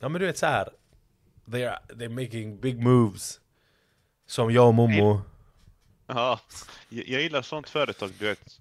ja 0.00 0.08
men 0.08 0.20
du 0.20 0.26
vet 0.26 0.38
så 0.38 0.46
här. 0.46 0.68
They 1.52 1.64
are, 1.64 1.78
they're 1.88 2.22
making 2.24 2.60
big 2.60 2.82
moves 2.82 3.40
Som 4.26 4.50
jag 4.52 4.68
och 4.68 4.74
Momo 4.74 5.20
Ja, 6.06 6.40
jag, 6.88 7.22
gillar 7.22 7.42
sånt 7.42 7.68
företag, 7.68 8.10
du 8.18 8.24
vet, 8.26 8.60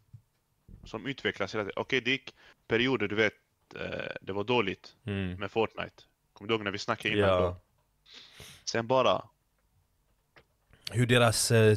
som 0.86 1.06
utvecklas 1.06 1.54
hela 1.56 1.64
tiden. 1.64 1.74
Okej, 1.82 2.02
det 2.02 2.12
gick 2.12 2.34
perioder, 2.68 3.08
du 3.08 3.16
vet, 3.16 3.34
eh, 3.76 4.12
det 4.22 4.34
var 4.34 4.44
dåligt 4.44 4.96
Mm. 5.06 5.40
med 5.40 5.52
Fortnite. 5.52 6.04
Kommer 6.34 6.48
du 6.48 6.54
ihåg 6.54 6.64
när 6.64 6.72
vi 6.72 6.78
snackade 6.78 7.18
innan 7.18 7.30
Ja. 7.30 7.40
då? 7.40 7.56
Sen 8.66 8.88
bara, 8.88 9.22
Hur 10.92 11.06
deras 11.06 11.52
eh, 11.52 11.76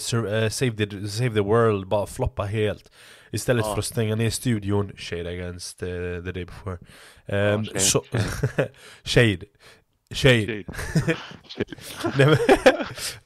save, 0.49 0.87
the, 0.87 1.09
save 1.09 1.35
the 1.35 1.41
World 1.41 1.87
bara 1.89 2.07
floppar 2.07 2.47
helt 2.47 2.93
Istället 3.31 3.64
Ja. 3.67 3.73
för 3.73 3.79
att 3.79 3.85
stänga 3.85 4.17
ner 4.17 4.31
studion 4.31 4.93
Shade 4.97 5.29
against 5.31 5.83
eh, 5.83 5.89
the 5.89 6.33
day 6.33 6.45
before 6.45 6.79
Ehm, 7.27 7.64
shade, 7.64 7.81
så, 7.81 8.05
shade 9.05 9.47
Shade, 10.11 10.64
Shade. 10.64 10.64
Nej, 12.17 12.39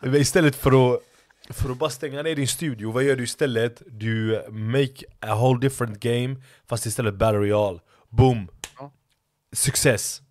men 0.01 0.15
istället 0.15 0.57
för 0.57 0.95
att 0.95 1.03
för 1.51 1.71
att 1.71 1.79
bara 1.79 1.91
stänga 1.91 2.23
ner 2.23 2.37
din 2.37 2.49
studio, 2.49 2.91
vad 2.93 3.03
gör 3.03 3.17
du 3.17 3.25
istället? 3.25 3.83
Du 3.87 4.45
make 4.51 5.05
a 5.21 5.35
whole 5.35 5.61
different 5.61 6.01
game 6.01 6.37
Fast 6.67 6.87
istället 6.87 7.15
battle 7.15 7.39
royale 7.39 7.79
Boom! 8.09 8.49
Ja. 8.79 8.93
Success! 9.53 10.23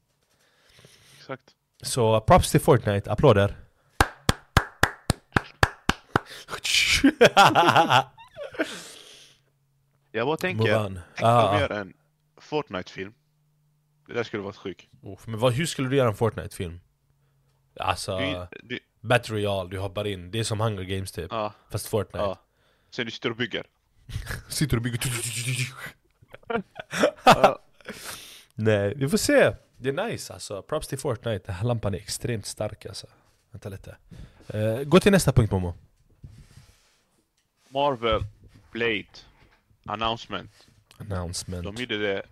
exakt. 1.20 1.43
Så 1.82 2.22
props 2.22 2.51
till 2.51 2.61
Fortnite, 2.61 3.11
applåder! 3.11 3.55
Jag 10.11 10.28
bara 10.28 10.38
tänker, 10.38 10.63
tänk 10.65 10.86
om 10.88 10.99
Ah. 11.22 11.51
de 11.53 11.59
gör 11.59 11.70
en 11.70 11.93
Fortnite-film. 12.38 13.13
Det 14.07 14.13
där 14.13 14.24
skulle 14.24 14.43
varit 14.43 14.55
sjukt. 14.55 14.88
Men 15.26 15.39
vad, 15.39 15.53
hur 15.53 15.65
skulle 15.65 15.89
du 15.89 15.95
göra 15.95 16.07
en 16.09 16.15
Fortnite-film? 16.15 16.80
Alltså, 17.80 18.17
Det- 18.17 18.47
det- 18.63 18.80
Battle 19.02 19.36
Royale, 19.36 19.70
du 19.70 19.80
hoppar 19.80 20.08
in, 20.08 20.32
det 20.32 20.39
är 20.39 20.43
som 20.43 20.60
Hunger 20.60 20.84
Games 20.84 21.12
typ. 21.12 21.32
Ja, 21.32 21.54
Fast 21.72 21.88
Fortnite. 21.88 22.18
Ja. 22.18 22.39
Sen 22.89 23.06
du 23.06 23.12
sitter 23.12 23.30
och 23.30 23.36
bygger. 23.36 23.66
Sitter 24.50 24.78
och 24.78 24.84
bygger. 24.84 25.00
Nej, 28.54 28.93
vi 28.95 29.10
får 29.10 29.18
se. 29.18 29.56
Det 29.78 29.89
är 29.89 29.93
nice 30.10 30.34
alltså, 30.34 30.62
props 30.62 30.88
till 30.88 31.00
Fortnite. 31.00 31.45
Den 31.45 31.56
här 31.56 31.66
lampan 31.66 31.93
är 31.93 31.97
extremt 31.97 32.45
stark 32.45 32.86
alltså. 32.86 33.08
Vänta 33.52 33.70
lite. 33.70 33.97
Eh, 34.47 34.84
Gå 34.84 35.00
till 35.00 35.12
nästa 35.12 35.32
punkt 35.32 35.52
Momo. 35.52 35.74
Marvel 37.70 38.22
Blade 38.72 39.06
Announcement. 39.86 40.52
Announcement. 40.97 41.64
De 41.64 41.76
gjorde 41.76 41.97
det, 41.97 42.24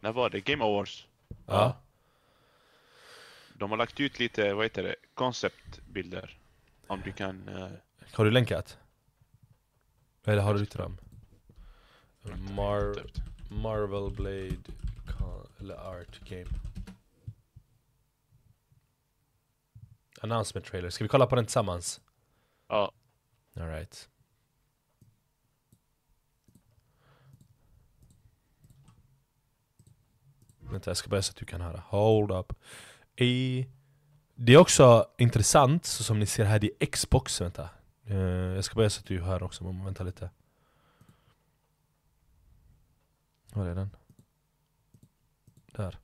när 0.00 0.12
var 0.12 0.30
det? 0.30 0.40
Game 0.40 0.64
Awards. 0.64 1.06
Ja, 1.46 1.76
De 3.56 3.70
har 3.70 3.78
lagt 3.78 4.00
ut 4.00 4.18
lite, 4.18 4.54
vad 4.54 4.64
heter 4.64 4.82
det, 4.82 4.94
konceptbilder. 5.14 6.38
Om 6.86 7.00
du 7.04 7.12
kan... 7.12 7.48
eh, 7.48 7.68
har 8.12 8.24
du 8.24 8.30
länkat? 8.30 8.78
Eller 10.24 10.42
har 10.42 10.54
du 10.54 10.60
ryckt 10.60 10.76
dem? 10.76 10.98
Mar 12.56 12.94
Marvel 13.50 14.10
Blade 14.16 14.56
eller 15.60 15.74
Art 15.74 16.28
Game 16.28 16.50
Announcement 20.20 20.66
trailer, 20.66 20.90
ska 20.90 21.04
vi 21.04 21.08
kolla 21.08 21.26
på 21.26 21.36
den 21.36 21.44
tillsammans? 21.44 22.00
Ja. 22.68 22.92
Alright 23.56 24.08
Vänta 30.58 30.90
jag 30.90 30.96
ska 30.96 31.08
bara 31.08 31.22
så 31.22 31.30
att 31.30 31.36
du 31.36 31.44
kan 31.44 31.60
höra, 31.60 31.82
hold 31.86 32.30
up 32.30 32.52
I... 33.16 33.66
Det 34.34 34.52
är 34.54 34.58
också 34.58 35.06
intressant, 35.18 35.84
så 35.84 36.04
som 36.04 36.18
ni 36.18 36.26
ser 36.26 36.44
här, 36.44 36.58
det 36.58 36.70
är 36.80 36.86
Xbox, 36.86 37.40
vänta. 37.40 37.68
Eh, 38.06 38.16
Jag 38.16 38.64
ska 38.64 38.74
bara 38.74 38.90
så 38.90 39.00
att 39.00 39.06
du 39.06 39.20
hör 39.20 39.42
också, 39.42 39.64
Momo, 39.64 39.84
vänta 39.84 40.04
lite. 40.04 40.30
Var 43.52 43.66
är 43.66 43.74
den? 43.74 43.90
Där. 45.72 45.98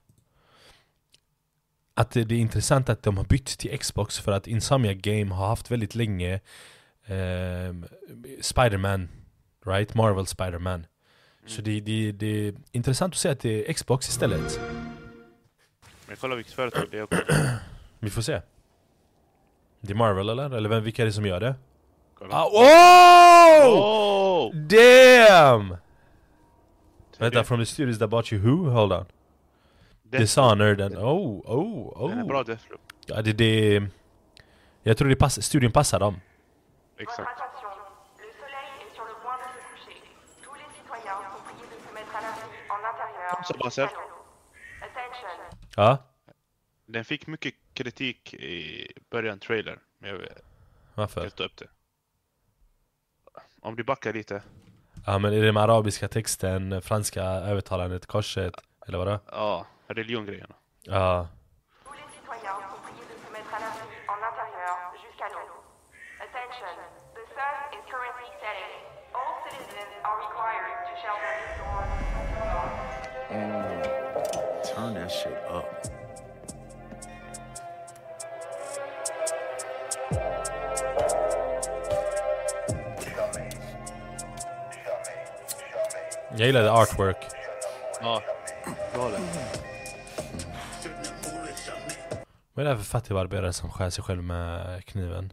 Att 1.94 2.10
det 2.10 2.20
är 2.20 2.32
intressant 2.32 2.88
att 2.88 3.02
de 3.02 3.16
har 3.16 3.24
bytt 3.24 3.58
till 3.58 3.78
Xbox 3.78 4.18
för 4.18 4.32
att 4.32 4.46
Insomnia 4.46 4.94
Game 4.94 5.34
har 5.34 5.46
haft 5.46 5.70
väldigt 5.70 5.94
länge 5.94 6.40
ehm, 7.04 7.86
Spider-Man 8.40 9.08
Right? 9.66 9.94
Marvel 9.94 10.26
Spider-Man. 10.26 10.86
Så 11.46 11.62
det, 11.62 11.80
det, 11.80 12.12
det 12.12 12.26
är 12.26 12.54
intressant 12.72 13.14
att 13.14 13.18
se 13.18 13.28
att 13.28 13.40
det 13.40 13.68
är 13.68 13.72
Xbox 13.72 14.08
istället 14.08 14.60
Men 16.10 16.16
kolla 16.16 16.34
vilket 16.34 16.54
företag 16.54 16.86
det 16.90 16.98
är 16.98 17.02
också. 17.02 17.22
Vi 17.98 18.10
får 18.10 18.22
se 18.22 18.40
Det 19.80 19.92
är 19.92 19.96
Marvel 19.96 20.28
eller? 20.28 20.54
Eller 20.56 20.68
vem, 20.68 20.84
vilka 20.84 21.02
är 21.02 21.06
det 21.06 21.12
som 21.12 21.26
gör 21.26 21.40
det? 21.40 21.54
Ah, 22.30 22.46
oh! 22.46 23.68
Oh! 23.68 24.54
Damn! 24.54 25.76
Vänta, 27.18 27.44
from 27.44 27.58
the 27.58 27.66
studios 27.66 27.98
that 27.98 28.10
bought 28.10 28.32
you 28.32 28.42
who? 28.42 28.70
Hold 28.70 28.92
on 28.92 29.04
Dishonored 30.02 30.80
and 30.80 30.96
oh, 30.96 31.42
oh, 31.44 32.08
Den 32.08 32.18
är 32.18 32.22
oh 32.22 32.28
bra 32.28 32.42
Deathloop. 32.42 32.80
Ja 33.06 33.22
det, 33.22 33.32
det 33.32 33.82
Jag 34.82 34.96
tror 34.96 35.08
det 35.08 35.16
pass, 35.16 35.42
studion 35.42 35.72
passar 35.72 36.00
dem 36.00 36.20
Exakt. 36.98 37.40
Så, 43.46 43.54
Marcel. 43.64 43.88
Ja, 45.76 45.98
Den 46.86 47.04
fick 47.04 47.26
mycket 47.26 47.54
kritik 47.74 48.34
i 48.34 48.88
början 49.10 49.38
trailer. 49.38 49.78
Men 49.98 50.10
jag 50.10 50.20
varför? 50.94 51.28
ta 51.28 51.44
upp 51.44 51.56
det. 51.56 51.66
Om 53.60 53.76
du 53.76 53.84
backar 53.84 54.12
lite. 54.12 54.42
Ja 55.06 55.18
men 55.18 55.32
är 55.32 55.42
det 55.42 55.52
med 55.52 55.62
arabiska 55.62 56.08
texten, 56.08 56.82
franska 56.82 57.22
övertalandet, 57.22 58.06
korset, 58.06 58.54
eller 58.86 58.98
vadå? 58.98 59.18
Ja, 59.26 59.66
religiongrejerna. 59.86 60.54
Ja. 60.82 61.28
Attention, 66.20 66.76
the 67.16 67.24
sun 67.32 67.56
is 67.78 67.84
currently 67.88 68.28
setting. 68.42 68.74
All 69.16 69.32
citizens 69.48 69.92
are 70.04 70.16
required 70.20 70.76
to 70.86 70.92
shelter 71.02 71.36
that 75.10 75.22
shit 75.22 75.32
up. 75.50 75.64
jag 86.36 86.46
gillade 86.46 86.72
artwork 86.72 87.16
Ja, 88.00 88.22
galen. 88.94 89.20
Vad 92.54 92.64
är 92.66 92.68
det 92.70 92.76
här 92.76 92.76
för 92.82 92.84
fattigbarberare 92.90 93.52
som 93.52 93.70
skär 93.70 93.90
sig 93.90 94.04
själv 94.04 94.22
med 94.22 94.84
kniven? 94.84 95.32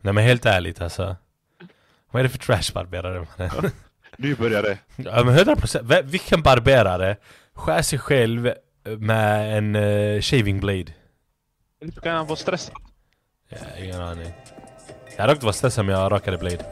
Nej 0.00 0.12
men 0.12 0.24
helt 0.24 0.46
ärligt 0.46 0.80
alltså 0.80 1.16
Vad 2.10 2.20
är 2.20 2.24
det 2.24 2.28
för 2.30 2.38
trashbarberare 2.38 3.26
mannen? 3.38 3.70
Nu 4.16 4.34
börjar 4.34 4.62
det. 4.62 4.78
Ja 4.96 5.24
men 5.24 5.38
100% 5.38 5.82
Vä- 5.82 6.02
Vilken 6.02 6.42
barberare 6.42 7.16
skär 7.54 7.82
sig 7.82 7.98
själv 7.98 8.52
مع 8.86 9.58
ان 9.58 10.20
شيفنج 10.20 10.62
بليد 10.62 10.90
انت 11.82 11.98
كان 11.98 12.16
ابو 12.16 12.34
ستريس 12.34 12.70
يا 13.52 13.76
يوناني 13.76 14.32
عرفت 15.18 15.44
بستسم 15.44 15.90
يا 15.90 16.08
راكر 16.08 16.38
blade. 16.38 16.62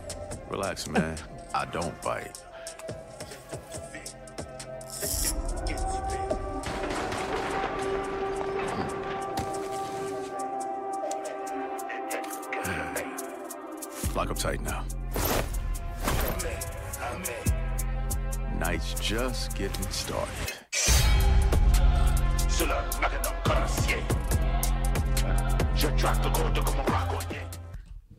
Relax, 0.50 0.86
man. 0.88 1.16
I 1.54 1.64
don't 1.64 2.02
bite. 2.02 2.38
Hmm. 12.64 14.16
Lock 14.16 14.30
up 14.30 14.38
tight 14.38 14.60
now. 14.62 14.84
Night's 18.58 18.94
just 19.00 19.54
getting 19.56 19.90
started. 19.90 20.61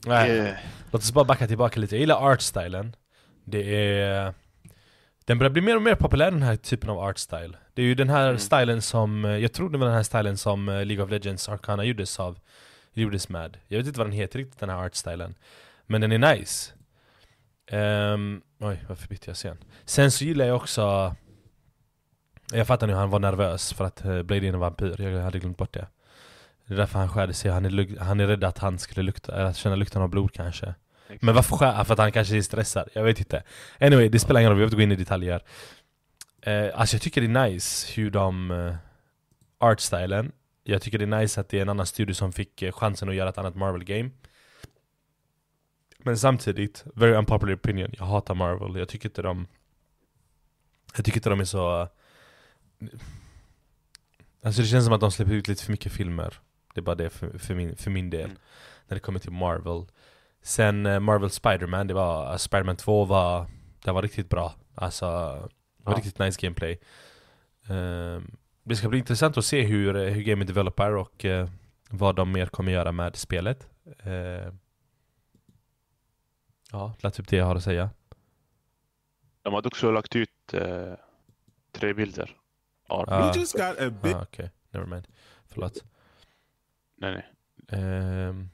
Nej. 0.06 0.32
Yeah. 0.32 0.58
Låt 0.92 1.02
oss 1.02 1.12
bara 1.12 1.26
backa 1.26 1.48
tillbaka 1.48 1.80
lite. 1.80 1.96
Jag 1.96 2.00
gillar 2.00 2.32
artstylen. 2.32 2.96
Det 3.46 3.76
är... 3.96 4.34
Den 5.26 5.38
börjar 5.38 5.52
bli 5.52 5.62
mer 5.62 5.76
och 5.76 5.82
mer 5.82 5.96
populär 5.96 6.32
den 6.32 6.44
här 6.44 6.56
typen 6.56 6.90
av 6.90 7.00
artstyle. 7.00 7.58
Det 7.74 7.82
är 7.82 7.86
ju 7.86 7.96
den 7.96 8.10
här 8.10 8.38
stilen 8.38 8.82
som, 8.82 9.26
eh, 9.26 9.32
jag 9.32 9.54
tror 9.54 9.70
det 9.70 9.78
var 9.78 9.86
den 9.86 9.96
här 9.96 10.04
stilen 10.04 10.38
som 10.38 10.70
eh, 10.70 10.86
League 10.86 11.06
of 11.06 11.12
Legends 11.12 11.50
Arcana 11.50 11.84
gjordes 11.84 12.20
av, 12.20 12.40
gjordes 12.94 13.30
med. 13.30 13.58
Jag 13.68 13.78
vet 13.78 13.88
inte 13.88 14.00
vad 14.00 14.08
den 14.08 14.14
heter 14.14 14.40
riktigt 14.40 14.60
den 14.60 14.70
här 14.70 14.86
artstylen. 14.86 15.36
Men 15.86 16.02
den 16.02 16.12
är 16.12 16.36
nice. 16.36 16.72
Ehm, 17.68 18.42
oj, 18.60 18.84
varför 18.88 19.08
bytte 19.08 19.30
jag 19.30 19.36
scen? 19.36 19.58
Sen 19.86 20.12
så 20.12 20.24
gillar 20.24 20.46
jag 20.46 20.56
också 20.56 21.16
Jag 22.52 22.68
fattar 22.68 22.88
nu, 22.88 22.94
han 22.94 23.10
var 23.10 23.20
nervös 23.20 23.74
för 23.74 23.86
att 23.86 24.06
uh, 24.06 24.22
Blade 24.22 24.48
är 24.48 24.54
en 24.54 24.60
vampyr, 24.60 25.02
jag 25.02 25.22
hade 25.22 25.40
glömt 25.40 25.58
bort 25.58 25.74
det. 25.74 25.88
Det 26.68 26.74
är 26.74 26.78
därför 26.78 26.99
han 26.99 27.09
skärde 27.09 27.34
sig, 27.34 27.51
han 27.51 27.66
är, 27.66 27.99
han 27.99 28.20
är 28.20 28.28
rädd 28.28 28.43
att 28.43 28.57
han 28.57 28.80
skulle 28.80 29.03
lukta, 29.03 29.36
eller 29.36 29.45
att 29.45 29.57
känna 29.57 29.76
lukten 29.76 30.01
av 30.01 30.09
blod 30.09 30.32
kanske. 30.32 30.76
Men 31.22 31.36
varför 31.36 31.55
skär 31.55 31.72
han? 31.72 31.86
För 31.86 31.93
att 31.93 31.99
han 31.99 32.11
kanske 32.11 32.38
är 32.38 32.41
stressad? 32.41 32.89
Jag 32.93 33.03
vet 33.03 33.20
inte. 33.20 33.43
Anyway, 33.80 34.09
det 34.09 34.20
spelar 34.20 34.39
ingen 34.39 34.49
roll, 34.49 34.57
vi 34.57 34.59
behöver 34.59 34.72
inte 34.72 34.76
gå 34.76 34.82
in 34.82 34.91
i 34.91 35.03
detaljer. 35.03 35.43
Eh, 36.41 36.80
alltså 36.80 36.95
jag 36.95 37.01
tycker 37.01 37.22
det 37.22 37.28
är 37.28 37.49
nice 37.49 37.93
hur 37.95 38.11
de... 38.11 38.51
Uh, 38.51 38.76
artstylen. 39.64 40.32
Jag 40.64 40.82
tycker 40.82 40.97
det 40.97 41.05
är 41.05 41.20
nice 41.22 41.41
att 41.41 41.49
det 41.49 41.57
är 41.57 41.61
en 41.61 41.70
annan 41.70 41.86
studio 41.86 42.14
som 42.14 42.34
fick 42.34 42.61
eh, 42.61 42.72
chansen 42.72 43.09
att 43.09 43.16
göra 43.16 43.30
ett 43.30 43.38
annat 43.38 43.55
Marvel-game. 43.55 44.09
Men 45.97 46.18
samtidigt, 46.18 46.84
very 46.95 47.14
unpopular 47.14 47.55
opinion, 47.55 47.93
jag 47.97 48.05
hatar 48.05 48.36
Marvel. 48.36 48.76
Jag 48.76 48.89
tycker 48.89 49.09
inte 49.09 49.22
de... 49.22 49.47
Jag 50.95 51.05
tycker 51.05 51.18
inte 51.18 51.30
de 51.30 51.39
är 51.39 51.45
så... 51.45 51.82
eh, 51.82 51.88
Alltså 54.45 54.61
det 54.61 54.68
känns 54.68 54.86
som 54.86 54.93
att 54.93 55.01
de 55.01 55.11
släpper 55.11 55.34
ut 55.34 55.47
lite 55.47 55.64
för 55.64 55.72
mycket 55.72 55.91
filmer. 55.91 56.39
Det 56.74 56.80
är 56.80 56.82
bara 56.84 56.95
det 56.95 57.09
för, 57.09 57.38
för, 57.38 57.55
min, 57.55 57.76
för 57.76 57.91
min 57.91 58.09
del. 58.09 58.30
När 58.88 58.95
det 58.95 58.99
kommer 58.99 59.19
till 59.19 59.32
Marvel. 59.32 59.86
Sen 60.41 60.86
eh, 60.86 60.99
Marvel 60.99 61.30
Spider-Man, 61.30 61.88
det 61.88 61.93
var, 61.93 62.32
uh, 62.32 62.38
Spider-Man 62.38 62.76
2 62.78 63.05
var, 63.05 63.45
den 63.84 63.95
var 63.95 64.01
riktigt 64.01 64.30
bra. 64.30 64.53
Alltså, 64.76 65.05
det 65.78 65.84
var 65.84 65.93
Ja. 65.93 65.97
riktigt 65.97 66.19
nice 66.19 66.41
gameplay. 66.41 66.80
Ehm, 67.69 68.32
det 68.63 68.76
ska 68.76 68.89
bli 68.89 68.99
intressant 68.99 69.38
att 69.38 69.45
se 69.45 69.61
hur, 69.61 69.95
eh, 69.95 70.13
hur 70.13 70.21
gamet 70.21 70.47
developar 70.47 70.91
och 70.95 71.26
eh, 71.26 71.49
vad 71.89 72.15
de 72.15 72.32
mer 72.32 72.45
kommer 72.45 72.71
göra 72.71 72.91
med 72.91 73.15
spelet. 73.15 73.67
Ehm, 73.99 74.59
ja, 76.71 76.93
det 77.01 77.07
är 77.07 77.11
typ 77.11 77.28
det 77.28 77.36
jag 77.38 77.45
har 77.45 77.55
att 77.55 77.63
säga. 77.63 77.89
De 79.41 79.53
hade 79.53 79.67
också 79.67 79.91
lagt 79.91 80.15
ut 80.15 80.53
eh, 80.53 80.93
tre 81.71 81.93
bilder. 81.93 82.38
Ja, 82.89 83.05
Ah. 83.07 83.32
We 83.34 83.39
just 83.39 83.53
got 83.53 83.80
a 83.80 83.89
bit. 84.03 84.15
Ah, 84.15 84.21
Okej, 84.21 84.51
never 84.71 84.88
mind. 84.88 85.07
Förlåt. 85.47 85.84
Nej, 87.04 87.12
nej. 87.14 87.26
Ehm, 87.82 88.49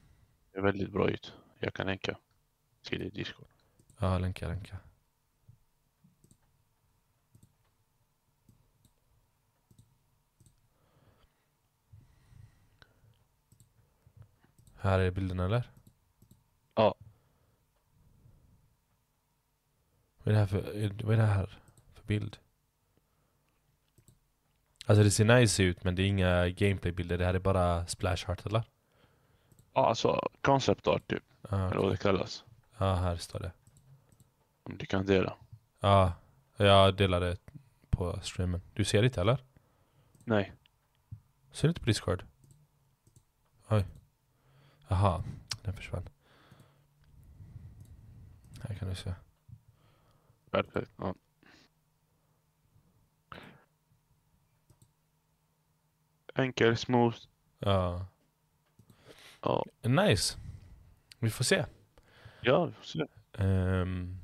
Det 0.52 0.58
är 0.58 0.62
väldigt 0.62 0.92
bra 0.92 1.10
ut. 1.10 1.34
Jag 1.60 1.74
kan 1.74 1.86
länka 1.88 2.18
till 2.84 3.02
i 3.02 3.10
Discord. 3.10 3.48
ja, 4.00 4.18
länka, 4.20 4.48
länka. 4.48 4.78
Här 14.76 15.00
är 15.00 15.12
bilderna 15.12 15.46
eller? 15.46 15.72
Ja. 16.76 16.96
Vad 20.18 20.28
är 20.28 20.32
det 20.32 20.40
här 20.40 20.48
för, 20.48 20.62
vad 21.06 21.14
är 21.14 21.18
det 21.18 21.26
här 21.26 21.60
för 21.94 22.04
bild? 22.04 22.38
Alltså 24.90 25.04
det 25.04 25.12
ser 25.12 25.26
nice 25.26 25.64
ut 25.64 25.84
men 25.84 25.96
det 25.96 26.02
är 26.02 26.06
inga 26.08 26.50
gameplaybilder, 26.50 27.18
det 27.18 27.26
här 27.26 27.34
är 27.34 27.40
bara 27.40 27.88
splash 27.88 28.30
art 28.30 28.46
eller? 28.46 28.64
Ja, 29.74 29.88
alltså 29.88 30.30
concept 30.42 30.88
art 30.88 31.08
typ. 31.08 31.24
Ah, 31.42 31.70
Eller 31.70 31.82
vad 31.82 31.92
det 31.92 31.98
kallas. 31.98 32.44
Ja, 32.78 32.96
här 32.96 33.16
står 33.16 33.40
det. 33.40 33.52
Om 34.64 34.78
du 34.78 34.86
kan 34.86 35.06
dela. 35.06 35.38
Ja, 35.80 36.14
jag 36.58 36.96
delade 36.96 37.38
på 37.90 38.20
streamen. 38.24 38.62
Du 38.74 38.84
ser 38.84 39.02
det 39.02 39.06
inte 39.06 39.22
eller? 39.22 39.38
Nej. 40.24 40.54
Ser 41.52 41.68
du 41.68 41.70
inte 41.70 41.82
på 41.82 41.86
Discord? 41.88 42.26
Oj. 43.68 43.86
Jaha, 44.88 45.24
den 45.62 45.74
försvann. 45.74 46.10
Här 48.62 48.76
kan 48.76 48.90
du 48.90 48.96
se. 48.96 49.14
Perfekt. 50.52 50.92
Ja. 50.98 51.16
Enkel, 56.40 56.78
smooth. 56.78 57.18
Ja. 57.60 58.08
Ja. 59.42 59.66
Nice. 59.82 60.38
Vi 61.20 61.30
får 61.30 61.44
se. 61.44 61.66
Ja, 62.42 62.66
vi 62.66 62.74
får 62.74 62.84
se. 62.84 63.06
Ehm, 63.38 64.18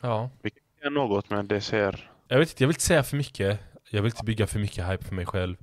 ja. 0.00 0.30
Vi 0.42 0.50
kan 0.50 0.60
säga 0.78 0.90
något 0.90 1.30
men 1.30 1.48
det 1.48 1.60
ser... 1.60 2.10
Jag 2.28 2.38
vet 2.38 2.48
inte, 2.48 2.62
jag 2.62 2.68
vill 2.68 2.74
inte 2.74 2.84
säga 2.84 3.02
för 3.02 3.16
mycket. 3.16 3.60
Jag 3.90 4.02
vill 4.02 4.12
inte 4.12 4.24
bygga 4.24 4.46
för 4.46 4.58
mycket 4.58 4.86
hype 4.86 5.04
för 5.04 5.14
mig 5.14 5.26
själv. 5.26 5.56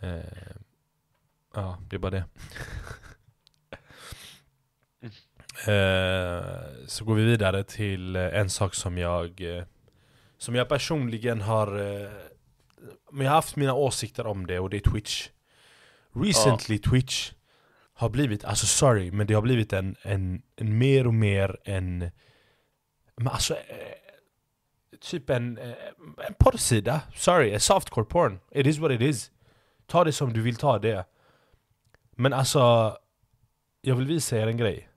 Ehm, 0.00 0.62
ja, 1.54 1.78
det 1.88 1.96
är 1.96 2.00
bara 2.00 2.10
det. 2.10 2.24
Ehm, 5.66 6.86
så 6.86 7.04
går 7.04 7.14
vi 7.14 7.24
vidare 7.24 7.64
till 7.64 8.16
eh, 8.16 8.22
en 8.22 8.50
sak 8.50 8.74
som 8.74 8.98
jag 8.98 9.40
eh, 9.40 9.64
Som 10.38 10.54
jag 10.54 10.68
personligen 10.68 11.40
har 11.40 11.80
eh, 11.80 12.10
Men 13.12 13.24
jag 13.24 13.30
har 13.32 13.36
haft 13.36 13.56
mina 13.56 13.74
åsikter 13.74 14.26
om 14.26 14.46
det 14.46 14.58
och 14.58 14.70
det 14.70 14.76
är 14.76 14.90
Twitch. 14.90 15.28
Recently 16.12 16.78
Twitch 16.78 17.32
Har 17.92 18.08
blivit, 18.08 18.44
alltså 18.44 18.66
sorry, 18.66 19.10
men 19.12 19.26
det 19.26 19.34
har 19.34 19.42
blivit 19.42 19.72
en, 19.72 19.96
en, 20.02 20.42
en 20.56 20.78
mer 20.78 21.06
och 21.06 21.14
mer 21.14 21.56
en 21.64 21.98
Men 23.16 23.28
alltså 23.28 23.54
eh, 23.54 23.96
Typ 25.00 25.30
en, 25.30 25.58
eh, 25.58 25.74
en 26.26 26.34
porrsida, 26.38 27.00
sorry, 27.14 27.54
a 27.54 27.60
softcore 27.60 28.04
porn. 28.06 28.40
It 28.50 28.66
is 28.66 28.78
what 28.78 28.90
it 28.90 29.00
is. 29.00 29.30
Ta 29.86 30.04
det 30.04 30.12
som 30.12 30.32
du 30.32 30.40
vill 30.42 30.56
ta 30.56 30.78
det. 30.78 31.04
Men 32.16 32.32
alltså 32.32 32.96
Jag 33.82 33.96
vill 33.96 34.06
visa 34.06 34.36
er 34.36 34.46
en 34.46 34.56
grej. 34.56 34.88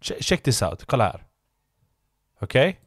Che- 0.00 0.22
Check 0.22 0.42
this 0.42 0.62
out, 0.62 0.84
kolla 0.84 1.04
här. 1.04 1.24
Okej? 2.40 2.80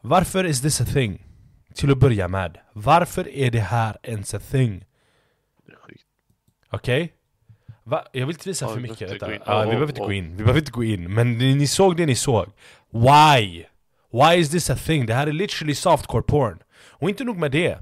Varför 0.00 0.44
is 0.44 0.60
this 0.62 0.80
a 0.80 0.84
thing? 0.84 1.26
Till 1.74 1.90
att 1.90 1.98
börja 1.98 2.28
med 2.28 2.58
Varför 2.72 3.28
är 3.28 3.50
det 3.50 3.60
här 3.60 3.96
ens 4.02 4.34
a 4.34 4.40
thing? 4.50 4.84
Okej? 6.70 7.12
Va? 7.82 8.04
Jag 8.12 8.26
vill 8.26 8.36
inte 8.36 8.48
visa 8.48 8.64
Ja, 8.64 8.72
för 8.72 8.80
mycket 8.80 8.98
detta. 8.98 9.32
Ja, 9.32 9.38
Ja, 9.46 9.60
vi 9.60 9.66
behöver 9.66 9.86
inte 9.88 10.00
gå 10.00 10.12
in, 10.12 10.30
vi 10.36 10.42
behöver 10.42 10.60
inte 10.60 10.72
gå 10.72 10.84
in 10.84 11.14
Men 11.14 11.38
ni, 11.38 11.54
ni 11.54 11.66
såg 11.66 11.96
det 11.96 12.06
ni 12.06 12.14
såg 12.14 12.46
Why? 12.90 13.64
Why 14.12 14.36
is 14.40 14.50
this 14.50 14.70
a 14.70 14.76
thing? 14.76 15.06
Det 15.06 15.14
här 15.14 15.26
är 15.26 15.32
literally 15.32 15.74
softcore 15.74 16.22
porn 16.22 16.58
Och 16.88 17.08
inte 17.08 17.24
nog 17.24 17.36
med 17.36 17.50
det 17.50 17.78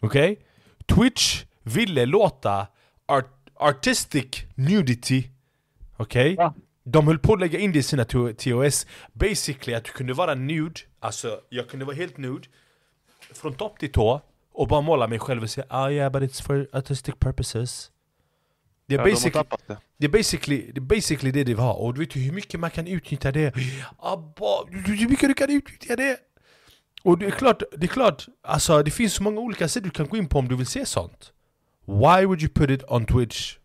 Okej? 0.00 0.38
Twitch 0.86 1.44
ville 1.62 2.06
låta 2.06 2.66
art 3.06 3.34
artistic 3.54 4.26
nudity 4.54 5.30
Okej? 5.96 6.36
De 6.84 7.06
höll 7.06 7.18
på 7.18 7.32
att 7.32 7.40
lägga 7.40 7.58
in 7.58 7.72
det 7.72 7.78
i 7.78 7.82
sina 7.82 8.04
to- 8.04 8.32
TOS 8.34 8.86
Basically 9.12 9.74
att 9.74 9.84
du 9.84 9.92
kunde 9.92 10.12
vara 10.12 10.34
nude 10.34 10.80
Alltså, 11.00 11.40
jag 11.48 11.68
kunde 11.68 11.84
vara 11.84 11.96
helt 11.96 12.16
nude 12.16 12.48
Från 13.34 13.54
topp 13.54 13.78
till 13.78 13.92
tå 13.92 14.20
Och 14.52 14.68
bara 14.68 14.80
måla 14.80 15.06
mig 15.06 15.18
själv 15.18 15.42
och 15.42 15.50
säga 15.50 15.66
ah 15.70 15.90
yeah 15.90 16.12
but 16.12 16.22
it's 16.22 16.42
for 16.42 16.68
artistic 16.72 17.14
purposes. 17.18 17.90
Det 18.86 18.94
är 18.94 18.98
Ja, 18.98 19.04
de 19.04 19.10
basically, 19.10 19.32
tappat 19.32 19.62
det. 19.66 19.78
det 19.96 20.06
är 20.06 20.10
basically, 20.10 20.72
det 20.72 20.78
är 20.78 20.80
basically 20.80 21.30
det 21.32 21.44
det 21.44 21.54
var. 21.54 21.74
Och 21.74 21.94
du 21.94 22.00
vet 22.00 22.16
hur 22.16 22.32
mycket 22.32 22.60
man 22.60 22.70
kan 22.70 22.86
utnyttja 22.86 23.32
det. 23.32 23.54
Abba, 23.98 24.64
hur 24.70 25.08
mycket 25.08 25.28
du 25.28 25.34
kan 25.34 25.50
utnyttja 25.50 25.96
det. 25.96 26.20
Och 27.02 27.18
det 27.18 27.26
är 27.26 27.30
klart, 27.30 27.62
det 27.76 27.86
är 27.86 27.88
klart 27.88 28.26
Alltså 28.42 28.82
det 28.82 28.90
finns 28.90 29.14
så 29.14 29.22
många 29.22 29.40
olika 29.40 29.68
sidor 29.68 29.84
du 29.84 29.90
kan 29.90 30.08
gå 30.08 30.16
in 30.16 30.28
på 30.28 30.38
om 30.38 30.48
du 30.48 30.56
vill 30.56 30.66
se 30.66 30.86
sånt. 30.86 31.32
Why 31.86 32.24
would 32.26 32.42
you 32.42 32.50
put 32.54 32.70
it 32.70 32.82
on 32.88 33.06
Twitch? 33.06 33.56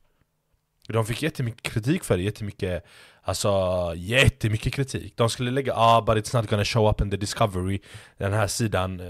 De 0.87 1.05
fick 1.05 1.21
jättemycket 1.23 1.61
kritik 1.73 2.03
för 2.03 2.17
det, 2.17 2.23
jättemycket 2.23 2.85
Alltså 3.25 3.49
jättemycket 3.95 4.73
kritik. 4.73 5.13
De 5.17 5.29
skulle 5.29 5.51
lägga 5.51 5.73
ah 5.75 6.01
but 6.01 6.17
it's 6.17 6.35
not 6.41 6.49
gonna 6.49 6.65
show 6.65 6.89
up 6.89 7.01
in 7.01 7.11
the 7.11 7.17
discovery 7.17 7.79
Den 8.17 8.33
här 8.33 8.47
sidan 8.47 8.99
eh, 8.99 9.07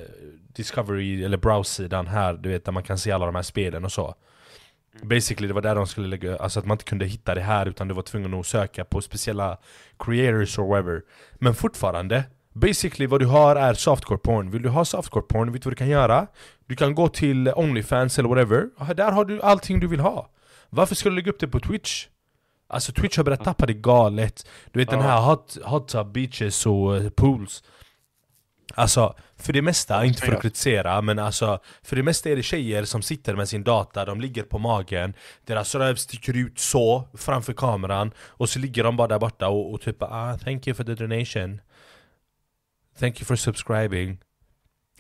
Discovery 0.56 1.24
eller 1.24 1.38
browse-sidan 1.38 2.08
här 2.08 2.34
Du 2.34 2.50
vet 2.50 2.66
där 2.66 2.72
man 2.72 2.84
kan 2.84 2.98
se 2.98 3.12
alla 3.12 3.26
de 3.26 3.36
här 3.36 3.42
spelen 3.42 3.86
och 3.86 3.92
så. 3.92 4.16
Basically 5.04 5.48
det 5.48 5.54
var 5.54 5.62
där 5.62 5.76
de 5.76 5.88
skulle 5.88 6.08
lägga 6.08 6.38
Alltså 6.38 6.60
att 6.60 6.66
man 6.66 6.76
inte 6.76 6.86
kunde 6.86 7.06
hitta 7.06 7.36
det 7.36 7.42
här 7.42 7.66
utan 7.66 7.88
du 7.88 7.94
var 7.94 8.02
tvungen 8.02 8.34
att 8.34 8.46
söka 8.46 8.86
på 8.86 9.02
speciella 9.02 9.58
creators 10.00 10.60
or 10.60 10.68
whatever. 10.68 11.02
Men 11.34 11.56
fortfarande 11.56 12.24
Basically 12.56 13.08
vad 13.08 13.20
du 13.20 13.26
har 13.26 13.56
är 13.56 13.74
softcore 13.74 14.20
porn. 14.20 14.52
Vill 14.52 14.62
du 14.62 14.70
ha 14.70 14.86
softcore 14.86 15.24
porn, 15.24 15.52
vet 15.52 15.62
du 15.62 15.66
vad 15.68 15.72
du 15.72 15.76
kan 15.78 15.90
göra? 15.90 16.28
Du 16.68 16.76
kan 16.76 16.96
gå 16.96 17.08
till 17.08 17.52
Onlyfans 17.56 18.20
eller 18.20 18.30
whatever. 18.30 18.70
Ah, 18.78 18.94
Där 18.94 19.12
har 19.12 19.26
du 19.26 19.42
allting 19.42 19.80
du 19.80 19.88
vill 19.88 20.00
ha 20.00 20.30
Varför 20.74 20.96
ska 20.96 21.10
du 21.10 21.16
lägga 21.16 21.32
upp 21.32 21.40
det 21.40 21.48
på 21.48 21.60
Twitch? 21.60 22.08
Alltså 22.68 22.92
Twitch 22.92 23.18
har 23.18 23.24
börjat 23.24 23.44
tappa 23.44 23.66
det 23.66 23.74
galet. 23.74 24.48
Du 24.72 24.80
vet 24.80 24.90
den 24.90 25.00
Ja. 25.00 25.06
här 25.06 25.22
hot, 25.22 25.58
hot 25.64 25.88
tub 25.88 26.12
beaches 26.12 26.66
och 26.66 26.98
eh, 26.98 27.10
pools. 27.10 27.64
Alltså, 28.76 29.16
för 29.38 29.54
det 29.54 29.62
mesta, 29.62 30.06
inte 30.06 30.22
för 30.22 30.34
att 30.34 30.42
kritisera, 30.42 31.02
men 31.02 31.20
alltså 31.20 31.60
För 31.84 31.96
det 31.96 32.04
mesta 32.04 32.30
är 32.30 32.36
det 32.36 32.44
tjejer 32.44 32.86
som 32.86 33.02
sitter 33.02 33.36
med 33.36 33.50
sin 33.50 33.64
data, 33.64 34.06
de 34.06 34.22
ligger 34.22 34.44
på 34.44 34.60
magen 34.60 35.14
Deras 35.46 35.76
röv 35.76 35.96
sticker 35.96 36.38
ut 36.38 36.60
så, 36.60 37.08
framför 37.14 37.54
kameran 37.54 38.12
Och 38.20 38.50
så 38.50 38.60
ligger 38.60 38.84
de 38.84 38.98
bara 38.98 39.08
där 39.08 39.20
borta 39.20 39.48
och, 39.50 39.74
och 39.74 39.82
typ 39.82 40.02
ah, 40.04 40.38
thank 40.38 40.68
you 40.68 40.76
for 40.76 40.84
the 40.84 40.96
donation 40.96 41.62
Thank 43.00 43.20
you 43.20 43.26
for 43.26 43.36
subscribing 43.36 44.20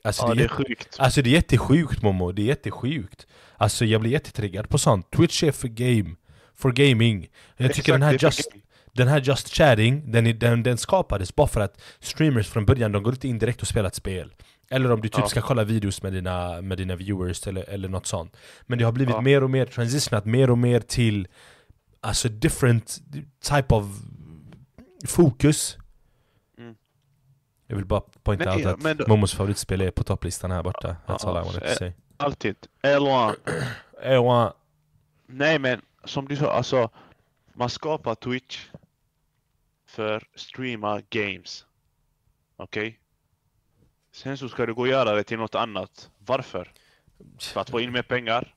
Alltså, 0.03 0.23
Ja, 0.27 0.33
det 0.33 0.39
är 0.39 0.43
jätte- 0.43 0.53
sjukt. 0.53 0.95
Alltså 0.99 1.21
det 1.21 1.29
är 1.29 1.33
jättesjukt 1.33 2.01
Momo, 2.01 2.31
det 2.31 2.41
är 2.41 2.45
jättesjukt 2.45 3.27
Alltså 3.63 3.85
jag 3.85 4.01
blir 4.01 4.11
jättetriggad 4.11 4.69
på 4.69 4.77
sånt 4.77 5.11
Twitch 5.11 5.43
är 5.43 5.51
för 5.51 5.67
game, 5.67 6.15
for 6.55 6.71
gaming 6.71 7.27
Jag 7.57 7.73
tycker 7.73 7.79
Exakt, 7.79 7.87
den 7.87 8.01
här 8.01 8.17
just 8.21 8.47
den 8.93 9.07
här 9.07 9.21
Just 9.21 9.49
Chatting, 9.55 10.11
den, 10.11 10.39
den, 10.39 10.63
den 10.63 10.77
skapades 10.77 11.35
bara 11.35 11.47
för 11.47 11.61
att 11.61 11.81
streamers 11.99 12.47
från 12.47 12.65
början, 12.65 12.91
de 12.91 13.03
går 13.03 13.13
inte 13.13 13.27
in 13.27 13.39
direkt 13.39 13.61
och 13.61 13.67
spelar 13.67 13.87
ett 13.87 13.95
spel. 13.95 14.33
Eller 14.69 14.91
om 14.91 15.01
du 15.01 15.07
typ 15.09 15.19
Ja. 15.21 15.27
ska 15.27 15.41
kolla 15.41 15.63
videos 15.63 16.03
med 16.03 16.13
dina, 16.13 16.61
med 16.61 16.77
dina 16.77 16.95
viewers 16.95 17.47
eller, 17.47 17.69
eller 17.69 17.89
något 17.89 18.05
sånt. 18.07 18.37
Men 18.61 18.77
det 18.79 18.85
har 18.85 18.91
blivit 18.91 19.15
Ja. 19.15 19.21
mer 19.21 19.43
och 19.43 19.49
mer 19.49 19.65
transitionat 19.65 20.25
mer 20.25 20.49
och 20.49 20.57
mer 20.57 20.79
till 20.79 21.27
Alltså 22.01 22.29
different 22.29 22.99
type 23.49 23.75
of 23.75 23.85
fokus. 25.07 25.77
Mm. 26.57 26.75
Jag 27.67 27.75
vill 27.75 27.85
bara 27.85 28.01
Men- 28.25 28.49
out 28.49 28.65
att 28.65 28.81
men 28.81 28.97
då- 28.97 29.05
Momos 29.07 29.33
favoritspel 29.33 29.81
är 29.81 29.91
på 29.91 30.03
topplistan 30.03 30.51
här 30.51 30.63
borta. 30.63 30.95
That's 31.07 31.27
all 31.27 31.37
I 31.37 31.45
wanted 31.45 31.61
to 31.61 31.67
eh, 31.67 31.75
say. 31.75 31.91
Alltid. 32.23 32.55
L1. 32.81 33.35
L1. 34.03 34.53
Nej 35.27 35.59
men, 35.59 35.81
som 36.03 36.27
du 36.27 36.35
sa, 36.35 36.51
alltså 36.51 36.89
man 37.53 37.69
skapar 37.69 38.15
Twitch 38.15 38.65
för 39.87 40.23
streama 40.35 41.01
games. 41.09 41.65
Okej? 42.57 42.99
Sen 44.13 44.37
så 44.37 44.49
ska 44.49 44.65
du 44.65 44.73
gå 44.73 44.81
och 44.81 44.87
göra 44.87 45.15
det 45.15 45.23
till 45.23 45.37
något 45.37 45.55
annat. 45.55 46.09
Varför? 46.25 46.71
För 47.39 47.61
att 47.61 47.69
få 47.69 47.79
in 47.81 47.91
mer 47.91 48.01
pengar? 48.01 48.53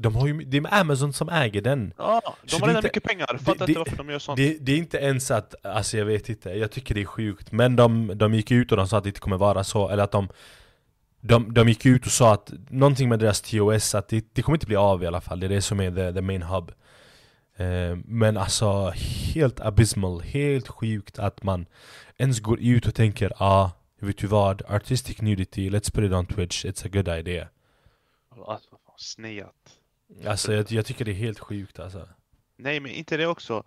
De 0.00 0.16
har 0.16 0.26
ju, 0.26 0.44
det 0.44 0.56
är 0.58 0.74
Amazon 0.80 1.12
som 1.12 1.28
äger 1.28 1.60
den. 1.62 1.94
Ja, 1.98 2.20
de 2.42 2.48
Så 2.48 2.56
har 2.58 2.66
redan 2.66 2.76
inte- 2.78 2.86
mycket 2.88 3.02
pengar. 3.04 3.26
det- 3.32 3.38
Fattar 3.38 3.66
det- 3.66 3.72
inte 3.72 3.78
varför 3.78 3.96
de 3.96 4.08
gör 4.10 4.18
sånt. 4.18 4.36
Det, 4.36 4.58
det 4.60 4.72
är 4.72 4.76
inte 4.76 4.98
ens 4.98 5.30
att, 5.30 5.66
alltså 5.66 5.96
jag 5.98 6.04
vet 6.04 6.28
inte, 6.28 6.50
jag 6.50 6.70
tycker 6.70 6.94
det 6.94 7.00
är 7.00 7.04
sjukt 7.04 7.52
Men 7.52 7.76
de, 7.76 8.12
de 8.18 8.34
gick 8.34 8.50
ut 8.50 8.70
och 8.72 8.76
de 8.78 8.88
sa 8.88 8.98
att 8.98 9.04
det 9.04 9.08
inte 9.08 9.20
kommer 9.20 9.36
vara 9.36 9.64
så, 9.64 9.88
eller 9.88 10.02
att 10.04 10.10
de 10.12 10.28
de, 11.20 11.54
de 11.54 11.68
gick 11.68 11.86
ut 11.86 12.06
och 12.06 12.12
sa 12.12 12.34
att 12.34 12.52
någonting 12.68 13.08
med 13.08 13.18
deras 13.18 13.40
TOS, 13.40 13.94
att 13.94 14.08
det, 14.08 14.34
det 14.34 14.42
kommer 14.42 14.56
inte 14.56 14.66
bli 14.66 14.76
av 14.76 15.02
i 15.02 15.06
alla 15.06 15.20
fall 15.20 15.40
Det 15.40 15.46
är 15.46 15.50
det 15.50 15.62
som 15.62 15.80
är 15.80 15.90
the, 15.90 16.12
the 16.12 16.20
main 16.20 16.42
hub 16.42 16.72
eh, 17.56 17.96
Men 18.04 18.36
alltså, 18.36 18.92
helt 19.34 19.60
abysmal, 19.60 20.20
helt 20.20 20.68
sjukt 20.68 21.18
att 21.18 21.42
man 21.42 21.66
ens 22.16 22.40
går 22.40 22.60
ut 22.60 22.86
och 22.86 22.94
tänker 22.94 23.32
ah, 23.36 23.70
vet 24.00 24.18
du 24.18 24.26
vad? 24.26 24.62
Artistic 24.68 25.20
nudity, 25.20 25.70
let's 25.70 25.94
put 25.94 26.04
it 26.04 26.12
on 26.12 26.26
Twitch, 26.26 26.64
it's 26.64 26.86
a 26.86 26.88
good 26.92 27.08
idea 27.08 27.48
Alltså, 28.46 28.70
fan, 28.70 28.94
sneat. 28.98 29.54
Alltså 30.26 30.52
jag, 30.52 30.72
jag 30.72 30.86
tycker 30.86 31.04
det 31.04 31.10
är 31.10 31.14
helt 31.14 31.38
sjukt 31.38 31.78
alltså 31.78 32.08
Nej 32.56 32.80
men 32.80 32.92
inte 32.92 33.16
det 33.16 33.26
också. 33.26 33.62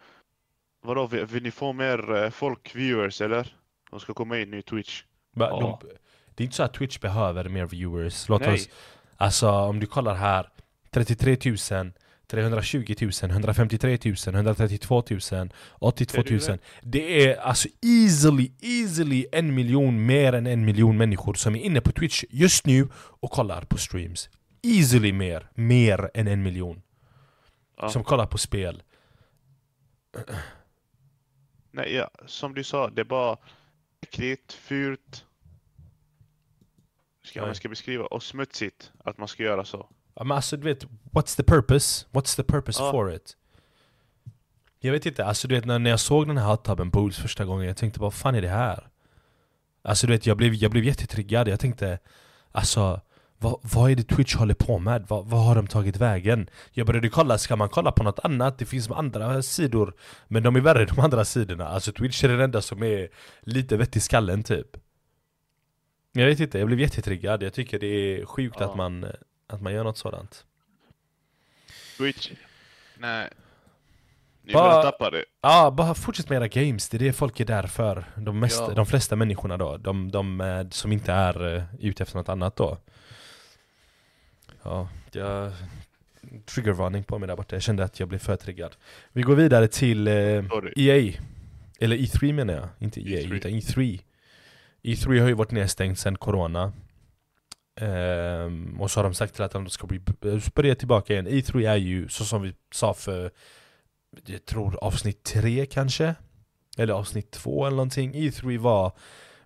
Vadå, 0.84 1.08
vill, 1.08 1.26
vill 1.26 1.44
ni 1.44 1.52
få 1.52 1.74
mer 1.74 2.16
eh, 2.16 2.30
folk, 2.30 2.76
viewers 2.76 3.22
eller? 3.22 3.56
De 3.90 4.00
ska 4.00 4.14
komma 4.14 4.40
in 4.40 4.54
i 4.54 4.62
Twitch. 4.62 5.04
Va, 5.32 5.48
Ja. 5.50 5.80
de, 5.82 5.90
det 6.36 6.44
är 6.44 6.46
inte 6.46 6.56
så 6.56 6.64
att 6.64 6.74
Twitch 6.74 7.00
behöver 7.00 7.50
mer 7.50 7.66
viewers. 7.66 8.30
Låt 8.30 8.42
Nej. 8.42 8.54
oss, 8.54 8.70
alltså 9.18 9.50
om 9.50 9.80
du 9.80 9.88
kollar 9.88 10.16
här 10.16 10.48
33 10.92 11.38
000 11.72 11.92
320 12.28 12.96
000, 13.02 13.12
153 13.32 13.98
000, 14.06 14.16
132 14.36 15.04
000, 15.10 15.20
82 15.80 16.14
Ser 16.14 16.24
du 16.24 16.48
000 16.48 16.58
Det 16.82 17.28
är 17.28 17.36
alltså 17.36 17.68
easily, 17.82 18.52
easily 18.62 19.26
en 19.32 19.56
miljon 19.56 20.06
mer 20.06 20.34
än 20.34 20.48
en 20.48 20.66
miljon 20.66 20.98
människor 20.98 21.34
som 21.34 21.56
är 21.56 21.60
inne 21.60 21.82
på 21.82 21.92
Twitch 21.92 22.24
just 22.30 22.66
nu 22.66 22.88
och 22.94 23.32
kollar 23.32 23.62
på 23.62 23.78
streams 23.78 24.30
Easily 24.64 25.14
mer, 25.14 25.50
mer 25.54 26.12
än 26.14 26.28
en 26.28 26.44
miljon 26.44 26.82
Ja. 27.78 27.90
Som 27.90 28.04
kollar 28.04 28.26
på 28.26 28.38
spel 28.38 28.84
Nej, 31.72 31.96
ja, 31.96 32.10
som 32.26 32.54
du 32.54 32.64
sa, 32.64 32.90
det 32.90 33.02
är 33.02 33.06
bara 33.06 33.38
äckligt, 34.02 34.54
fult. 34.54 35.26
Ska 37.32 37.40
Nej. 37.40 37.48
man 37.48 37.56
ska 37.56 37.70
beskriva 37.70 38.06
och 38.06 38.24
smutsigt 38.24 38.92
att 39.04 39.18
man 39.18 39.28
ska 39.28 39.44
göra 39.44 39.66
så. 39.66 39.90
Ja, 40.16 40.24
men 40.24 40.36
alltså 40.36 40.58
du 40.58 40.64
vet, 40.64 40.86
what's 41.12 41.38
the 41.38 41.44
purpose? 41.44 42.06
What's 42.12 42.36
the 42.36 42.44
purpose 42.44 42.84
Ja. 42.84 42.92
for 42.92 43.14
it? 43.14 43.38
Jag 44.80 44.92
vet 44.92 45.06
inte, 45.06 45.26
alltså 45.26 45.48
du 45.48 45.56
vet 45.56 45.66
när, 45.66 45.80
när 45.80 45.90
jag 45.90 46.00
såg 46.00 46.28
den 46.28 46.38
här 46.38 46.50
hot 46.50 46.64
tubben 46.64 46.92
pools 46.92 47.18
första 47.18 47.46
gången, 47.46 47.68
jag 47.68 47.78
tänkte 47.78 48.00
vad 48.00 48.14
fan 48.14 48.36
är 48.36 48.42
det 48.42 48.50
här? 48.50 48.88
Alltså 49.84 50.08
du 50.08 50.14
vet, 50.14 50.26
jag 50.26 50.38
blev, 50.38 50.54
jag 50.54 50.72
blev 50.72 50.84
jättetriggad, 50.84 51.48
jag 51.48 51.60
tänkte 51.60 52.00
Alltså, 52.52 53.02
vad, 53.38 53.60
vad 53.62 53.92
är 53.92 53.96
det 53.96 54.04
Twitch 54.04 54.36
håller 54.36 54.54
på 54.54 54.80
med? 54.80 55.06
Vad, 55.08 55.26
vad 55.26 55.46
har 55.46 55.56
de 55.56 55.68
tagit 55.68 55.98
vägen? 55.98 56.50
Jag 56.72 56.88
började 56.88 57.10
kolla, 57.10 57.38
ska 57.38 57.56
man 57.56 57.70
kolla 57.70 57.92
på 57.92 58.04
något 58.04 58.20
annat? 58.24 58.58
Det 58.58 58.66
finns 58.66 58.92
andra 58.92 59.42
sidor 59.42 59.94
Men 60.28 60.44
de 60.44 60.56
är 60.56 60.62
värre 60.62 60.86
de 60.86 61.00
andra 61.00 61.26
sidorna, 61.26 61.68
alltså 61.68 61.92
Twitch 61.92 62.24
är 62.24 62.28
den 62.28 62.40
enda 62.40 62.62
som 62.62 62.84
är 62.84 63.10
lite 63.42 63.78
vett 63.78 63.96
i 63.96 64.00
skallen 64.00 64.44
typ 64.44 64.68
Jag 66.12 66.26
vet 66.26 66.40
inte, 66.40 66.60
jag 66.60 66.68
blev 66.68 66.80
jättetriggad, 66.80 67.44
jag 67.44 67.54
tycker 67.54 67.80
det 67.80 67.88
är 67.88 68.26
sjukt 68.26 68.56
Ja. 68.60 68.66
att 68.70 68.76
man 68.76 69.06
att 69.48 69.62
man 69.62 69.74
gör 69.74 69.84
något 69.84 69.98
sådant 69.98 70.46
Twitch. 71.98 72.32
Nej. 72.98 73.30
Ni 74.44 74.54
Bara- 74.54 74.70
börjar 74.70 74.84
tappa 74.84 75.10
det. 75.10 75.26
Ja, 75.42 75.72
bara 75.72 75.94
fortsätt 75.96 76.30
med 76.30 76.36
era 76.38 76.48
games, 76.48 76.90
det 76.90 76.98
är 76.98 77.00
det 77.00 77.14
folk 77.14 77.40
är 77.40 77.46
där 77.46 77.64
för 77.68 78.06
De, 78.18 78.40
mesta, 78.40 78.64
Ja. 78.64 78.74
de 78.74 78.86
flesta 78.86 79.16
människorna 79.16 79.58
då, 79.58 79.78
de, 79.78 80.12
de 80.12 80.42
eh, 80.42 80.70
som 80.70 80.92
inte 80.92 81.12
är 81.12 81.46
uh, 81.56 81.64
ute 81.80 82.04
efter 82.04 82.18
något 82.18 82.30
annat 82.30 82.56
då 82.56 82.78
Ja, 84.64 84.90
jag... 85.12 85.52
Triggervarning 86.46 87.04
på 87.04 87.20
mig 87.20 87.28
där 87.28 87.36
borta, 87.36 87.56
jag 87.56 87.64
kände 87.64 87.84
att 87.84 88.00
jag 88.00 88.10
blev 88.10 88.20
för 88.20 88.36
triggad 88.36 88.76
Vi 89.12 89.22
går 89.22 89.36
vidare 89.36 89.68
till 89.68 90.08
eh. 90.08 90.14
EA 90.76 91.14
Eller 91.80 91.98
E3 91.98 92.34
menar 92.34 92.54
jag, 92.54 92.68
inte 92.80 93.00
EA 93.02 93.20
E3. 93.22 93.34
utan 93.34 93.52
E3 93.52 94.00
E3 94.84 95.20
har 95.20 95.28
ju 95.28 95.34
varit 95.34 95.52
nedstängt 95.52 96.00
sedan 96.00 96.18
Corona 96.18 96.74
Um, 97.82 98.82
och 98.82 98.92
så 98.92 99.00
har 99.00 99.04
de 99.04 99.14
sagt 99.14 99.36
till 99.36 99.44
att 99.44 99.52
de 99.52 99.70
ska 99.70 99.88
bli, 99.88 100.02
börja 100.54 100.76
tillbaka 100.76 101.14
igen 101.14 101.28
E3 101.28 101.70
är 101.70 101.76
ju, 101.76 102.10
så 102.10 102.26
som 102.26 102.42
vi 102.42 102.54
sa 102.72 102.94
för 102.94 103.32
jag 104.26 104.46
tror 104.46 104.84
avsnitt 104.84 105.24
tre 105.24 105.66
kanske? 105.66 106.16
Eller 106.78 106.94
avsnitt 106.94 107.32
två 107.32 107.66
eller 107.66 107.76
någonting. 107.76 108.14
E3 108.14 108.58
var 108.58 108.92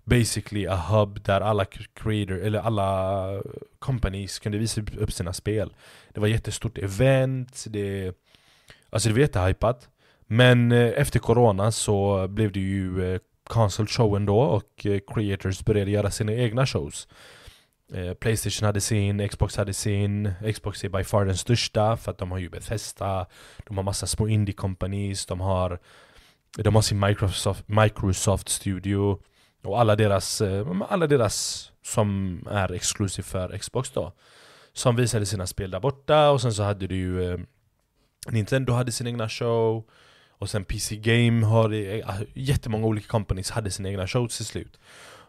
basically 0.04 0.66
a 0.66 0.76
hub 0.76 1.22
där 1.22 1.40
alla 1.40 1.64
creator, 1.94 2.38
eller 2.38 2.58
alla 2.58 3.42
companies 3.78 4.38
kunde 4.38 4.58
visa 4.58 4.80
upp 4.98 5.12
sina 5.12 5.32
spel. 5.32 5.74
Det 6.12 6.20
var 6.20 6.28
ett 6.28 6.34
jättestort 6.34 6.78
event, 6.78 7.64
det, 7.68 8.12
alltså 8.90 9.08
det 9.08 9.12
var 9.12 9.20
jättehypat. 9.20 9.88
Men 10.26 10.72
eh, 10.72 10.92
efter 10.96 11.18
corona 11.18 11.72
så 11.72 12.28
blev 12.28 12.52
det 12.52 12.60
ju 12.60 13.14
eh, 13.14 13.20
Console 13.48 13.88
show 13.88 14.16
ändå 14.16 14.40
och 14.40 14.86
eh, 14.86 15.00
creators 15.14 15.64
började 15.64 15.90
göra 15.90 16.10
sina 16.10 16.32
egna 16.32 16.66
shows. 16.66 17.08
Eh, 17.92 18.14
Playstation 18.14 18.66
hade 18.66 18.80
sin, 18.80 19.28
Xbox 19.28 19.56
hade 19.56 19.74
sin, 19.74 20.32
Xbox 20.54 20.84
är 20.84 20.88
by 20.88 21.04
far 21.04 21.24
den 21.24 21.36
största 21.36 21.96
för 21.96 22.10
att 22.10 22.18
de 22.18 22.30
har 22.30 22.38
ju 22.38 22.48
Bethesda, 22.48 23.26
de 23.66 23.76
har 23.76 23.84
massa 23.84 24.06
små 24.06 24.28
indie 24.28 24.54
companies, 24.54 25.26
de 25.26 25.40
har 25.40 25.78
de 26.56 26.74
har 26.74 26.82
sin 26.82 27.00
Microsoft, 27.00 27.68
Microsoft 27.68 28.48
Studio. 28.48 29.18
Och 29.64 29.80
alla 29.80 29.96
deras, 29.96 30.40
eh, 30.40 30.66
alla 30.88 31.06
deras 31.06 31.70
som 31.82 32.40
är 32.50 32.72
exklusiv 32.72 33.22
för 33.22 33.58
Xbox 33.58 33.90
då. 33.90 34.12
Som 34.72 34.96
visade 34.96 35.26
sina 35.26 35.46
spel 35.46 35.70
där 35.70 35.80
borta. 35.80 36.30
Och 36.30 36.40
sen 36.40 36.54
så 36.54 36.62
hade 36.62 36.86
du 36.86 36.96
ju 36.96 37.46
Nintendo 38.28 38.72
hade 38.72 38.92
sin 38.92 39.06
egna 39.06 39.28
show 39.28 39.84
och 40.38 40.50
sen 40.50 40.64
PC 40.64 40.96
Game 40.96 41.46
har 41.46 41.72
eh, 41.72 42.20
jättemånga 42.34 42.86
olika 42.86 43.06
companies 43.08 43.50
hade 43.50 43.70
sina 43.70 43.88
egna 43.88 44.06
shows 44.06 44.36
till 44.36 44.46
slut. 44.46 44.78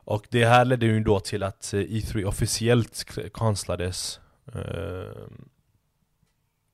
Och 0.09 0.27
det 0.29 0.45
här 0.45 0.65
ledde 0.65 0.85
ju 0.85 0.99
då 1.03 1.19
till 1.19 1.43
att 1.43 1.73
eh, 1.73 1.77
E3 1.79 2.23
officiellt 2.23 3.03
k- 3.15 3.21
cancellades 3.33 4.19
eh, 4.53 5.27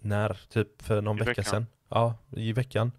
När? 0.01 0.41
Typ 0.49 0.81
för 0.81 1.01
någon 1.01 1.17
I 1.17 1.19
vecka 1.19 1.29
veckan. 1.29 1.45
sedan? 1.45 1.67
Ja, 1.89 2.15
i 2.35 2.53
veckan 2.53 2.91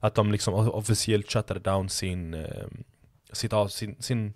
Att 0.00 0.14
de 0.14 0.32
liksom 0.32 0.54
officiellt 0.54 1.30
shutade 1.32 1.60
down 1.60 1.88
sin 1.88 2.34
eh, 2.34 2.66
sitt 3.32 3.52
av, 3.52 3.68
sin, 3.68 3.96
sin 4.02 4.34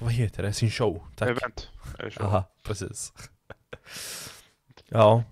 Vad 0.00 0.12
heter 0.12 0.42
det? 0.42 0.52
Sin 0.52 0.70
show, 0.70 1.02
tack 1.16 1.28
Event. 1.28 1.70
Aha, 2.20 2.44
precis 2.62 3.12
Ja 4.88 5.24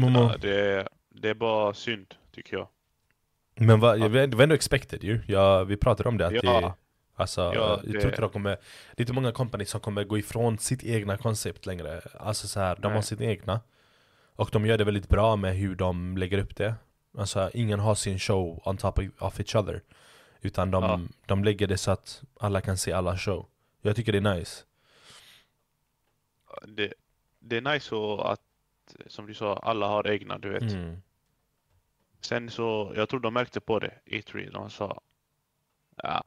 Momo, 0.00 0.18
Ja, 0.20 0.36
det, 0.40 0.88
det 1.08 1.28
är 1.28 1.34
bara 1.34 1.74
synd, 1.74 2.14
tycker 2.32 2.56
jag. 2.56 2.68
Men 3.54 3.80
va, 3.80 3.96
det 3.96 4.08
var 4.36 4.42
ändå 4.42 4.54
expected 4.54 5.04
ju, 5.04 5.20
ja, 5.26 5.64
vi 5.64 5.76
pratade 5.76 6.08
om 6.08 6.18
det 6.18 6.26
att 6.26 6.32
Ja. 6.32 6.60
det 6.60 6.72
Alltså, 7.14 7.40
Ja, 7.40 7.52
jag 7.54 7.80
det- 7.82 8.00
tror 8.00 8.10
inte 8.12 8.20
de 8.20 8.30
kommer 8.30 8.50
Det 8.50 8.56
är 8.96 9.00
inte 9.00 9.12
många 9.12 9.32
companies 9.32 9.70
som 9.70 9.80
kommer 9.80 10.04
gå 10.04 10.18
ifrån 10.18 10.58
sitt 10.58 10.84
egna 10.84 11.16
koncept 11.16 11.66
längre 11.66 12.00
Alltså 12.20 12.48
så 12.48 12.60
här, 12.60 12.76
de 12.76 12.86
har 12.86 12.92
Nej. 12.94 13.02
sitt 13.02 13.20
egna 13.20 13.60
Och 14.36 14.48
de 14.52 14.66
gör 14.66 14.78
det 14.78 14.84
väldigt 14.84 15.08
bra 15.08 15.36
med 15.36 15.56
hur 15.56 15.74
de 15.74 16.16
lägger 16.16 16.38
upp 16.38 16.56
det. 16.56 16.74
Alltså 17.18 17.50
ingen 17.54 17.80
har 17.80 17.94
sin 17.94 18.18
show 18.18 18.62
on 18.64 18.76
top 18.76 18.98
of 19.18 19.40
each 19.40 19.54
other. 19.56 19.82
Utan 20.40 20.70
de, 20.70 20.82
Ja. 20.84 21.00
de 21.26 21.44
lägger 21.44 21.66
det 21.66 21.78
så 21.78 21.90
att 21.90 22.22
alla 22.40 22.60
kan 22.60 22.76
se 22.78 22.92
alla 22.92 23.18
show. 23.18 23.46
Jag 23.82 23.96
tycker 23.96 24.12
det 24.12 24.18
är 24.18 24.34
nice. 24.34 24.64
Det, 26.68 26.92
det 27.38 27.56
är 27.56 27.60
nice 27.60 27.86
så 27.86 28.20
att, 28.94 29.12
som 29.12 29.26
du 29.26 29.34
sa, 29.34 29.56
alla 29.56 29.86
har 29.86 30.08
egna, 30.08 30.38
du 30.38 30.50
vet. 30.50 30.62
Mm. 30.62 31.02
Sen 32.20 32.50
så, 32.50 32.92
jag 32.96 33.08
tror 33.08 33.20
de 33.20 33.34
märkte 33.34 33.60
på 33.60 33.78
det, 33.78 33.94
E3. 34.06 34.50
De 34.52 34.70
sa, 34.70 35.00
ja, 35.96 36.24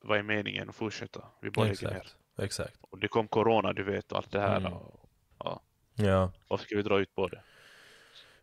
vad 0.00 0.18
är 0.18 0.22
meningen 0.22 0.68
att 0.68 0.74
fortsätta? 0.74 1.24
Vi 1.40 1.50
bara 1.50 1.66
lägger 1.66 1.90
ner. 1.90 1.96
Exakt. 1.96 2.16
Exakt. 2.38 2.76
Och 2.80 2.98
det 2.98 3.08
kom 3.08 3.28
corona, 3.28 3.72
du 3.72 3.82
vet, 3.82 4.12
och 4.12 4.18
allt 4.18 4.30
det 4.30 4.40
här. 4.40 4.56
Mm. 4.56 4.72
Och, 4.72 5.10
ja, 5.38 5.60
Ja, 5.94 6.32
varför 6.48 6.64
ska 6.64 6.76
vi 6.76 6.82
dra 6.82 7.00
ut 7.00 7.14
på 7.14 7.28
det? 7.28 7.42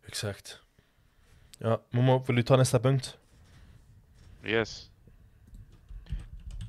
exakt. 0.06 0.58
Ja, 1.58 1.82
Momo, 1.90 2.24
vill 2.26 2.36
du 2.36 2.42
ta 2.42 2.56
nästa 2.56 2.80
punkt? 2.80 3.18
Yes. 4.44 4.90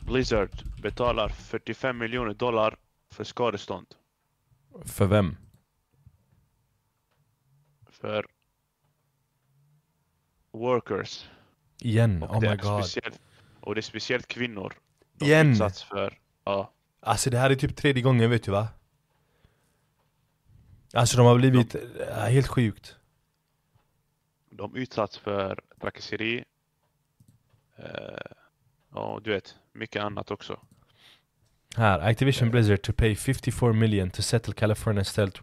Blizzard 0.05 0.49
betalar 0.81 1.29
45 1.29 1.97
miljoner 1.97 2.33
dollar 2.33 2.77
för 3.11 3.23
skadestånd. 3.23 3.87
För 4.85 5.05
vem? 5.05 5.35
För 8.03 8.25
workers. 10.51 11.29
Igen, 11.79 12.23
Och 12.23 12.35
oh 12.35 12.41
my 12.41 12.55
god. 12.55 12.85
Speciellt, 12.85 13.21
och 13.61 13.75
det 13.75 13.79
är 13.79 13.81
speciellt 13.81 14.27
kvinnor. 14.27 14.73
De 15.17 15.25
Igen? 15.25 15.51
utsatts 15.51 15.83
för, 15.83 16.19
ja, 16.43 16.71
Alltså 16.99 17.29
det 17.29 17.37
här 17.37 17.49
är 17.49 17.55
typ 17.55 17.75
tredje 17.75 18.03
gången 18.03 18.29
vet 18.29 18.43
du 18.43 18.51
va? 18.51 18.67
Alltså 20.93 21.17
de 21.17 21.25
har 21.25 21.35
blivit, 21.37 21.75
äh, 22.09 22.15
helt 22.17 22.47
sjukt. 22.47 22.95
de 24.49 24.75
utsatts 24.75 25.17
för 25.17 25.59
trakasseri. 25.81 26.43
Eh, 27.77 28.99
och 28.99 29.21
du 29.21 29.31
vet, 29.31 29.55
mycket 29.73 30.03
annat 30.03 30.31
också. 30.31 30.59
Här, 31.77 31.99
Activision 31.99 32.51
Blizzard 32.51 32.81
to 32.81 32.93
pay 32.93 33.15
54 33.15 33.73
million 33.73 34.09
to 34.09 34.21
settle 34.21 34.53
California 34.53 35.03
State 35.03 35.39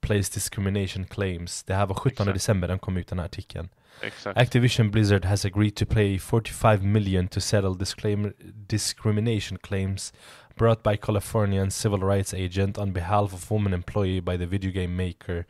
Workplace 0.00 0.34
Discrimination 0.34 1.04
Claims. 1.06 1.62
Det 1.64 1.74
här 1.74 1.86
var 1.86 1.94
17 1.94 2.12
Exakt. 2.12 2.34
december 2.34 2.68
den 2.68 2.78
kom 2.78 2.96
ut 2.96 3.08
den 3.08 3.18
här 3.18 3.26
artikeln. 3.26 3.68
Exakt. 4.02 4.38
Activision 4.38 4.90
Blizzard 4.90 5.24
has 5.24 5.44
agreed 5.44 5.74
to 5.76 5.86
pay 5.86 6.18
45 6.18 6.92
million 6.92 7.28
to 7.28 7.40
settle 7.40 7.70
disclaim- 7.70 8.32
discrimination 8.68 9.58
claims 9.58 10.12
brought 10.56 10.82
by 10.82 10.96
Californian 10.96 11.70
civil 11.70 12.02
rights 12.02 12.34
agent 12.34 12.78
on 12.78 12.92
behalf 12.92 13.34
of 13.34 13.50
woman 13.50 13.72
employee 13.74 14.20
by 14.20 14.38
the 14.38 14.46
video 14.46 14.72
game 14.72 15.06
maker. 15.06 15.44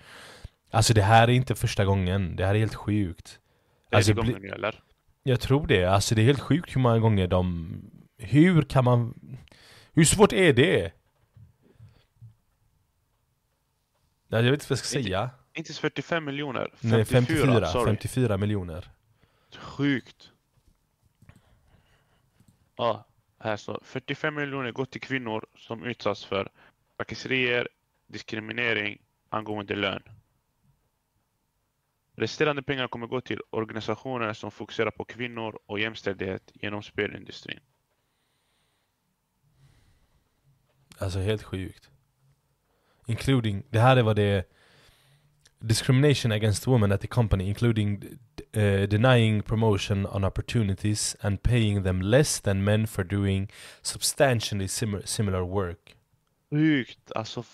Alltså 0.70 0.94
det 0.94 1.02
här 1.02 1.28
är 1.28 1.32
inte 1.32 1.54
första 1.54 1.84
gången, 1.84 2.36
det 2.36 2.46
här 2.46 2.54
är 2.54 2.58
helt 2.58 2.74
sjukt. 2.74 3.38
Det 3.90 3.94
är 3.94 3.96
Alltså, 3.96 4.12
det 4.14 4.32
gången 4.32 4.52
eller? 4.52 4.74
jag 5.22 5.40
tror 5.40 5.66
det, 5.66 5.84
alltså 5.84 6.14
det 6.14 6.22
är 6.22 6.26
helt 6.26 6.40
sjukt 6.40 6.76
hur 6.76 6.80
många 6.80 6.98
gånger 6.98 7.26
de... 7.28 7.80
Hur 8.18 8.62
kan 8.62 8.84
man... 8.84 9.14
Hur 9.94 10.04
svårt 10.04 10.32
är 10.32 10.52
det? 10.52 10.80
Ja, 10.82 10.90
jag 14.38 14.42
vet 14.42 14.52
inte 14.52 14.66
vad 14.68 14.78
jag 14.78 14.78
ska 14.86 14.98
Inte- 14.98 15.08
säga. 15.08 15.30
Inte 15.54 15.68
ens 15.70 15.78
45 15.78 16.24
miljoner. 16.24 16.70
54, 16.74 16.96
Nej, 16.96 17.04
54, 17.04 17.66
sorry. 17.66 17.86
54 17.86 18.36
miljoner. 18.36 18.90
Sjukt. 19.58 20.30
Ja, 22.76 23.04
här 23.38 23.56
står 23.56 23.80
45 23.84 24.34
miljoner 24.34 24.72
går 24.72 24.84
till 24.84 25.00
kvinnor 25.00 25.46
som 25.56 25.84
utsatts 25.84 26.24
för 26.24 26.48
trakasserier, 26.96 27.68
diskriminering 28.06 28.98
angående 29.28 29.76
lön. 29.76 30.02
Resterande 32.16 32.62
pengar 32.62 32.88
kommer 32.88 33.06
gå 33.06 33.20
till 33.20 33.40
organisationer 33.50 34.32
som 34.32 34.50
fokuserar 34.50 34.90
på 34.90 35.04
kvinnor 35.04 35.58
och 35.66 35.80
jämställdhet 35.80 36.50
genom 36.54 36.82
spelindustrin. 36.82 37.60
Alltså 40.98 41.18
helt 41.18 41.42
sjukt. 41.42 41.90
Including, 43.10 43.62
det 43.70 43.80
här 43.80 43.96
är 43.96 44.02
vad 44.02 44.16
det 44.16 44.22
är. 44.22 44.44
Discrimination 45.62 46.32
against 46.32 46.66
women 46.66 46.92
at 46.92 47.00
the 47.00 47.06
company 47.06 47.44
including 47.44 48.02
uh, 48.56 48.82
denying 48.88 49.42
promotion 49.42 50.06
on 50.06 50.24
opportunities 50.24 51.16
and 51.20 51.42
paying 51.42 51.84
them 51.84 52.02
less 52.02 52.40
than 52.40 52.64
men 52.64 52.86
for 52.86 53.04
doing 53.04 53.52
substantially 53.82 54.68
sim- 54.68 55.02
similar 55.04 55.40
work. 55.40 55.96
Sjukt, 56.50 57.12
alltså. 57.14 57.44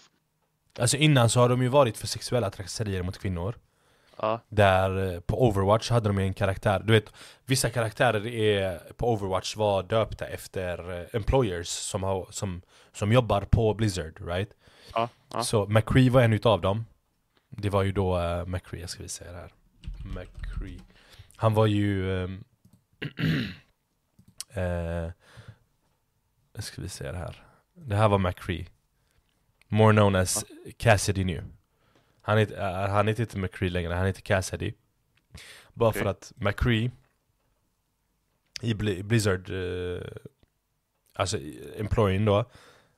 Alltså 0.79 0.97
innan 0.97 1.29
så 1.31 1.41
har 1.41 1.49
de 1.49 1.63
ju 1.63 1.69
varit 1.69 1.97
för 1.97 2.07
sexuella 2.07 2.51
trakasserier 2.51 3.03
mot 3.03 3.19
kvinnor. 3.19 3.55
Ja, 4.19 4.41
Där 4.49 5.15
eh, 5.15 5.21
på 5.21 5.49
Overwatch 5.49 5.91
hade 5.91 6.09
de 6.09 6.19
ju 6.19 6.25
en 6.25 6.35
karaktär, 6.35 6.83
du 6.85 6.93
vet 6.93 7.13
Vissa 7.45 7.71
karaktärer 7.71 8.27
är, 8.27 8.79
på 8.97 9.13
Overwatch 9.13 9.57
var 9.57 9.83
döpta 9.83 10.27
efter 10.27 11.01
eh, 11.01 11.07
employers 11.13 11.69
som, 11.69 12.03
har, 12.03 12.27
som, 12.31 12.63
som 12.93 13.13
jobbar 13.13 13.41
på 13.41 13.75
Blizzard, 13.75 14.29
right? 14.29 14.51
Ja, 14.95 15.09
ja. 15.33 15.43
Så 15.45 15.67
McCree 15.67 16.11
var 16.11 16.23
en 16.23 16.33
utav 16.33 16.61
dem. 16.61 16.85
Det 17.49 17.71
var 17.71 17.83
ju 17.83 17.93
då 17.93 18.19
uh, 18.21 18.47
McCree, 18.47 18.81
jag 18.81 18.91
ska 18.91 19.03
vi 19.03 19.09
säga 19.09 19.33
det 19.33 19.39
här. 19.39 19.53
McCree. 20.05 20.81
Han 21.37 21.55
var 21.55 21.67
ju 21.67 22.11
um, 22.11 22.45
eh, 24.55 25.11
Ska 26.59 26.83
vi 26.83 26.89
säga 26.89 27.13
det 27.13 27.19
här. 27.19 27.43
Det 27.75 27.97
här 27.97 28.09
var 28.09 28.19
McCree. 28.19 28.67
More 29.69 29.93
known 29.93 30.15
as 30.15 30.45
Cassidy 30.77 31.25
nu. 31.25 31.45
Han 32.21 32.39
heter, 32.39 32.85
eh, 32.85 32.91
han 32.91 33.09
heter 33.09 33.23
inte 33.23 33.39
McCree 33.39 33.71
längre, 33.71 33.95
han 33.95 34.07
heter 34.07 34.21
Cassidy. 34.23 34.73
Bara 35.75 35.89
Okej. 35.91 36.03
för 36.03 36.11
att 36.11 36.33
McCree 36.37 36.91
I 38.61 38.75
Bli- 38.75 39.03
Blizzard 39.03 39.51
eh, 39.51 40.03
Alltså 41.15 41.39
employeen 41.77 42.25
då 42.25 42.45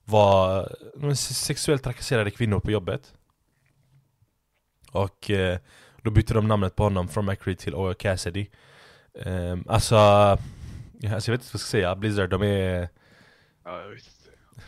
var 0.08 0.74
sexuellt 1.14 1.82
trakasserade 1.82 2.30
kvinnor 2.30 2.60
på 2.60 2.70
jobbet. 2.70 3.14
Och 4.90 5.30
eh, 5.30 5.58
då 6.02 6.10
bytte 6.10 6.34
de 6.34 6.48
namnet 6.48 6.76
på 6.76 6.82
honom 6.82 7.08
från 7.08 7.26
McCree 7.26 7.56
till 7.56 7.74
Oil 7.74 7.94
Cassidy. 7.94 8.46
Um, 9.12 9.64
alltså, 9.68 9.96
alltså, 9.96 10.40
jag 11.02 11.10
vet 11.10 11.28
inte 11.28 11.30
vad 11.30 11.38
jag 11.40 11.44
ska 11.44 11.58
säga, 11.58 11.96
Blizzard 11.96 12.30
de 12.30 12.42
är, 12.42 12.88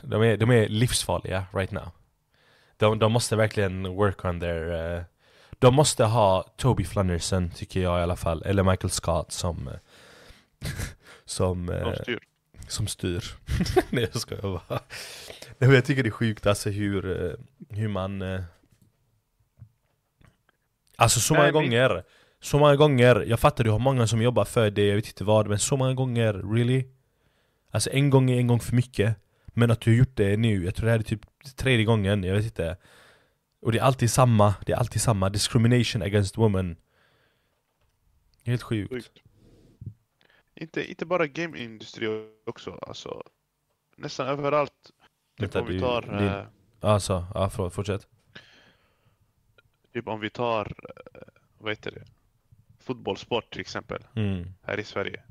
de 0.03 0.23
är, 0.23 0.37
de 0.37 0.51
är 0.51 0.69
livsfarliga 0.69 1.45
right 1.53 1.71
now. 1.71 1.91
De, 2.77 2.99
de 2.99 3.13
måste 3.13 3.37
verkligen 3.37 3.95
work 3.95 4.25
on 4.25 4.41
their... 4.41 4.97
eh, 4.97 5.03
de 5.59 5.75
måste 5.75 6.05
ha 6.05 6.43
Toby 6.57 6.85
Flunderson 6.85 7.51
tycker 7.51 7.81
jag 7.81 7.99
i 7.99 8.03
alla 8.03 8.17
fall, 8.17 8.43
eller 8.43 8.63
Michael 8.63 8.91
Scott 8.91 9.33
som... 9.33 9.71
som... 11.25 11.69
Eh, 11.69 11.95
styr. 11.95 12.30
Som 12.73 12.87
styr. 12.87 13.25
Nej 13.91 14.09
jag 14.13 14.23
skojar 14.23 14.43
bara. 14.43 14.81
Nej, 15.59 15.69
men 15.69 15.73
jag 15.75 15.85
tycker 15.85 16.03
det 16.03 16.09
är 16.09 16.11
sjukt 16.11 16.47
alltså 16.47 16.71
hur, 16.71 17.25
eh, 17.27 17.33
hur 17.77 17.89
man... 17.89 18.23
eh, 18.23 18.41
Alltså 20.97 21.21
så 21.21 21.35
många 21.35 21.45
Nej, 21.45 21.53
gånger, 21.53 22.03
så 22.41 22.59
många 22.59 22.77
gånger, 22.77 23.25
jag 23.29 23.41
fattar 23.41 23.65
du 23.65 23.71
har 23.71 23.79
många 23.79 24.07
som 24.07 24.23
jobbar 24.23 24.45
för 24.45 24.71
det, 24.71 24.87
jag 24.87 24.95
vet 24.97 25.07
inte 25.07 25.25
vad, 25.25 25.49
men 25.49 25.59
så 25.59 25.77
många 25.77 25.95
gånger, 25.95 26.33
really? 26.55 26.85
Alltså 27.71 27.91
en 27.91 28.11
gång 28.11 28.31
är 28.31 28.37
en 28.39 28.47
gång 28.47 28.61
för 28.61 28.77
mycket. 28.77 29.17
Men 29.47 29.71
att 29.71 29.81
du 29.81 29.91
har 29.91 29.97
gjort 29.99 30.17
det 30.17 30.37
nu, 30.37 30.65
jag 30.65 30.75
tror 30.75 30.87
det 30.87 30.93
här 30.93 30.99
är 30.99 31.03
typ 31.03 31.21
tredje 31.57 31.85
gången, 31.85 32.25
jag 32.25 32.35
vet 32.35 32.45
inte. 32.45 32.77
Och 33.63 33.73
det 33.73 33.79
är 33.79 33.83
alltid 33.83 34.11
samma, 34.11 34.55
det 34.67 34.73
är 34.73 34.77
alltid 34.77 35.03
samma, 35.03 35.31
discrimination 35.31 36.03
against 36.03 36.39
women. 36.39 36.77
Helt 38.45 38.63
sjukt. 38.63 38.93
Sjukt. 38.93 39.11
Inte, 40.61 40.91
inte 40.91 41.07
bara 41.07 41.27
gameindustri 41.27 42.29
också, 42.47 42.79
alltså. 42.83 43.23
Nästan 43.97 44.27
överallt. 44.29 44.73
Typ 44.83 44.93
Vänta, 45.43 45.61
om 45.61 45.67
vi 45.67 45.81
tar, 45.81 46.03
din- 46.03 46.13
eh, 46.29 46.45
Alltså, 46.81 47.27
ja 47.35 47.51
förlåt, 47.51 47.75
fortsätt. 47.75 48.07
typ 49.93 50.09
om 50.09 50.21
vi 50.21 50.31
tar, 50.31 50.67
eh, 50.89 51.21
vad 51.59 51.73
heter 51.73 51.91
det? 51.91 52.05
Fotbollssport 52.79 53.51
till 53.53 53.61
exempel. 53.61 54.05
Mm. 54.15 54.53
Här 54.63 54.81
i 54.81 54.85
Sverige. 54.85 55.23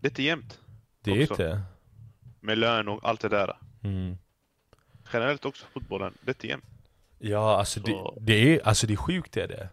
Det 0.00 0.06
är 0.06 0.10
inte 0.10 0.22
jämnt. 0.22 0.60
Det 1.00 1.10
är 1.10 1.22
också. 1.22 1.32
inte. 1.32 1.62
Med 2.40 2.58
lön 2.58 2.88
och 2.88 3.00
allt 3.08 3.20
det 3.20 3.28
där. 3.28 3.56
Mm. 3.82 4.16
Generellt 5.12 5.44
också 5.44 5.66
fotbollen, 5.72 6.14
det 6.22 6.30
är 6.30 6.34
inte 6.34 6.46
jämnt. 6.46 6.64
Ja, 7.18 7.58
alltså 7.58 7.80
det, 7.80 7.90
Så- 7.90 8.18
det 8.20 8.32
är, 8.54 8.66
alltså 8.68 8.86
det 8.86 8.92
är 8.92 8.96
sjukt 8.96 9.36
är 9.36 9.48
det. 9.48 9.68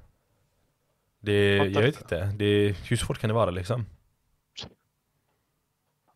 Det, 1.19 1.55
jag 1.55 1.65
vet 1.65 1.75
inte. 2.01 2.15
inte, 2.15 2.25
det, 2.37 2.71
hur 2.89 2.97
svårt 2.97 3.17
kan 3.19 3.27
det 3.27 3.33
vara 3.33 3.51
liksom? 3.51 3.85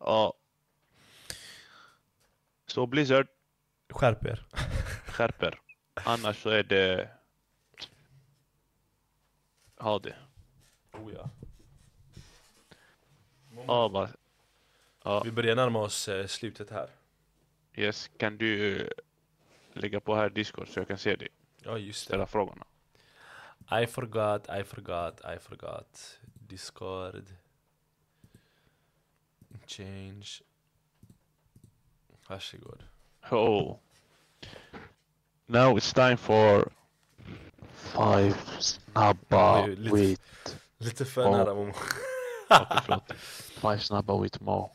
Ja. 0.04 0.32
Så 2.66 2.86
Blizzard 2.86 3.26
Skärp 3.90 4.24
er. 4.26 4.46
skärper. 5.06 5.60
Annars 5.94 6.42
så 6.42 6.50
är 6.50 6.62
det... 6.62 7.08
Ha 9.76 9.98
det. 9.98 10.16
Oh, 10.92 11.12
ja. 11.14 11.30
Ja, 13.66 13.88
bara... 13.88 14.08
Ja, 15.04 15.22
Vi 15.24 15.30
börjar 15.30 15.56
närma 15.56 15.78
oss 15.78 16.08
eh, 16.08 16.26
slutet 16.26 16.70
här. 16.70 16.88
yes. 17.74 18.10
Kan 18.16 18.38
du 18.38 18.76
eh, 18.80 18.88
lägga 19.72 20.00
på 20.00 20.14
här 20.14 20.30
Discord 20.30 20.68
så 20.68 20.80
jag 20.80 20.88
kan 20.88 20.98
se 20.98 21.16
dig? 21.16 21.28
Ja 21.62 21.78
just 21.78 22.00
det. 22.00 22.06
Ställa 22.06 22.26
frågorna. 22.26 22.64
I 23.82 23.86
forgot, 23.86 24.48
I 24.60 24.64
forgot, 24.64 25.20
I 25.36 25.38
forgot. 25.38 26.18
Discord. 26.34 27.24
Change. 29.72 30.42
That's 32.28 32.52
good. 32.52 32.82
Oh. 33.30 33.78
Now 35.48 35.76
it's 35.76 35.92
time 35.94 36.18
for 36.18 36.70
five 37.94 38.36
snabba 38.58 39.64
Oj, 39.64 39.78
lite- 39.78 39.92
with... 39.92 40.20
Lite 40.78 41.04
för 41.04 41.24
Mo. 41.24 41.36
nära 41.36 41.54
Momo. 41.54 41.74
Five 43.60 43.80
snabba 43.80 44.20
with 44.20 44.40
Mo. 44.42 44.72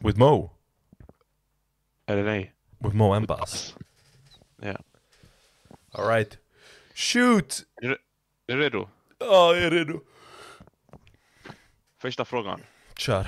With 0.00 0.18
Mo? 0.18 0.50
Eller 2.06 2.24
nej? 2.24 2.52
With 2.80 2.94
Mo 2.94 3.12
and 3.12 3.26
Buzz? 3.28 3.74
Yeah. 4.62 4.80
Alright. 5.94 6.38
Shoot! 6.94 7.64
Är 7.82 7.88
du, 7.88 7.98
är 8.46 8.56
du 8.56 8.62
redo? 8.62 8.88
Ja, 9.18 9.26
ah, 9.26 9.54
jag 9.54 9.64
är 9.64 9.70
redo. 9.70 10.00
Första 11.98 12.24
frågan. 12.24 12.60
Kör. 12.96 13.26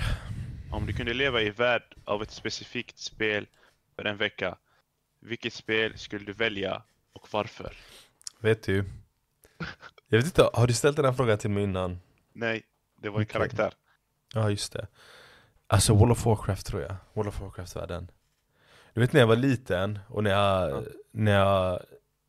Om 0.73 0.87
du 0.87 0.93
kunde 0.93 1.15
leva 1.15 1.43
i 1.43 1.51
värld 1.51 1.95
av 2.05 2.23
ett 2.23 2.31
specifikt 2.31 2.99
spel 2.99 3.47
för 3.97 4.05
en 4.05 4.17
vecka, 4.17 4.57
vilket 5.21 5.53
spel 5.53 5.99
skulle 5.99 6.25
du 6.25 6.33
välja 6.33 6.83
och 7.13 7.29
varför? 7.31 7.77
Vet 8.39 8.63
du? 8.63 8.85
Jag 10.09 10.19
vet 10.19 10.25
inte, 10.27 10.51
har 10.53 10.67
du 10.67 10.73
ställt 10.75 10.97
den 10.97 11.05
här 11.05 11.13
frågan 11.13 11.39
till 11.39 11.51
mig 11.51 11.63
innan? 11.63 12.01
Nej, 12.33 12.63
det 12.97 13.09
var 13.09 13.17
en 13.17 13.23
Okej. 13.23 13.33
karaktär. 13.33 13.75
Ja, 14.35 14.51
just 14.51 14.73
det. 14.73 14.87
Alltså 15.67 15.95
World 15.95 16.13
of 16.13 16.27
Warcraft 16.27 16.67
tror 16.67 16.83
jag. 16.83 16.97
World 17.13 17.29
of 17.29 17.41
Warcraft-världen. 17.41 18.11
Du 18.95 19.01
vet 19.01 19.13
när 19.13 19.21
jag 19.21 19.27
var 19.27 19.37
liten 19.37 19.99
och 20.09 20.25
när 20.25 20.31
jag, 20.31 20.85
när 21.11 21.33
jag 21.33 21.81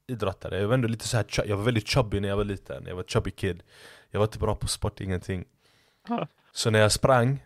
idrottade, 0.07 0.59
jag 0.59 0.67
var 0.67 0.73
ändå 0.73 0.87
lite 0.87 1.07
så 1.07 1.17
här, 1.17 1.25
jag 1.45 1.57
var 1.57 1.63
väldigt 1.63 1.87
chubby 1.87 2.19
när 2.19 2.29
jag 2.29 2.37
var 2.37 2.43
liten. 2.43 2.85
Jag 2.87 2.95
var 2.95 3.03
chubby 3.03 3.31
kid. 3.31 3.63
Jag 4.11 4.19
var 4.19 4.27
inte 4.27 4.39
bra 4.39 4.55
på 4.55 4.67
sport, 4.67 5.01
ingenting. 5.01 5.45
Så 6.51 6.69
när 6.69 6.79
jag 6.79 6.91
sprang 6.91 7.43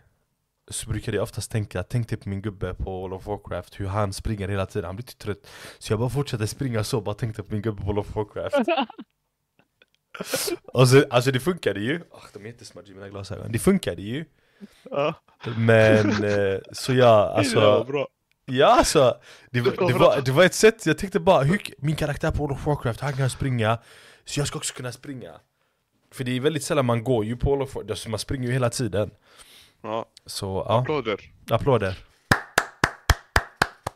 så 0.70 0.90
brukade 0.90 1.16
jag 1.16 1.22
oftast 1.22 1.50
tänka, 1.50 1.82
tänk 1.82 2.08
dig 2.08 2.18
på 2.18 2.28
min 2.28 2.42
gubbe 2.42 2.74
på 2.74 3.00
World 3.00 3.14
of 3.14 3.26
Warcraft, 3.26 3.80
hur 3.80 3.86
han 3.86 4.12
springer 4.12 4.48
hela 4.48 4.66
tiden, 4.66 4.86
han 4.86 4.96
blir 4.96 5.06
typ 5.06 5.18
trött. 5.18 5.46
Så 5.78 5.92
jag 5.92 6.00
bara 6.00 6.10
fortsatte 6.10 6.46
springa 6.46 6.84
så, 6.84 7.00
bara 7.00 7.14
tänkte 7.14 7.42
på 7.42 7.52
min 7.52 7.62
gubbe 7.62 7.80
på 7.80 7.86
World 7.86 7.98
of 7.98 8.16
Warcraft. 8.16 8.56
Och 10.64 10.88
så, 10.88 11.04
alltså 11.10 11.30
det 11.30 11.40
funkade 11.40 11.80
ju, 11.80 12.00
oh, 12.10 12.24
de 12.32 12.42
är 12.42 12.46
jättesmudgy 12.46 12.94
mina 12.94 13.08
glasögon, 13.08 13.52
det 13.52 13.58
funkade 13.58 14.02
ju. 14.02 14.24
Ja. 14.90 15.14
Men, 15.56 16.24
eh, 16.24 16.58
så 16.72 16.94
jag, 16.94 17.08
alltså 17.30 17.60
Det 17.60 17.66
var 17.66 17.84
bra. 17.84 18.08
Ja 18.44 18.66
alltså, 18.66 19.18
det, 19.50 19.60
var- 19.60 19.70
Det 19.70 19.78
var 19.80 19.88
det, 19.92 19.98
var, 19.98 20.20
det 20.20 20.32
var 20.32 20.44
ett 20.44 20.54
sätt, 20.54 20.86
jag 20.86 20.98
tänkte 20.98 21.20
bara, 21.20 21.42
hur, 21.42 21.60
min 21.78 21.96
karaktär 21.96 22.30
på 22.30 22.36
World 22.38 22.52
of 22.52 22.66
Warcraft, 22.66 23.00
han 23.00 23.12
kan 23.12 23.30
springa 23.30 23.78
Så 24.24 24.40
jag 24.40 24.46
ska 24.46 24.58
också 24.58 24.74
kunna 24.74 24.92
springa 24.92 25.32
För 26.12 26.24
det 26.24 26.36
är 26.36 26.40
väldigt 26.40 26.62
sällan 26.64 26.86
man 26.86 27.04
går 27.04 27.24
ju 27.24 27.36
på 27.36 27.50
World 27.50 27.62
of 27.62 27.74
Warcraft, 27.74 27.90
alltså 27.90 28.10
man 28.10 28.18
springer 28.18 28.46
ju 28.46 28.52
hela 28.52 28.70
tiden 28.70 29.10
Ja. 29.82 30.06
Så 30.26 30.64
ja, 30.68 30.78
Applåder. 30.80 31.32
applåder 31.50 31.98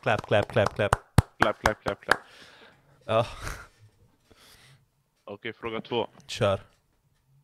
Clap, 0.01 0.27
clap, 0.27 0.51
clap, 0.51 0.75
clap 0.75 0.95
Clap, 1.39 1.59
clap, 1.61 1.81
clap, 1.83 2.01
clap. 2.01 2.17
Ja, 3.05 3.25
Okej, 5.25 5.53
fråga 5.53 5.81
två. 5.81 6.07
kör 6.27 6.61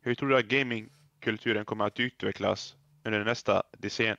Hur 0.02 0.14
tror 0.14 0.28
du 0.28 0.38
att 0.38 0.44
gamingkulturen 0.44 1.64
kommer 1.64 1.84
att 1.86 2.00
utvecklas 2.00 2.76
under 3.04 3.24
nästa 3.24 3.62
decennium? 3.78 4.16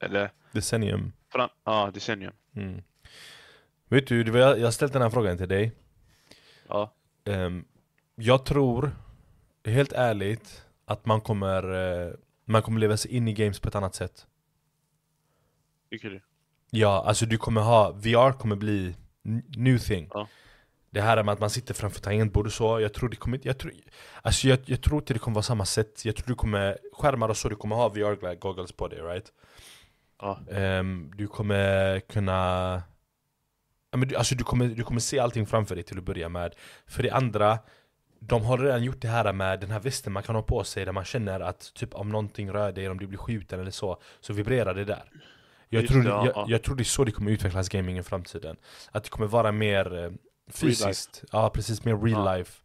Eller 0.00 0.30
Decennium 0.52 1.12
fram... 1.32 1.48
Ja, 1.64 1.90
decennium. 1.94 2.32
mm. 2.56 2.82
Vet 3.88 4.06
du, 4.06 4.38
jag 4.38 4.60
har 4.64 4.70
ställt 4.70 4.92
den 4.92 5.02
här 5.02 5.10
frågan 5.10 5.38
till 5.38 5.48
dig 5.48 5.72
Ja. 6.68 6.92
Ehm, 7.24 7.64
Jag 8.14 8.44
tror, 8.44 8.90
helt 9.64 9.92
ärligt, 9.92 10.64
att 10.84 11.06
man 11.06 11.20
kommer, 11.20 11.72
eh, 12.06 12.12
man 12.46 12.62
kommer 12.62 12.80
leva 12.80 12.96
sig 12.96 13.10
in 13.10 13.28
i 13.28 13.32
games 13.32 13.60
på 13.60 13.68
ett 13.68 13.74
annat 13.74 13.94
sätt 13.94 14.26
Tycker 15.90 16.10
du? 16.10 16.20
Ja, 16.70 17.04
alltså 17.06 17.26
du 17.26 17.38
kommer 17.38 17.60
ha, 17.60 17.90
VR 17.90 18.32
kommer 18.32 18.56
bli 18.56 18.94
new 19.56 19.78
thing 19.78 20.10
Ja. 20.14 20.28
Det 20.90 21.00
här 21.00 21.22
med 21.22 21.32
att 21.32 21.40
man 21.40 21.50
sitter 21.50 21.74
framför 21.74 22.00
tangentbord 22.00 22.46
och 22.46 22.52
så, 22.52 22.80
jag 22.80 22.94
tror 22.94 23.08
det 23.08 23.16
kommer 23.16 23.40
jag 23.42 23.58
tror, 23.58 23.72
Alltså 24.22 24.48
jag, 24.48 24.58
jag 24.64 24.82
tror 24.82 25.00
inte 25.00 25.12
det 25.12 25.18
kommer 25.18 25.34
vara 25.34 25.42
samma 25.42 25.64
sätt 25.64 26.04
Jag 26.04 26.16
tror 26.16 26.26
du 26.26 26.34
kommer, 26.34 26.78
skärmar 26.92 27.28
och 27.28 27.36
så, 27.36 27.48
du 27.48 27.56
kommer 27.56 27.76
ha 27.76 27.88
VR-goggles 27.88 28.72
på 28.72 28.88
dig 28.88 29.00
right? 29.00 29.32
Ja. 30.20 30.40
Ehm, 30.50 31.10
du 31.14 31.26
kommer 31.26 32.00
kunna 32.00 32.82
men 33.96 34.08
du, 34.08 34.16
Alltså 34.16 34.34
du 34.34 34.44
kommer, 34.44 34.66
du 34.68 34.84
kommer 34.84 35.00
se 35.00 35.18
allting 35.18 35.46
framför 35.46 35.74
dig 35.74 35.84
till 35.84 35.98
att 35.98 36.04
börja 36.04 36.28
med 36.28 36.54
För 36.86 37.02
det 37.02 37.10
andra 37.10 37.58
De 38.20 38.44
har 38.44 38.58
redan 38.58 38.84
gjort 38.84 39.00
det 39.00 39.08
här 39.08 39.32
med 39.32 39.60
den 39.60 39.70
här 39.70 39.80
västen 39.80 40.12
man 40.12 40.22
kan 40.22 40.34
ha 40.34 40.42
på 40.42 40.64
sig 40.64 40.84
där 40.84 40.92
man 40.92 41.04
känner 41.04 41.40
att 41.40 41.74
typ 41.74 41.94
om 41.94 42.08
någonting 42.08 42.50
rör 42.50 42.72
dig, 42.72 42.88
om 42.88 42.98
du 42.98 43.06
blir 43.06 43.18
skjuten 43.18 43.60
eller 43.60 43.70
så 43.70 44.00
Så 44.20 44.32
vibrerar 44.32 44.74
det 44.74 44.84
där. 44.84 45.02
Jag 45.68 45.88
tror, 45.88 46.04
jag, 46.04 46.26
ja. 46.26 46.46
jag 46.48 46.62
tror 46.62 46.76
det 46.76 46.82
är 46.82 46.84
så 46.84 47.04
det 47.04 47.12
kommer 47.12 47.30
utvecklas 47.30 47.68
gaming 47.68 47.98
i 47.98 48.02
framtiden. 48.02 48.56
Att 48.92 49.04
det 49.04 49.10
kommer 49.10 49.26
vara 49.26 49.52
mer 49.52 50.04
eh, 50.04 50.10
fysiskt. 50.50 51.24
Ja 51.32 51.50
precis, 51.50 51.84
mer 51.84 51.96
real 51.96 52.26
Ja. 52.26 52.36
life. 52.36 52.62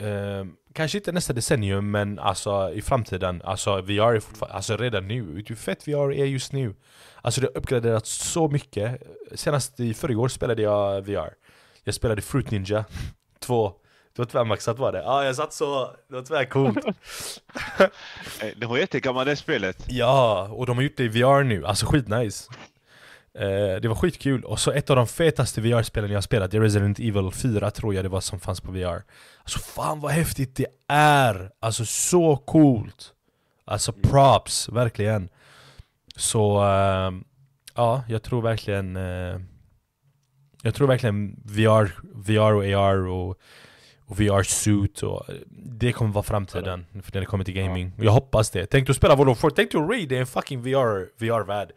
Ehm, 0.00 0.56
Kanske 0.72 0.98
inte 0.98 1.12
nästa 1.12 1.32
decennium 1.32 1.90
men 1.90 2.18
alltså 2.18 2.72
i 2.74 2.82
framtiden. 2.82 3.42
Alltså 3.44 3.80
VR 3.80 4.14
är 4.14 4.20
fortfarande, 4.20 4.54
alltså 4.56 4.76
redan 4.76 5.08
nu, 5.08 5.44
hur 5.48 5.56
fett 5.56 5.88
VR 5.88 6.12
är 6.12 6.24
just 6.24 6.52
nu? 6.52 6.74
Alltså 7.22 7.40
det 7.40 7.46
har 7.46 7.56
uppgraderats 7.58 8.10
så 8.32 8.48
mycket. 8.48 9.02
Senast 9.34 9.80
i 9.80 9.94
förrgår 9.94 10.28
spelade 10.28 10.62
jag 10.62 11.02
VR 11.02 11.34
Jag 11.84 11.94
spelade 11.94 12.22
Fruit 12.22 12.50
Ninja 12.50 12.84
2 13.40 13.72
Det 14.12 14.18
var 14.22 14.26
tvärmaxat 14.26 14.78
var 14.78 14.92
det, 14.92 14.98
ja 14.98 15.24
jag 15.24 15.36
satt 15.36 15.52
så, 15.52 15.90
det 16.08 16.14
var 16.14 16.22
tvärcoolt 16.22 16.78
Eh, 18.42 18.48
Det 18.56 18.66
var 18.66 18.78
jättegammalt 18.78 19.26
det 19.26 19.36
spelet. 19.36 19.84
Ja, 19.88 20.48
och 20.52 20.66
de 20.66 20.76
har 20.76 20.82
gjort 20.82 20.96
det 20.96 21.04
i 21.04 21.08
VR 21.08 21.42
nu, 21.42 21.66
alltså 21.66 21.86
skitnice. 21.86 22.48
Eh, 23.34 23.80
Det 23.80 23.88
var 23.88 23.94
skitkul, 23.94 24.44
och 24.44 24.60
så 24.60 24.70
ett 24.72 24.90
av 24.90 24.96
de 24.96 25.06
fetaste 25.06 25.60
VR-spelen 25.60 26.10
jag 26.10 26.16
har 26.16 26.22
spelat, 26.22 26.50
det 26.50 26.56
är 26.56 26.60
Resident 26.60 26.98
Evil 26.98 27.30
4 27.32 27.70
tror 27.70 27.94
jag 27.94 28.04
det 28.04 28.08
var 28.08 28.20
som 28.20 28.40
fanns 28.40 28.60
på 28.60 28.72
VR 28.72 29.02
Alltså 29.38 29.58
fan 29.58 30.00
vad 30.00 30.12
häftigt 30.12 30.56
det 30.56 30.66
är! 30.88 31.50
Alltså 31.60 31.84
så 31.84 32.36
coolt! 32.36 33.12
Alltså 33.64 33.92
props, 33.92 34.68
verkligen. 34.68 35.28
Så, 36.16 36.62
eh, 36.64 37.10
ja 37.74 38.02
jag 38.08 38.22
tror 38.22 38.42
verkligen 38.42 38.96
eh, 38.96 39.40
Jag 40.62 40.74
tror 40.74 40.86
verkligen 40.88 41.36
VR, 41.44 41.92
VR 42.14 42.52
och 42.54 42.64
AR 42.64 43.06
och 43.06 43.38
och 44.10 44.20
VR-suit 44.20 45.02
och 45.02 45.26
det 45.50 45.92
kommer 45.92 46.12
vara 46.12 46.22
framtiden 46.22 46.86
för 47.02 47.12
när 47.14 47.20
det 47.20 47.26
kommer 47.26 47.44
till 47.44 47.54
gaming. 47.54 47.92
Och 47.98 48.04
jag 48.04 48.12
hoppas 48.12 48.50
det. 48.50 48.66
Tänk 48.66 48.90
att 48.90 48.96
spela 48.96 49.16
World 49.16 49.30
of 49.30 49.42
Warcraft, 49.42 49.56
tänk 49.56 49.72
dig 49.72 49.80
att 49.82 49.88
raida 49.90 50.16
en 50.16 50.26
fucking 50.26 50.62
VR, 50.62 51.08
VR-värld. 51.16 51.72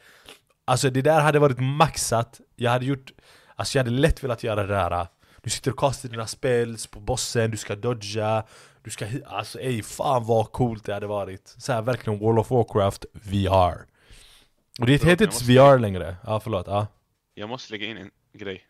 Alltså 0.65 0.89
det 0.89 1.01
där 1.01 1.21
hade 1.21 1.39
varit 1.39 1.59
maxat. 1.59 2.41
Jag 2.55 2.71
hade 2.71 2.85
gjort, 2.85 3.11
alltså 3.55 3.77
jag 3.77 3.83
hade 3.83 3.97
lätt 3.97 4.23
velat 4.23 4.43
göra 4.43 4.63
det 4.63 4.73
där. 4.73 5.07
Du 5.41 5.49
sitter 5.49 5.71
och 5.71 5.79
kastar 5.79 6.09
dina 6.09 6.27
spells 6.27 6.87
på 6.87 6.99
bossen, 6.99 7.51
du 7.51 7.57
ska 7.57 7.75
dodga, 7.75 8.43
du 8.83 8.89
ska 8.89 9.07
Alltså 9.25 9.59
ey, 9.59 9.83
fan 9.83 10.25
vad 10.25 10.51
coolt 10.51 10.85
det 10.85 10.93
hade 10.93 11.07
varit. 11.07 11.47
Så 11.57 11.73
här 11.73 11.81
verkligen 11.81 12.19
World 12.19 12.39
of 12.39 12.51
Warcraft 12.51 13.05
VR. 13.13 13.85
Och 14.79 14.85
det 14.85 15.03
heter 15.03 15.25
inte 15.25 15.43
VR 15.43 15.79
längre. 15.79 16.15
Ja 16.23 16.39
förlåt, 16.39 16.67
ja. 16.67 16.87
Jag 17.33 17.49
måste 17.49 17.71
lägga 17.73 17.85
in 17.85 17.97
en 17.97 18.11
grej. 18.33 18.63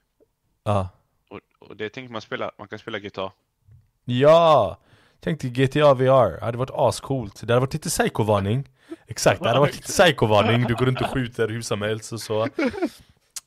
Ja. 0.64 0.90
Och, 1.30 1.40
och 1.60 1.78
det 1.78 1.90
tänker 1.90 2.12
man 2.12 2.22
spela, 2.22 2.52
man 2.58 2.68
kan 2.68 2.80
spela 2.80 3.00
GTA. 3.00 3.32
Ja! 4.06 4.78
Tänk 5.20 5.42
dig 5.42 5.50
GTA 5.50 5.94
VR, 5.94 6.40
det 6.40 6.46
hade 6.46 6.58
varit 6.58 6.72
ascoolt. 6.74 7.42
Det 7.42 7.54
hade 7.54 7.60
varit 7.60 7.74
lite 7.74 7.90
psykovarning. 7.90 8.70
Exakt, 9.08 9.42
det 9.44 9.48
hade 9.50 9.60
varit 9.60 9.76
lite 9.76 9.88
psykovarning. 9.88 10.64
Du 10.64 10.76
går 10.76 10.86
runt 10.86 11.02
och 11.02 11.10
skjuter 11.10 11.48
hur 11.48 11.62
som 11.62 11.82
helst 11.82 12.14
och 12.14 12.22
så. 12.22 12.48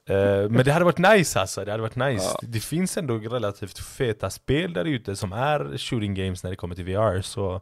Eh, 0.08 0.48
men 0.50 0.64
det 0.64 0.72
hade 0.72 0.84
varit 0.84 0.98
nice 0.98 1.40
alltså, 1.40 1.64
det 1.64 1.70
hade 1.70 1.82
varit 1.82 1.96
nice. 1.96 2.24
Ja. 2.24 2.38
Det 2.42 2.60
finns 2.60 2.96
ändå 2.96 3.18
relativt 3.18 3.78
feta 3.78 4.30
spel 4.30 4.72
där 4.72 4.84
ute 4.84 5.16
som 5.16 5.32
är 5.32 5.78
shooting 5.78 6.14
games 6.14 6.42
när 6.42 6.50
det 6.50 6.56
kommer 6.56 6.74
till 6.74 6.84
VR, 6.84 7.20
så 7.20 7.60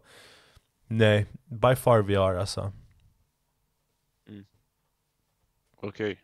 nej, 0.87 1.27
by 1.45 1.77
far 1.77 2.03
VR 2.03 2.39
alltså. 2.41 2.73
Okej. 5.81 6.19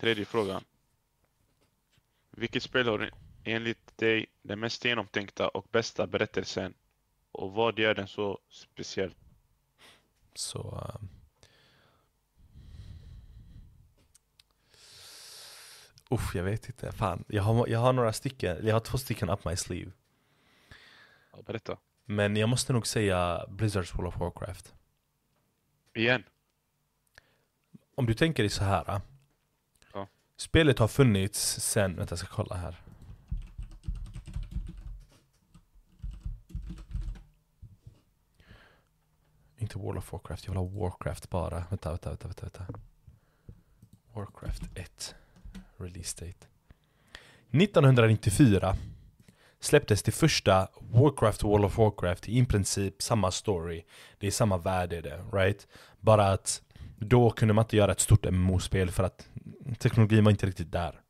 Tredje 0.00 0.24
frågan. 0.24 0.64
Vilket 2.30 2.62
spel 2.62 2.88
har 2.88 3.10
enligt 3.44 3.87
dig 3.98 4.26
den 4.42 4.60
mest 4.60 4.84
genomtänkta 4.84 5.48
och 5.48 5.66
bästa 5.70 6.06
berättelsen? 6.06 6.74
Och 7.32 7.52
vad 7.52 7.78
gör 7.78 7.94
den 7.94 8.08
så 8.08 8.38
speciell? 8.50 9.14
Så... 10.34 10.90
ehm. 11.00 11.08
Uff, 16.10 16.34
jag 16.34 16.44
vet 16.44 16.66
inte. 16.66 16.92
Fan. 16.92 17.24
Jag 17.28 17.42
har, 17.42 17.68
jag 17.68 17.78
har 17.78 17.92
några 17.92 18.12
stycken, 18.12 18.66
jag 18.66 18.74
har 18.74 18.80
två 18.80 18.98
stycken 18.98 19.30
up 19.30 19.44
my 19.44 19.56
sleeve. 19.56 19.92
Ja, 21.32 21.42
berätta. 21.42 21.78
Men 22.04 22.36
jag 22.36 22.48
måste 22.48 22.72
nog 22.72 22.86
säga 22.86 23.46
Blizzards 23.48 23.94
World 23.94 24.08
of 24.08 24.16
Warcraft. 24.20 24.74
Igen? 25.94 26.24
Om 27.94 28.06
du 28.06 28.14
tänker 28.14 28.42
dig 28.42 28.50
så 28.50 28.64
här. 28.64 28.90
äh. 28.94 29.00
Ja. 29.92 30.08
Spelet 30.36 30.78
har 30.78 30.88
funnits 30.88 31.60
sen, 31.60 31.96
vänta 31.96 32.12
jag 32.12 32.18
ska 32.18 32.28
kolla 32.28 32.56
här. 32.56 32.76
Inte 39.58 39.78
World 39.78 39.98
of 39.98 40.12
Warcraft, 40.12 40.46
jag 40.46 40.52
vill 40.52 40.58
ha 40.58 40.80
Warcraft 40.80 41.30
bara. 41.30 41.64
Vänta, 41.70 41.90
vänta, 41.90 42.08
vänta, 42.08 42.28
vänta. 42.28 42.42
vänta. 42.42 42.66
Warcraft 44.12 44.62
1. 44.74 45.14
Release 45.76 46.24
date. 46.24 46.46
1994 47.50 48.76
släpptes 49.60 50.02
det 50.02 50.12
första 50.12 50.68
Warcraft 50.80 51.44
World 51.44 51.64
of 51.64 51.78
Warcraft 51.78 52.28
i 52.28 52.44
princip 52.44 53.02
samma 53.02 53.30
story. 53.30 53.84
Det 54.18 54.26
är 54.26 54.30
samma 54.30 54.58
värld 54.58 54.92
är 54.92 55.02
det, 55.02 55.24
right? 55.32 55.66
Bara 56.00 56.32
att 56.32 56.62
då 56.98 57.30
kunde 57.30 57.54
man 57.54 57.64
inte 57.64 57.76
göra 57.76 57.92
ett 57.92 58.00
stort 58.00 58.30
MMO-spel 58.30 58.90
för 58.90 59.04
att 59.04 59.28
teknologin 59.78 60.24
var 60.24 60.30
inte 60.30 60.46
riktigt 60.46 60.72
där. 60.72 61.00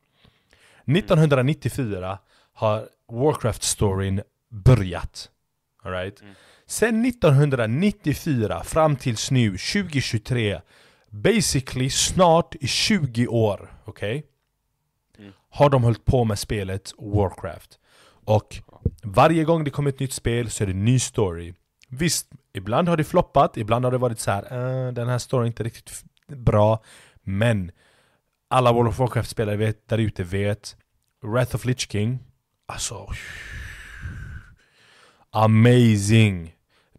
1994 0.87 2.19
har 2.53 2.89
Warcraft-storyn 3.09 4.23
börjat. 4.49 5.31
Alright? 5.83 6.21
Mm. 6.21 6.35
Sen 6.69 7.05
1994 7.05 8.63
fram 8.65 8.97
tills 8.97 9.31
nu, 9.31 9.51
2023, 9.59 10.61
basically 11.11 11.91
snart 11.91 12.55
i 12.61 12.67
20 12.67 13.27
år, 13.27 13.73
okej? 13.85 14.27
Har 15.51 15.71
de 15.71 15.83
hållit 15.83 16.05
på 16.05 16.25
med 16.25 16.39
spelet 16.39 16.93
Warcraft. 16.99 17.79
Och 18.25 18.57
varje 19.03 19.45
gång 19.45 19.65
det 19.65 19.71
kommer 19.71 19.91
ett 19.91 20.01
nytt 20.01 20.13
spel 20.13 20.51
så 20.51 20.65
är 20.65 20.67
det 20.67 20.73
en 20.73 20.85
ny 20.85 20.99
story. 20.99 21.55
Visst, 21.89 22.29
ibland 22.53 22.89
har 22.89 22.97
det 22.97 23.05
floppat, 23.05 23.57
ibland 23.57 23.85
har 23.85 23.93
det 23.93 23.99
varit 23.99 24.21
så 24.21 24.31
här, 24.31 24.43
"Eh, 24.87 24.93
den 24.93 25.09
här 25.09 25.19
storyn 25.19 25.43
är 25.45 25.47
inte 25.47 25.63
riktigt 25.63 26.05
bra. 26.27 26.83
Men 27.23 27.71
alla 28.49 28.73
World 28.73 28.89
of 28.89 28.99
Warcraft-spelare 28.99 29.57
vet, 29.57 29.89
där 29.89 29.99
ute 29.99 30.25
vet, 30.25 30.77
Wrath 31.23 31.55
of 31.55 31.65
Lich 31.65 31.91
King, 31.91 32.19
alltså 32.67 33.09
Amazing! 35.31 36.55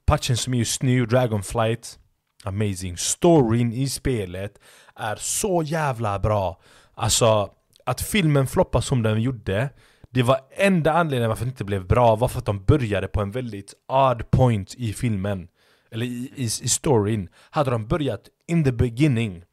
Patchen 0.09 0.37
som 0.37 0.53
är 0.53 0.57
just 0.57 0.83
nu, 0.83 1.05
Dragonflight 1.05 1.99
Amazing. 2.43 2.97
Storyn 2.97 3.73
i 3.73 3.89
spelet 3.89 4.59
är 4.95 5.15
så 5.15 5.63
jävla 5.63 6.19
bra. 6.19 6.61
Alltså, 6.93 7.49
att 7.85 8.01
filmen 8.01 8.47
floppade 8.47 8.81
som 8.81 9.03
den 9.03 9.21
gjorde 9.21 9.69
Det 10.09 10.23
var 10.23 10.39
enda 10.51 10.93
anledningen 10.93 11.29
varför 11.29 11.45
det 11.45 11.49
inte 11.49 11.63
blev 11.63 11.87
bra 11.87 12.15
var 12.15 12.27
för 12.27 12.39
att 12.39 12.45
de 12.45 12.63
började 12.63 13.07
på 13.07 13.21
en 13.21 13.31
väldigt 13.31 13.73
odd 13.87 14.31
point 14.31 14.75
i 14.75 14.93
filmen 14.93 15.47
Eller 15.91 16.05
i, 16.05 16.31
i, 16.35 16.43
i 16.43 16.49
storyn 16.49 17.29
Hade 17.49 17.71
de 17.71 17.87
börjat 17.87 18.21
in 18.47 18.63
the 18.63 18.71
beginning 18.71 19.43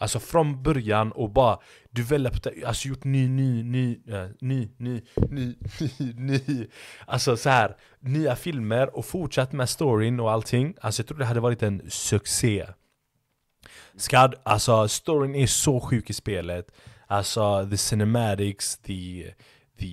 Alltså 0.00 0.20
från 0.20 0.62
början 0.62 1.12
och 1.12 1.30
bara 1.30 1.58
developed, 1.90 2.64
alltså 2.66 2.88
gjort 2.88 3.04
ny, 3.04 3.28
ny, 3.28 3.62
ny, 3.62 4.00
eh, 4.08 4.28
ny, 4.40 4.68
ny, 4.76 5.02
ny, 5.16 5.54
ny, 5.98 6.12
ny. 6.16 6.66
Alltså 7.06 7.36
så 7.36 7.48
här 7.50 7.76
nya 8.00 8.36
filmer 8.36 8.96
och 8.96 9.04
fortsatt 9.04 9.52
med 9.52 9.68
storyn 9.68 10.20
och 10.20 10.32
allting. 10.32 10.74
Alltså 10.80 11.00
jag 11.02 11.08
tror 11.08 11.18
det 11.18 11.24
hade 11.24 11.40
varit 11.40 11.62
en 11.62 11.82
succé. 11.88 12.66
Skad, 13.96 14.34
alltså 14.42 14.88
storyn 14.88 15.34
är 15.34 15.46
så 15.46 15.80
sjuk 15.80 16.10
i 16.10 16.12
spelet. 16.12 16.70
Alltså 17.06 17.68
the 17.70 17.76
cinematics, 17.76 18.78
the, 18.78 19.32
the, 19.78 19.86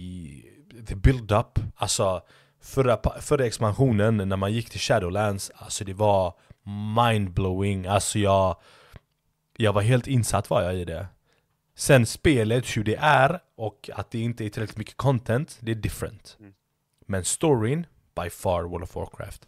the 0.87 0.95
build-up. 0.95 1.59
Alltså 1.75 2.21
förra, 2.61 2.99
förra 3.21 3.45
expansionen 3.45 4.17
när 4.17 4.37
man 4.37 4.53
gick 4.53 4.69
till 4.69 4.79
Shadowlands 4.79 5.51
Alltså 5.55 5.83
det 5.83 5.93
var 5.93 6.33
mind-blowing. 6.95 7.87
Alltså 7.87 8.19
jag 8.19 8.55
jag 9.57 9.73
var 9.73 9.81
helt 9.81 10.07
insatt 10.07 10.49
var 10.49 10.61
jag 10.61 10.75
i 10.75 10.85
det. 10.85 11.07
Sen 11.73 12.05
spelet, 12.05 12.77
hur 12.77 12.83
det 12.83 12.95
är 12.95 13.39
och 13.55 13.89
att 13.93 14.11
det 14.11 14.19
inte 14.19 14.45
är 14.45 14.49
tillräckligt 14.49 14.77
mycket 14.77 14.97
content, 14.97 15.57
det 15.61 15.71
är 15.71 15.75
different. 15.75 16.37
Men 16.99 17.25
storyn, 17.25 17.87
by 18.15 18.29
far 18.29 18.63
World 18.63 18.83
of 18.83 18.95
Warcraft. 18.95 19.47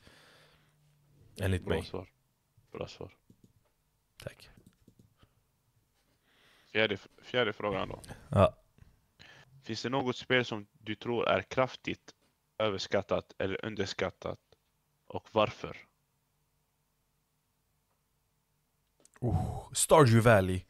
Enligt 1.40 1.66
Bra 1.66 1.76
mig. 1.76 1.86
svar. 1.86 2.08
Bra 2.72 2.88
svar. 2.88 3.12
Tack. 4.24 4.50
Fjärde, 6.72 6.98
fjärde 7.22 7.54
frågan 7.54 7.90
då. 7.90 8.02
Ja. 8.30 8.56
Finns 9.64 9.84
det 9.84 9.90
något 9.90 10.16
spel 10.16 10.46
som 10.46 10.68
du 10.72 10.96
tror 10.96 11.28
är 11.28 11.42
kraftigt 11.42 12.16
överskattat 12.58 13.36
eller 13.38 13.66
underskattat? 13.66 14.40
Och 15.08 15.28
varför? 15.32 15.87
Oh, 19.22 19.70
Stardew 19.74 20.22
Valley. 20.22 20.62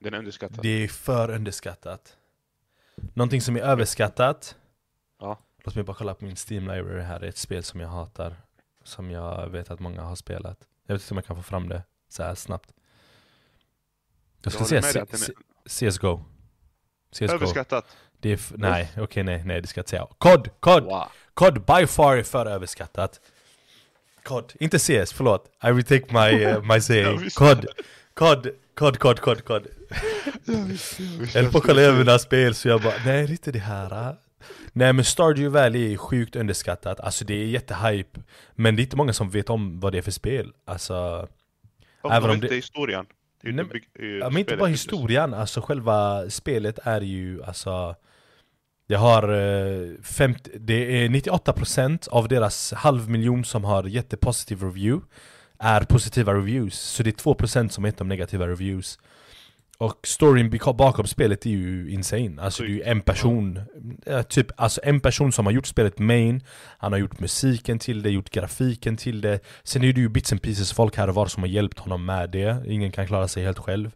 Den 0.00 0.14
är 0.14 0.18
underskattad. 0.18 0.58
Det 0.62 0.68
är 0.68 0.88
för 0.88 1.30
underskattat. 1.30 2.16
Någonting 3.14 3.40
som 3.40 3.56
är 3.56 3.60
överskattat. 3.60 4.56
Ja. 5.20 5.38
Låt 5.64 5.74
mig 5.74 5.84
bara 5.84 5.96
kolla 5.96 6.14
på 6.14 6.24
min 6.24 6.36
Steam 6.36 6.62
library 6.68 7.00
här. 7.02 7.20
Det 7.20 7.26
är 7.26 7.28
ett 7.28 7.36
spel 7.36 7.62
som 7.62 7.80
jag 7.80 7.88
hatar. 7.88 8.36
Som 8.84 9.10
jag 9.10 9.48
vet 9.48 9.70
att 9.70 9.80
många 9.80 10.02
har 10.02 10.16
spelat. 10.16 10.58
Jag 10.86 10.94
vet 10.94 11.02
inte 11.02 11.14
om 11.14 11.18
jag 11.18 11.24
kan 11.26 11.36
få 11.36 11.42
fram 11.42 11.68
det 11.68 11.82
så 12.08 12.22
här 12.22 12.34
snabbt. 12.34 12.72
Jag 14.42 14.52
ska 14.52 14.64
säga 14.64 14.82
C- 14.82 15.04
C- 15.16 15.32
CSGO. 15.90 16.24
CSGO. 17.12 17.24
Överskattat. 17.24 17.96
Det 18.20 18.28
är 18.30 18.34
f- 18.34 18.52
nej, 18.56 18.92
okej 18.96 19.22
nej, 19.22 19.44
nej 19.44 19.60
det 19.60 19.66
ska 19.68 19.78
jag 19.78 19.82
inte 19.82 19.90
säga. 19.90 20.06
COD! 20.18 20.48
COD! 20.60 20.84
COD 21.34 21.54
by 21.66 21.86
far 21.86 22.16
är 22.16 22.22
för 22.22 22.46
överskattat. 22.46 23.20
COD, 24.24 24.52
inte 24.60 24.78
CS, 24.78 25.12
förlåt. 25.12 25.50
I 25.64 25.66
retake 25.66 26.04
my, 26.12 26.44
uh, 26.46 26.62
my 26.74 26.80
saying. 26.80 27.30
COD, 27.34 27.66
COD, 28.14 28.48
COD, 28.74 28.98
COD, 28.98 29.20
COD, 29.20 29.44
COD. 29.44 29.66
Jag 31.34 31.42
höll 31.42 31.52
på 31.52 31.58
att 31.58 31.64
kolla 31.64 31.82
över 31.82 31.98
mina 31.98 32.18
spel 32.18 32.54
så 32.54 32.68
jag 32.68 32.82
bara, 32.82 32.94
nej 33.06 33.22
det 33.26 33.28
är 33.28 33.30
inte 33.30 33.52
det 33.52 33.58
här. 33.58 34.08
äh." 34.08 34.14
Nej 34.72 34.92
men 34.92 35.04
Stardew 35.04 35.48
Valley 35.60 35.92
är 35.92 35.96
sjukt 35.96 36.36
underskattat, 36.36 37.00
alltså 37.00 37.24
det 37.24 37.34
är 37.34 37.46
jättehype 37.46 38.20
Men 38.54 38.76
det 38.76 38.82
är 38.82 38.84
inte 38.84 38.96
många 38.96 39.12
som 39.12 39.30
vet 39.30 39.50
om 39.50 39.80
vad 39.80 39.92
det 39.92 39.98
är 39.98 40.02
för 40.02 40.10
spel, 40.10 40.52
alltså 40.64 41.28
Och 42.02 42.12
även 42.12 42.30
om 42.30 42.40
det- 42.40 42.54
historien. 42.54 43.06
Det 43.42 43.48
är 43.48 43.52
Nej, 43.52 44.18
Ja, 44.20 44.30
men 44.30 44.38
inte 44.38 44.56
bara 44.56 44.68
historien, 44.68 45.34
alltså 45.34 45.60
själva 45.60 46.30
spelet 46.30 46.78
är 46.82 47.00
ju 47.00 47.42
alltså 47.44 47.94
Jag 48.86 48.98
har 48.98 49.22
eh, 49.22 49.88
50, 50.02 50.50
det 50.58 51.04
är 51.04 51.08
98% 51.08 52.08
av 52.08 52.28
deras 52.28 52.72
halv 52.72 53.10
miljon 53.10 53.44
som 53.44 53.64
har 53.64 53.84
jättepositiv 53.84 54.62
review 54.62 55.06
Är 55.58 55.80
positiva 55.80 56.34
reviews, 56.34 56.74
så 56.78 57.02
det 57.02 57.10
är 57.10 57.34
2% 57.34 57.68
som 57.68 57.84
heter 57.84 57.98
de 57.98 58.08
negativa 58.08 58.48
reviews. 58.48 58.98
Och 59.78 60.06
storyn 60.06 60.50
bak- 60.50 60.76
bakom 60.76 61.06
spelet 61.06 61.46
är 61.46 61.50
ju 61.50 61.90
insane, 61.90 62.42
alltså 62.42 62.62
det 62.62 62.68
är 62.68 62.70
ju 62.70 62.82
en 62.82 63.00
person 63.00 63.60
eh, 64.06 64.22
Typ, 64.22 64.46
alltså 64.56 64.80
en 64.84 65.00
person 65.00 65.32
som 65.32 65.46
har 65.46 65.52
gjort 65.52 65.66
spelet 65.66 65.98
main 65.98 66.42
Han 66.78 66.92
har 66.92 66.98
gjort 66.98 67.20
musiken 67.20 67.78
till 67.78 68.02
det, 68.02 68.10
gjort 68.10 68.30
grafiken 68.30 68.96
till 68.96 69.20
det. 69.20 69.40
Sen 69.62 69.84
är 69.84 69.92
det 69.92 70.00
ju 70.00 70.08
bits 70.08 70.32
and 70.32 70.42
pieces 70.42 70.72
folk 70.72 70.96
här 70.96 71.08
och 71.08 71.14
var 71.14 71.26
som 71.26 71.42
har 71.42 71.48
hjälpt 71.50 71.78
honom 71.78 72.04
med 72.04 72.30
det. 72.30 72.64
Ingen 72.66 72.92
kan 72.92 73.06
klara 73.06 73.28
sig 73.28 73.44
helt 73.44 73.58
själv 73.58 73.90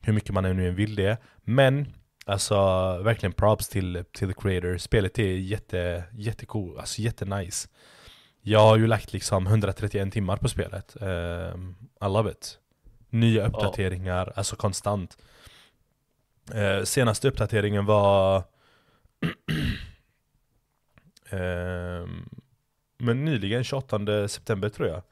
Hur 0.00 0.12
mycket 0.12 0.34
man 0.34 0.44
nu 0.56 0.68
än 0.68 0.74
vill 0.74 0.94
det. 0.94 1.16
Men 1.44 1.86
Alltså 2.26 2.56
verkligen 3.02 3.32
props 3.32 3.68
till, 3.68 4.04
till 4.12 4.28
the 4.28 4.40
creator. 4.40 4.78
Spelet 4.78 5.18
är 5.18 5.32
jätte, 5.32 6.04
jättecool, 6.12 6.78
alltså 6.78 7.02
jättenice. 7.02 7.68
Jag 8.42 8.60
har 8.60 8.76
ju 8.76 8.86
lagt 8.86 9.12
liksom 9.12 9.46
131 9.46 10.12
timmar 10.12 10.36
på 10.36 10.48
spelet. 10.48 10.96
Ehm, 11.00 11.74
I 12.00 12.04
love 12.04 12.30
it. 12.30 12.58
Nya 13.10 13.46
uppdateringar, 13.46 14.32
alltså 14.36 14.56
konstant. 14.56 15.16
Eh, 16.54 16.82
Senaste 16.84 17.28
uppdateringen 17.28 17.86
var 17.86 18.44
Ehm, 21.30 22.28
Men 22.98 23.24
nyligen, 23.24 23.64
28 23.64 24.28
september 24.28 24.68
tror 24.68 24.88
jag. 24.88 25.02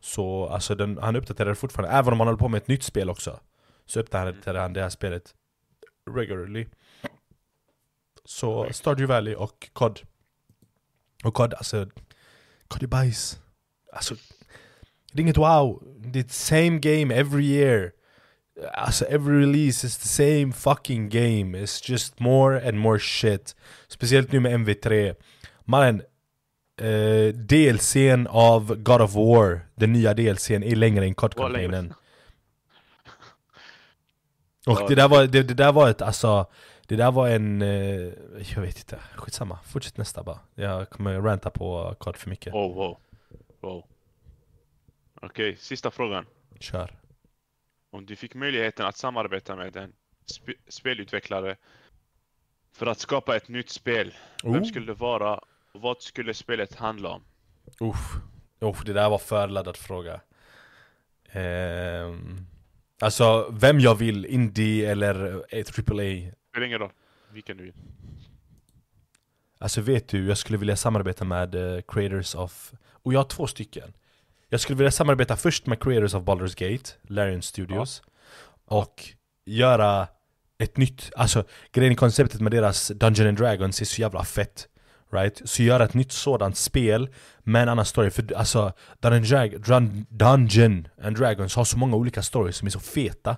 Så 0.00 0.46
alltså 0.46 0.74
den, 0.74 0.98
han 1.02 1.16
uppdaterar 1.16 1.54
fortfarande, 1.54 1.96
även 1.96 2.12
om 2.12 2.20
han 2.20 2.28
håller 2.28 2.38
på 2.38 2.48
med 2.48 2.58
ett 2.58 2.68
nytt 2.68 2.82
spel 2.82 3.10
också 3.10 3.40
Så 3.86 4.00
uppdaterar 4.00 4.60
han 4.60 4.72
det 4.72 4.82
här 4.82 4.88
spelet 4.90 5.34
regularly. 6.10 6.66
Så 8.24 8.72
Stardew 8.72 9.14
Valley 9.14 9.34
och 9.34 9.68
COD. 9.72 10.00
Och 11.24 11.34
COD, 11.34 11.54
alltså 11.54 11.86
COD 12.68 12.82
är 12.82 12.86
bajs. 12.86 13.40
Alltså 13.92 14.14
Det 15.12 15.18
är 15.18 15.22
inget 15.22 15.36
wow, 15.36 15.82
det 15.98 16.18
är 16.18 16.28
same 16.28 16.78
game 16.78 17.14
every 17.14 17.44
year. 17.44 17.92
Alltså 18.72 19.04
every 19.04 19.40
release 19.40 19.86
is 19.86 19.98
the 19.98 20.08
same 20.08 20.52
fucking 20.52 21.08
game. 21.08 21.58
It's 21.58 21.90
just 21.90 22.20
more 22.20 22.68
and 22.68 22.78
more 22.78 22.98
shit. 22.98 23.56
Speciellt 23.88 24.32
nu 24.32 24.40
med 24.40 24.52
MV3 24.60 25.14
Mannen 25.64 26.02
eh, 26.80 27.34
DLCn 27.34 28.26
av 28.26 28.74
God 28.76 29.00
of 29.00 29.14
War 29.14 29.60
Den 29.74 29.92
nya 29.92 30.14
DLCn 30.14 30.62
är 30.62 30.76
längre 30.76 31.04
än. 31.04 31.14
COD-kampanjen 31.14 31.94
Och 34.66 34.78
Ja, 34.80 34.86
det 34.88 34.94
där 34.94 35.08
var, 35.08 35.26
det, 35.26 35.42
det 35.42 35.54
där 35.54 35.72
var 35.72 35.90
ett 35.90 36.02
alltså 36.02 36.46
Det 36.86 36.96
där 36.96 37.12
var 37.12 37.28
en, 37.28 37.62
eh, 37.62 38.12
jag 38.54 38.60
vet 38.60 38.76
inte, 38.78 38.98
skitsamma 39.14 39.58
Fortsätt 39.64 39.96
nästa 39.96 40.22
bara 40.22 40.38
Jag 40.54 40.90
kommer 40.90 41.20
ranta 41.20 41.50
på 41.50 41.94
COD 41.98 42.16
för 42.16 42.30
mycket 42.30 42.54
Wow, 42.54 42.74
wow. 42.74 42.98
wow. 43.60 43.84
Okej, 45.22 45.56
sista 45.56 45.90
frågan. 45.90 46.26
Kör 46.60 46.96
Om 47.90 48.06
du 48.06 48.16
fick 48.16 48.34
möjligheten 48.34 48.86
att 48.86 48.96
samarbeta 48.96 49.56
med 49.56 49.76
en 49.76 49.92
sp- 50.26 50.56
spelutvecklare 50.68 51.56
för 52.72 52.86
att 52.86 52.98
skapa 52.98 53.36
ett 53.36 53.48
nytt 53.48 53.70
spel, 53.70 54.14
vem 54.42 54.52
Oh. 54.54 54.64
skulle 54.64 54.86
det 54.86 54.94
vara 54.94 55.34
och 55.72 55.80
vad 55.80 56.02
skulle 56.02 56.34
spelet 56.34 56.74
handla 56.74 57.08
om? 57.08 57.22
Uff. 57.80 58.12
Oh, 58.60 58.84
det 58.84 58.92
där 58.92 59.10
var 59.10 59.18
för 59.18 59.48
laddad 59.48 59.76
fråga. 59.76 60.20
Ehm, 61.30 62.46
alltså, 63.00 63.48
vem 63.52 63.80
jag 63.80 63.94
vill, 63.94 64.26
indie 64.26 64.90
eller 64.90 65.14
AAA. 65.34 66.32
Spelar 66.50 66.66
ingen 66.66 66.78
roll. 66.78 66.90
Vilken 67.32 67.56
du 67.56 67.64
vill. 67.64 67.72
Alltså 69.58 69.80
vet 69.80 70.08
du, 70.08 70.26
jag 70.26 70.38
skulle 70.38 70.58
vilja 70.58 70.76
samarbeta 70.76 71.24
med 71.24 71.54
eh, 71.54 71.82
creators 71.88 72.34
of... 72.34 72.72
Och 72.86 73.12
jag 73.14 73.18
har 73.18 73.24
två 73.24 73.46
stycken. 73.46 73.92
Jag 74.48 74.60
skulle 74.60 74.76
vilja 74.76 74.90
samarbeta 74.90 75.36
först 75.36 75.66
med 75.66 75.80
creators 75.82 76.14
of 76.14 76.22
Baldur's 76.22 76.72
Gate, 76.72 76.90
Larian 77.02 77.42
Studios. 77.42 78.02
Och 78.64 79.04
göra 79.44 80.08
ett 80.58 80.76
nytt, 80.76 81.10
alltså 81.16 81.44
grejen 81.72 81.92
i 81.92 81.96
konceptet 81.96 82.40
med 82.40 82.52
deras 82.52 82.88
Dungeon 82.88 83.28
and 83.28 83.38
Dragons 83.38 83.80
är 83.80 83.84
så 83.84 84.00
jävla 84.00 84.24
fett. 84.24 84.68
Right? 85.14 85.42
Så 85.44 85.62
göra 85.62 85.84
ett 85.84 85.94
nytt 85.94 86.12
sådant 86.12 86.56
spel 86.56 87.08
med 87.38 87.62
en 87.62 87.68
annan 87.68 87.84
story. 87.84 88.10
För 88.10 88.34
alltså, 88.34 88.72
Dungeon, 89.00 89.24
Drag- 89.24 89.58
Dun- 89.58 90.06
Dungeon 90.08 90.88
and 91.02 91.16
Dragons 91.18 91.56
har 91.56 91.64
så 91.64 91.78
många 91.78 91.96
olika 91.96 92.22
stories 92.22 92.56
som 92.56 92.66
är 92.66 92.70
så 92.70 92.80
feta. 92.80 93.36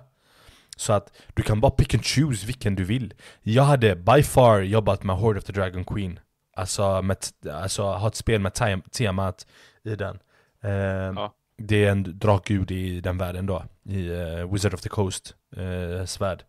Så 0.77 0.93
att 0.93 1.11
du 1.33 1.43
kan 1.43 1.61
bara 1.61 1.71
pick 1.71 1.93
and 1.93 2.05
choose 2.05 2.45
vilken 2.47 2.75
du 2.75 2.83
vill. 2.83 3.13
Jag 3.41 3.63
hade 3.63 3.95
by 3.95 4.23
far 4.23 4.59
jobbat 4.61 5.03
med 5.03 5.15
Horde 5.15 5.39
of 5.39 5.45
the 5.45 5.53
Dragon 5.53 5.85
Queen. 5.85 6.19
Alltså, 6.55 7.01
med, 7.01 7.17
alltså 7.53 7.83
ha 7.83 8.07
ett 8.07 8.15
spel 8.15 8.41
med 8.41 8.51
tem- 8.51 8.89
temat 8.91 9.47
i 9.83 9.95
den. 9.95 10.19
Ehm, 10.63 11.17
Det 11.57 11.85
är 11.85 11.91
en 11.91 12.19
drakgud 12.19 12.71
i 12.71 13.01
den 13.01 13.17
världen 13.17 13.45
då. 13.45 13.63
I 13.85 14.07
eh, 14.07 14.51
Wizard 14.53 14.73
of 14.73 14.81
the 14.81 14.89
Coast 14.89 15.35
uh, 15.57 16.05
svärd. 16.05 16.43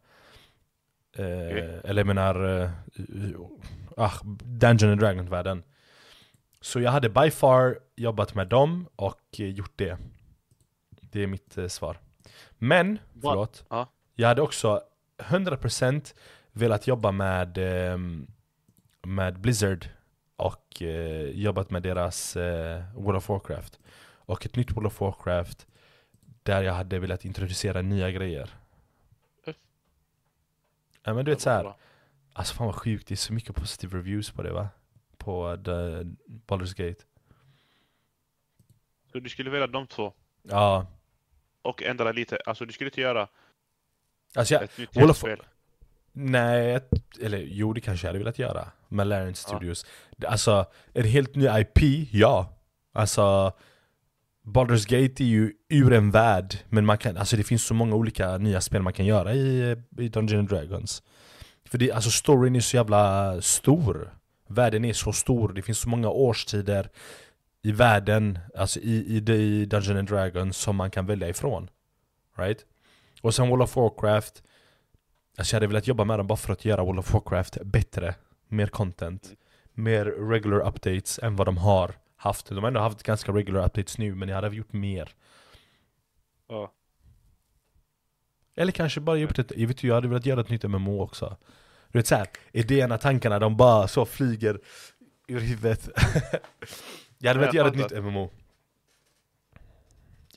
Eh, 1.17 1.25
Eller 1.85 1.97
jag 2.01 2.07
menar, 2.07 2.45
uh, 2.47 2.69
ah, 3.99 4.21
Dungeon 4.45 4.91
and 4.91 5.01
Dragon-världen. 5.01 5.63
Så 6.61 6.81
jag 6.81 6.91
hade 6.91 7.09
by 7.09 7.31
far 7.31 7.79
jobbat 7.97 8.35
med 8.35 8.49
dem 8.49 8.89
och 8.97 9.21
eh, 9.39 9.47
gjort 9.47 9.73
det. 9.77 9.99
Det 10.91 11.23
är 11.23 11.27
mitt 11.27 11.59
eh, 11.59 11.67
svar. 11.67 12.01
Men, 12.59 12.99
förlåt. 13.23 13.65
Ja. 13.69 13.89
Jag 14.15 14.29
hade 14.29 14.43
också 14.43 14.83
100% 15.19 16.15
velat 16.53 16.87
jobba 16.87 17.13
med, 17.13 17.59
ehm, 17.59 18.27
med 19.03 19.41
Blizzard 19.41 19.89
och 20.37 20.83
eh, 20.83 21.31
jobbat 21.31 21.71
med 21.71 21.83
deras 21.83 22.37
eh, 22.37 22.83
World 22.95 23.17
of 23.17 23.29
Warcraft. 23.29 23.79
Och 24.11 24.47
ett 24.47 24.57
nytt 24.57 24.71
World 24.77 24.87
of 24.87 25.01
Warcraft 25.01 25.67
där 26.43 26.63
jag 26.63 26.73
hade 26.73 26.99
velat 26.99 27.25
introducera 27.25 27.83
nya 27.83 28.11
grejer. 28.11 28.51
Ja 31.03 31.15
men 31.15 31.25
du 31.25 31.31
vet 31.31 31.41
såhär, 31.41 31.75
alltså 32.33 32.55
fan 32.55 32.67
vad 32.67 32.77
sjukt, 32.77 33.09
det 33.09 33.15
är 33.15 33.17
så 33.17 33.33
mycket 33.33 33.57
positiva 33.57 33.99
reviews 33.99 34.31
på 34.31 34.43
det 34.43 34.53
va? 34.53 34.69
På 35.17 35.57
the 35.65 35.71
Baldur's 36.47 36.77
Gate. 36.87 37.05
Så 39.13 39.19
du 39.19 39.29
skulle 39.29 39.51
välja 39.51 39.67
de 39.67 39.87
två? 39.87 40.13
Ja. 40.43 40.87
Och 41.63 41.83
ändra 41.83 42.13
lite, 42.13 42.39
alltså 42.47 42.65
du 42.65 42.73
skulle 42.73 42.89
inte 42.89 43.01
göra 43.01 43.29
Alltså 44.35 44.55
jag, 44.55 44.63
ett 44.63 44.79
nytt 44.79 44.97
World 44.97 45.11
of, 45.11 45.17
spel? 45.17 45.43
Nej, 46.13 46.81
eller 47.21 47.39
jo 47.39 47.73
det 47.73 47.81
kanske 47.81 48.07
jag 48.07 48.09
hade 48.09 48.19
velat 48.19 48.39
göra 48.39 48.69
med 48.89 49.07
Larian 49.07 49.35
Studios. 49.35 49.87
Alltså, 50.27 50.67
en 50.93 51.05
helt 51.05 51.35
ny 51.35 51.47
IP, 51.47 52.09
ja. 52.13 52.59
Alltså, 52.93 53.53
Baldur's 54.45 54.89
Gate 54.89 55.25
är 55.25 55.27
ju 55.27 55.53
ur 55.69 55.93
en 55.93 56.11
värld, 56.11 56.55
men 56.69 56.87
man 56.87 56.99
kan, 56.99 57.17
alltså 57.17 57.37
det 57.37 57.45
finns 57.45 57.63
så 57.67 57.75
många 57.75 57.95
olika 57.95 58.39
nya 58.39 58.61
spel 58.61 58.83
man 58.83 58.93
kan 58.93 59.07
göra 59.07 59.35
i, 59.35 59.77
i 59.99 60.09
Dungeons 60.09 60.33
and 60.33 60.49
Dragons. 60.49 61.03
För 61.71 61.79
det, 61.79 61.93
alltså 61.93 62.11
storyn 62.11 62.57
är 62.57 62.61
så 62.61 62.77
jävla 62.77 63.43
stor. 63.43 64.15
Världen 64.47 64.85
är 64.85 64.93
så 64.93 65.13
stor, 65.13 65.53
det 65.53 65.63
finns 65.63 65.79
så 65.79 65.89
många 65.89 66.09
årstider 66.09 66.91
i 67.63 67.73
världen, 67.73 68.39
alltså 68.57 68.81
i, 68.81 68.93
i, 68.93 69.33
i 69.33 69.65
Dungeons 69.65 69.99
and 69.99 70.09
Dragons 70.09 70.57
som 70.57 70.77
man 70.77 70.91
kan 70.91 71.07
välja 71.07 71.29
ifrån. 71.29 71.71
Right? 72.37 72.67
Och 73.23 73.35
sen 73.35 73.49
World 73.49 73.63
of 73.63 73.77
Warcraft 73.77 74.43
Alltså 75.39 75.55
jag 75.55 75.57
hade 75.57 75.67
velat 75.67 75.87
jobba 75.87 76.05
med 76.05 76.19
dem 76.19 76.27
bara 76.27 76.37
för 76.37 76.53
att 76.53 76.65
göra 76.65 76.85
World 76.85 76.99
of 76.99 77.15
Warcraft 77.15 77.59
bättre 77.65 78.15
Mer 78.49 78.67
content 78.67 79.35
Mer 79.73 80.05
regular 80.05 80.61
updates 80.61 81.19
än 81.19 81.37
vad 81.37 81.47
de 81.47 81.57
har 81.57 81.95
haft 82.17 82.49
De 82.49 82.59
har 82.59 82.69
ändå 82.69 82.81
haft 82.81 83.03
ganska 83.03 83.33
regular 83.33 83.65
updates 83.65 83.99
nu 83.99 84.15
men 84.15 84.29
jag 84.29 84.37
hade 84.37 84.57
gjort 84.57 84.73
mer 84.73 85.15
Ja. 86.49 86.73
Eller 88.59 88.73
kanske 88.73 89.01
bara 89.01 89.17
gjort 89.17 89.39
ett, 89.39 89.53
jag 89.57 89.69
vet 89.69 89.83
ju, 89.83 89.89
jag 89.89 89.95
hade 89.95 90.09
velat 90.09 90.27
göra 90.27 90.41
ett 90.41 90.49
nytt 90.49 90.63
MMO 90.63 91.03
också. 91.03 91.37
Du 91.93 91.99
vet 91.99 92.07
såhär, 92.07 92.27
idéerna, 92.53 92.99
tankarna, 92.99 93.39
de 93.39 93.57
bara 93.57 93.89
så 93.89 94.07
flyger 94.07 94.61
ur 95.29 95.41
huvudet. 95.41 95.89
Jag 97.19 97.31
hade 97.31 97.41
velat 97.41 97.55
göra 97.55 97.69
ett 97.69 97.77
nytt 97.77 98.05
MMO 98.05 98.31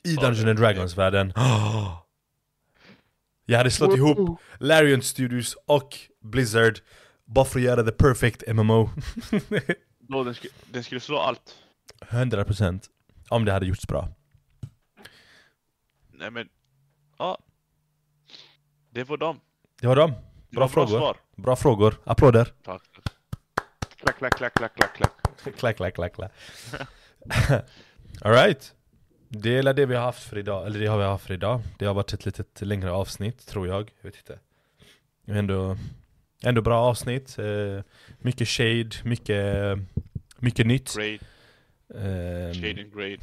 I 0.02 0.14
Dungeons 0.14 0.44
and 0.44 0.58
Dragons-världen. 0.58 1.32
Jag 3.46 3.58
hade 3.58 3.70
slått 3.70 3.96
ihop 3.96 4.40
Larian 4.58 5.02
Studios 5.02 5.56
och 5.66 5.98
Blizzard 6.20 6.78
Bara 7.24 7.44
för 7.44 7.58
att 7.58 7.64
göra 7.64 7.82
the 7.82 7.92
perfect 7.92 8.42
MMO 8.54 8.90
Då 9.98 10.24
den, 10.24 10.34
skulle, 10.34 10.52
den 10.70 10.84
skulle 10.84 11.00
slå 11.00 11.18
allt. 11.18 11.56
100% 12.00 12.88
Om 13.28 13.44
det 13.44 13.52
hade 13.52 13.66
gjorts 13.66 13.86
bra. 13.86 14.08
Nej 16.12 16.30
men, 16.30 16.48
ja. 17.18 17.38
Det 18.94 19.04
var 19.08 19.16
dem. 19.16 19.40
Det 19.80 19.86
var 19.86 19.96
dem, 19.96 20.10
bra 20.10 20.20
bra 20.50 20.68
frågor 20.68 20.98
svar. 20.98 21.16
Bra 21.36 21.56
frågor, 21.56 21.94
applåder 22.04 22.52
Tack. 22.62 22.82
Klack, 24.00 24.18
klack, 24.18 24.36
klack, 24.36 24.54
klack, 24.54 24.74
klack, 24.74 24.96
klack. 24.96 25.12
Klack, 25.58 25.76
klack, 25.76 25.94
klack, 25.94 26.14
klack 26.14 26.32
Alright 28.20 28.74
Det 29.28 29.58
är 29.58 29.72
det 29.72 29.86
vi 29.86 29.94
har 29.94 30.02
haft 30.02 30.22
för 30.22 30.38
idag, 30.38 30.66
eller 30.66 30.80
det 30.80 30.86
har 30.86 30.98
vi 30.98 31.04
haft 31.04 31.26
för 31.26 31.34
idag 31.34 31.60
Det 31.78 31.84
har 31.84 31.94
varit 31.94 32.12
ett 32.12 32.24
litet 32.26 32.60
längre 32.60 32.90
avsnitt, 32.92 33.46
tror 33.46 33.66
jag, 33.66 33.92
jag 34.00 34.10
vet 34.10 34.16
inte 34.16 34.38
Ändå, 35.26 35.76
ändå 36.42 36.62
bra 36.62 36.80
avsnitt 36.80 37.38
eh, 37.38 37.84
Mycket 38.18 38.48
shade, 38.48 38.90
mycket, 39.04 39.78
mycket 40.38 40.66
nytt 40.66 40.94
Grade. 40.96 41.18
Ehm, 41.94 42.54
Shade 42.54 42.80
and 42.82 42.94
grade. 42.94 43.18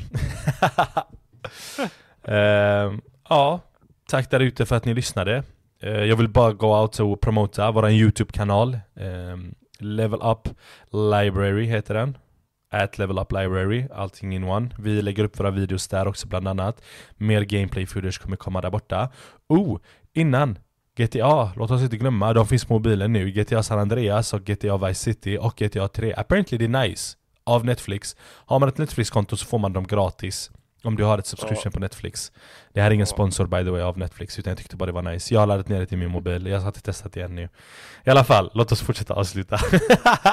Ehm, 2.23 3.01
ja, 3.29 3.59
tack 4.07 4.29
där 4.31 4.39
ute 4.39 4.65
för 4.65 4.75
att 4.75 4.85
ni 4.85 4.93
lyssnade. 4.93 5.43
Eh, 5.81 6.03
jag 6.03 6.15
vill 6.15 6.29
bara 6.29 6.53
gå 6.53 6.81
out 6.81 6.99
och 6.99 7.21
promota 7.21 7.71
vår 7.71 7.89
YouTube-kanal. 7.89 8.79
Ehm, 8.95 9.55
Level 9.79 10.19
Up 10.21 10.49
Library 10.91 11.65
heter 11.65 11.93
den. 11.93 12.17
At 12.71 12.97
Level 12.97 13.19
Up 13.19 13.31
Library, 13.31 13.87
allting 13.93 14.35
in 14.35 14.43
one. 14.43 14.69
Vi 14.79 15.01
lägger 15.01 15.23
upp 15.23 15.39
våra 15.39 15.51
videos 15.51 15.87
där 15.87 16.07
också 16.07 16.27
bland 16.27 16.47
annat. 16.47 16.81
Mer 17.17 17.41
gameplay 17.41 17.85
footage 17.85 18.21
kommer 18.21 18.37
komma 18.37 18.61
där 18.61 18.69
borta. 18.69 19.09
Oh, 19.47 19.79
innan! 20.13 20.57
GTA, 20.95 21.51
låt 21.55 21.71
oss 21.71 21.81
inte 21.81 21.97
glömma, 21.97 22.33
de 22.33 22.47
finns 22.47 22.65
på 22.65 22.73
mobilen 22.73 23.13
nu. 23.13 23.31
GTA 23.31 23.63
San 23.63 23.79
Andreas 23.79 24.33
och 24.33 24.45
GTA 24.45 24.77
Vice 24.77 25.03
City 25.03 25.37
och 25.37 25.55
GTA 25.55 25.87
3. 25.87 26.13
Apparently 26.17 26.57
det 26.57 26.65
är 26.65 26.87
nice. 26.87 27.17
Av 27.43 27.65
Netflix. 27.65 28.15
Har 28.21 28.59
man 28.59 28.69
ett 28.69 28.77
Netflix-konto 28.77 29.37
så 29.37 29.45
får 29.45 29.59
man 29.59 29.73
dem 29.73 29.87
gratis. 29.87 30.51
Om 30.83 30.95
du 30.95 31.03
har 31.03 31.17
ett 31.17 31.25
subscription 31.25 31.61
Ja. 31.65 31.71
på 31.71 31.79
Netflix. 31.79 32.31
Det 32.73 32.81
här 32.81 32.91
är 32.91 32.93
ingen 32.95 33.07
sponsor 33.07 33.47
by 33.47 33.57
the 33.63 33.69
way 33.69 33.81
av 33.81 33.97
Netflix, 33.97 34.39
utan 34.39 34.51
jag 34.51 34.57
tyckte 34.57 34.75
bara 34.75 34.85
det 34.85 34.91
var 34.91 35.01
nice. 35.01 35.33
Jag 35.33 35.41
har 35.41 35.47
laddat 35.47 35.67
ner 35.67 35.79
det 35.79 35.85
till 35.85 35.97
min 35.97 36.09
mobil, 36.11 36.45
jag 36.47 36.59
har 36.59 36.67
inte 36.67 36.81
testat 36.81 37.13
det 37.13 37.21
än 37.21 37.35
nu. 37.35 37.49
I 38.03 38.09
alla 38.09 38.23
fall, 38.23 38.51
låt 38.53 38.71
oss 38.71 38.81
fortsätta 38.81 39.13
avsluta. 39.13 39.59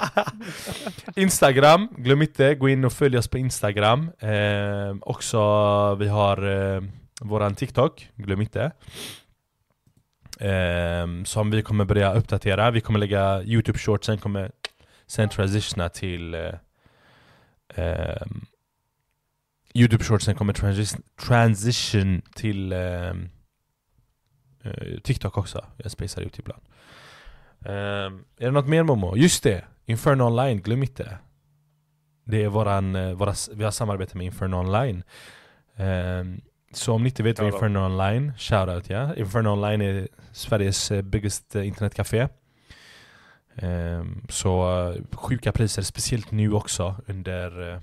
Instagram, 1.16 1.89
glöm 1.97 2.23
inte, 2.23 2.55
gå 2.55 2.68
in 2.68 2.85
och 2.85 2.93
följ 2.93 3.18
oss 3.18 3.28
på 3.28 3.39
Instagram. 3.39 4.10
Eh, 4.18 4.94
också, 5.01 5.39
vi 5.94 6.09
har 6.09 6.48
eh, 6.77 6.82
våran 7.20 7.55
TikTok, 7.55 8.09
glöm 8.14 8.40
inte. 8.40 8.73
Eh, 10.40 11.06
som 11.24 11.51
vi 11.51 11.62
kommer 11.62 11.85
börja 11.85 12.14
uppdatera. 12.14 12.70
Vi 12.70 12.81
kommer 12.81 12.98
lägga 12.98 13.43
YouTube 13.43 13.78
shorts, 13.78 14.06
sen 14.06 14.18
kommer 14.18 14.51
sen 15.06 15.28
transitiona 15.28 15.89
till 15.89 16.35
eh, 17.74 18.23
ehm, 19.77 19.81
Youtube 19.81 20.05
shortsen 20.05 20.35
kommer 20.35 20.53
transi- 20.53 21.03
transition 21.27 22.23
till 22.35 22.73
ehm, 22.73 23.28
eh, 24.62 25.01
TikTok 25.03 25.39
också. 25.39 25.65
Jag 25.77 25.90
spacar 25.90 26.23
ut 26.23 26.39
ibland. 26.39 26.62
Ehm, 27.61 28.24
är 28.39 28.44
det 28.44 28.51
något 28.51 28.69
mer 28.69 28.82
Momo? 28.82 29.16
Just 29.16 29.43
det! 29.43 29.65
Inferno 29.86 30.23
Online, 30.24 30.62
glöm 30.62 30.82
inte. 30.82 31.19
Det 32.24 32.44
är 32.44 32.48
våran, 32.48 32.97
eh, 32.97 33.12
våra, 33.12 33.35
vi 33.55 33.65
har 33.65 33.70
samarbete 33.70 34.16
med 34.16 34.27
Inferno 34.27 34.57
Online. 34.57 35.03
Ehm, 35.77 36.40
så 36.73 36.93
om 36.93 37.03
ni 37.03 37.09
inte 37.09 37.23
vet 37.23 37.39
vad. 37.39 37.53
Inferno 37.53 37.78
Online, 37.78 38.32
shoutout 38.39 38.90
ja. 38.90 39.15
Inferno 39.15 39.48
Online 39.48 39.81
är 39.81 40.09
Sveriges 40.32 40.90
eh, 40.90 41.03
biggest 41.03 41.57
eh, 41.57 41.66
internetcafé. 41.66 42.28
Ehm, 43.57 44.27
så 44.28 44.81
eh, 44.90 45.16
sjuka 45.16 45.53
priser, 45.53 45.82
speciellt 45.82 46.31
nu 46.31 46.53
också 46.53 46.94
under 47.07 47.73
eh, 47.73 47.81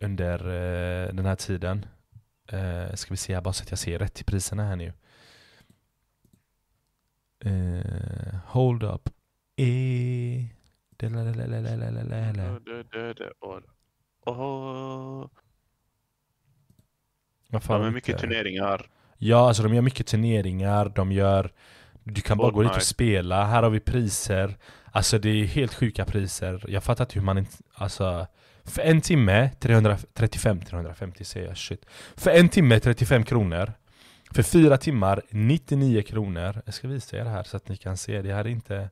under 0.00 0.38
eh, 0.38 1.14
den 1.14 1.26
här 1.26 1.36
tiden. 1.36 1.86
Eh, 2.52 2.94
ska 2.94 3.10
vi 3.10 3.16
se 3.16 3.40
bara 3.40 3.52
så 3.52 3.62
att 3.62 3.70
jag 3.70 3.78
ser 3.78 3.98
rätt 3.98 4.20
i 4.20 4.24
priserna 4.24 4.64
här 4.64 4.76
nu. 4.76 4.92
Eh, 7.44 8.38
hold 8.46 8.82
up. 8.82 9.10
E... 9.56 10.48
Vad 17.50 17.62
fan 17.62 17.80
de 17.80 17.84
har 17.84 17.90
mycket 17.90 18.18
turneringar. 18.18 18.90
Ja, 19.18 19.48
alltså 19.48 19.62
de 19.62 19.74
gör 19.74 19.82
mycket 19.82 20.06
turneringar, 20.06 20.88
de 20.88 21.12
gör... 21.12 21.52
Du 22.02 22.20
kan 22.20 22.38
bara 22.38 22.50
gå 22.50 22.62
dit 22.62 22.76
och 22.76 22.82
spela, 22.82 23.44
här 23.44 23.62
har 23.62 23.70
vi 23.70 23.80
priser 23.80 24.56
Alltså 24.92 25.18
det 25.18 25.28
är 25.28 25.44
helt 25.44 25.74
sjuka 25.74 26.04
priser 26.04 26.64
Jag 26.68 26.84
fattar 26.84 27.04
inte 27.04 27.14
hur 27.14 27.26
man 27.26 27.38
inte... 27.38 27.56
Alltså... 27.74 28.26
För 28.68 28.82
en 28.82 29.00
timme, 29.00 29.50
335, 29.60 30.60
350 30.60 31.24
säger 31.24 31.46
jag, 31.48 31.56
shit. 31.56 31.86
För 32.16 32.30
en 32.30 32.48
timme, 32.48 32.80
35 32.80 33.24
kronor. 33.24 33.72
För 34.30 34.42
fyra 34.42 34.76
timmar, 34.76 35.22
99 35.30 36.02
kronor. 36.02 36.62
Jag 36.64 36.74
ska 36.74 36.88
visa 36.88 37.16
er 37.16 37.24
här 37.24 37.42
så 37.42 37.56
att 37.56 37.68
ni 37.68 37.76
kan 37.76 37.96
se, 37.96 38.22
det 38.22 38.34
här 38.34 38.44
är 38.44 38.48
inte... 38.48 38.90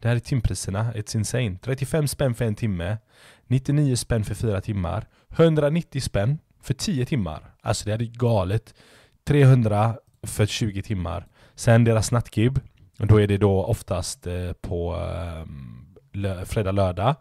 Det 0.00 0.08
här 0.08 0.16
är 0.16 0.20
timpriserna, 0.20 0.92
it's 0.92 1.16
insane. 1.16 1.58
35 1.62 2.08
spänn 2.08 2.34
för 2.34 2.44
en 2.44 2.54
timme. 2.54 2.98
99 3.46 3.96
spänn 3.96 4.24
för 4.24 4.34
fyra 4.34 4.60
timmar. 4.60 5.06
190 5.36 6.00
spänn 6.00 6.38
för 6.62 6.74
10 6.74 7.06
timmar. 7.06 7.54
Alltså 7.60 7.84
det 7.84 7.90
här 7.90 8.02
är 8.02 8.06
galet. 8.06 8.74
300 9.24 9.96
för 10.22 10.46
20 10.46 10.82
timmar. 10.82 11.26
Sen 11.54 11.84
deras 11.84 12.12
nattgib 12.12 12.60
Då 12.96 13.20
är 13.20 13.26
det 13.26 13.36
då 13.36 13.64
oftast 13.64 14.26
eh, 14.26 14.52
på 14.52 14.94
ehm, 14.94 16.44
fredag, 16.44 16.72
lördag. 16.72 17.16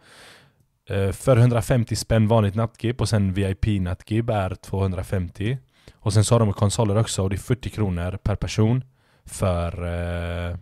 För 1.14 1.38
150 1.38 1.96
spänn 1.96 2.28
vanligt 2.28 2.56
nattgib 2.56 3.02
och 3.02 3.10
sen 3.10 3.34
VIP-nattgib 3.34 4.30
är 4.30 4.56
250 4.56 5.58
Och 5.96 6.14
sen 6.14 6.24
så 6.26 6.36
har 6.36 6.40
de 6.40 6.54
konsoler 6.54 6.98
också 6.98 7.24
och 7.24 7.30
det 7.30 7.36
är 7.36 7.38
40 7.38 7.70
kronor 7.70 8.18
per 8.24 8.36
person 8.36 8.84
För 9.26 9.84
eh, 9.84 10.58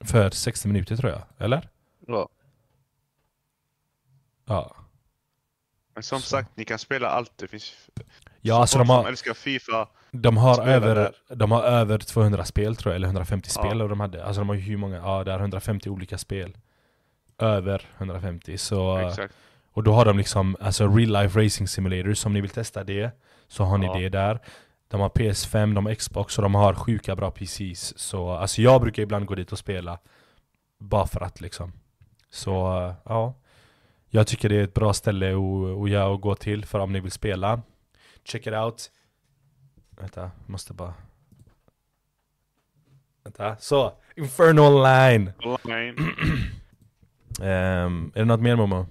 För 0.00 0.30
60 0.30 0.68
minuter 0.68 0.96
tror 0.96 1.10
jag, 1.12 1.22
eller? 1.38 1.68
Ja. 2.06 2.28
Ja 4.46 4.76
Men 5.94 6.02
som 6.02 6.20
sagt, 6.20 6.56
ni 6.56 6.64
kan 6.64 6.78
spela 6.78 7.08
allt. 7.08 7.32
Det 7.36 7.48
finns 7.48 7.74
Ja, 8.40 8.54
så 8.54 8.60
alltså 8.60 8.78
de 8.78 8.88
har- 8.90 9.02
som 9.02 9.06
älskar 9.08 9.34
Fifa. 9.34 9.88
De 10.10 10.36
har, 10.36 10.66
över, 10.68 10.94
där. 10.94 11.14
de 11.36 11.50
har 11.50 11.62
över 11.62 11.98
200 11.98 12.44
spel 12.44 12.76
tror 12.76 12.92
jag, 12.92 12.96
eller 12.96 13.06
150 13.08 13.50
Ja. 13.54 13.62
spel 13.62 13.82
och 13.82 13.88
de 13.88 14.00
hade. 14.00 14.24
Alltså 14.24 14.40
de 14.40 14.48
har 14.48 14.56
ju 14.56 14.60
hur 14.62 14.76
många? 14.76 14.96
Ja, 14.96 15.24
det 15.24 15.32
är 15.32 15.38
150 15.38 15.90
olika 15.90 16.18
spel. 16.18 16.56
Över 17.38 17.86
150. 17.98 18.58
Så, 18.58 18.98
Exakt. 18.98 19.34
och 19.72 19.82
då 19.82 19.92
har 19.92 20.04
de 20.04 20.18
liksom, 20.18 20.56
alltså 20.60 20.88
real 20.88 21.22
life 21.22 21.44
racing 21.44 21.68
simulators, 21.68 22.26
om 22.26 22.32
ni 22.32 22.40
vill 22.40 22.50
testa 22.50 22.84
det 22.84 23.10
så 23.48 23.64
har 23.64 23.78
ni 23.78 23.86
Ja. 23.86 23.94
det 23.98 24.08
där. 24.08 24.38
De 24.88 25.00
har 25.00 25.08
PS5, 25.08 25.74
de 25.74 25.86
har 25.86 25.94
Xbox 25.94 26.38
och 26.38 26.42
de 26.42 26.54
har 26.54 26.74
sjuka 26.74 27.16
bra 27.16 27.30
PCs. 27.30 27.98
Så 27.98 28.30
alltså 28.30 28.62
jag 28.62 28.80
brukar 28.80 29.02
ibland 29.02 29.26
gå 29.26 29.34
dit 29.34 29.52
och 29.52 29.58
spela. 29.58 29.98
Bara 30.78 31.06
för 31.06 31.20
att 31.20 31.40
liksom. 31.40 31.72
Så 32.30 32.50
ja. 33.04 33.34
Jag 34.10 34.26
tycker 34.26 34.48
det 34.48 34.56
är 34.56 34.64
ett 34.64 34.74
bra 34.74 34.92
ställe 34.92 35.32
att, 35.34 36.20
gå 36.20 36.34
till 36.34 36.64
för 36.64 36.78
om 36.78 36.92
ni 36.92 37.00
vill 37.00 37.10
spela. 37.12 37.62
Check 38.24 38.46
it 38.46 38.52
out. 38.54 38.90
Vänta, 39.90 40.30
måste 40.46 40.74
bara... 40.74 40.94
Vänta, 43.24 43.56
så! 43.56 43.92
Inferno 44.16 44.60
Online! 44.60 45.32
Online. 45.44 45.96
Ehm, 47.42 48.12
är 48.14 48.18
det 48.18 48.24
något 48.24 48.40
mer 48.40 48.56
Momo? 48.56 48.86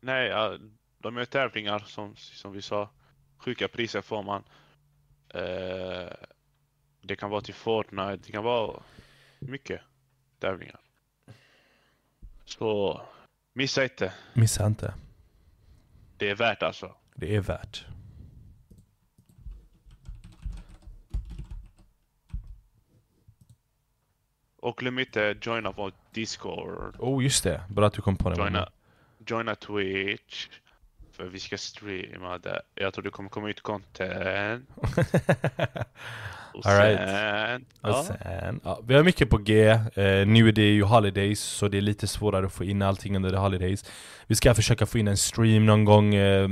Nej, 0.00 0.58
de 0.98 1.16
gör 1.16 1.24
tävlingar 1.24 1.78
som, 1.78 2.16
som 2.16 2.52
vi 2.52 2.62
sa. 2.62 2.90
Sjuka 3.38 3.68
priser 3.68 4.00
får 4.00 4.22
man. 4.22 4.42
Eh, 5.28 6.12
det 7.02 7.16
kan 7.16 7.30
vara 7.30 7.40
till 7.40 7.54
Fortnite, 7.54 8.16
det 8.16 8.32
kan 8.32 8.44
vara 8.44 8.82
mycket 9.38 9.80
tävlingar. 10.38 10.80
Så 12.44 13.02
missa 13.52 13.84
inte. 13.84 14.12
Missa 14.32 14.66
inte. 14.66 14.94
Det 16.16 16.30
är 16.30 16.34
värt 16.34 16.62
alltså. 16.62 16.94
Det 17.14 17.36
är 17.36 17.40
värt. 17.40 17.86
Och 24.56 24.76
glöm 24.76 24.98
inte 24.98 25.36
joina 25.42 25.72
vår 25.72 25.92
Discord. 26.18 26.94
Oh 26.98 27.22
just 27.24 27.44
det, 27.44 27.60
bra 27.68 27.86
att 27.86 27.92
du 27.92 28.02
kom 28.02 28.16
på 28.16 28.30
det. 28.30 28.36
Joina, 28.36 28.68
joina 29.26 29.54
Twitch. 29.54 30.48
För 31.12 31.24
vi 31.24 31.38
ska 31.38 31.58
streama 31.58 32.38
där. 32.38 32.60
Jag 32.74 32.94
tror 32.94 33.04
det 33.04 33.10
kommer 33.10 33.28
komma 33.28 33.50
ut 33.50 33.60
content. 33.60 34.68
Och 36.54 36.66
All 36.66 36.80
right. 36.80 36.98
sen... 36.98 37.64
Och 37.80 37.88
ja. 37.88 38.04
sen, 38.04 38.60
ja, 38.64 38.80
vi 38.86 38.94
har 38.94 39.02
mycket 39.02 39.30
på 39.30 39.38
G, 39.38 39.68
eh, 39.68 40.26
nu 40.26 40.48
är 40.48 40.52
det 40.52 40.70
ju 40.70 40.82
holidays 40.82 41.40
så 41.40 41.68
det 41.68 41.76
är 41.76 41.80
lite 41.80 42.06
svårare 42.06 42.46
att 42.46 42.52
få 42.52 42.64
in 42.64 42.82
allting 42.82 43.16
under 43.16 43.30
the 43.30 43.36
holidays 43.36 43.84
Vi 44.26 44.34
ska 44.34 44.54
försöka 44.54 44.86
få 44.86 44.98
in 44.98 45.08
en 45.08 45.16
stream 45.16 45.66
någon 45.66 45.84
gång, 45.84 46.14
eh, 46.14 46.48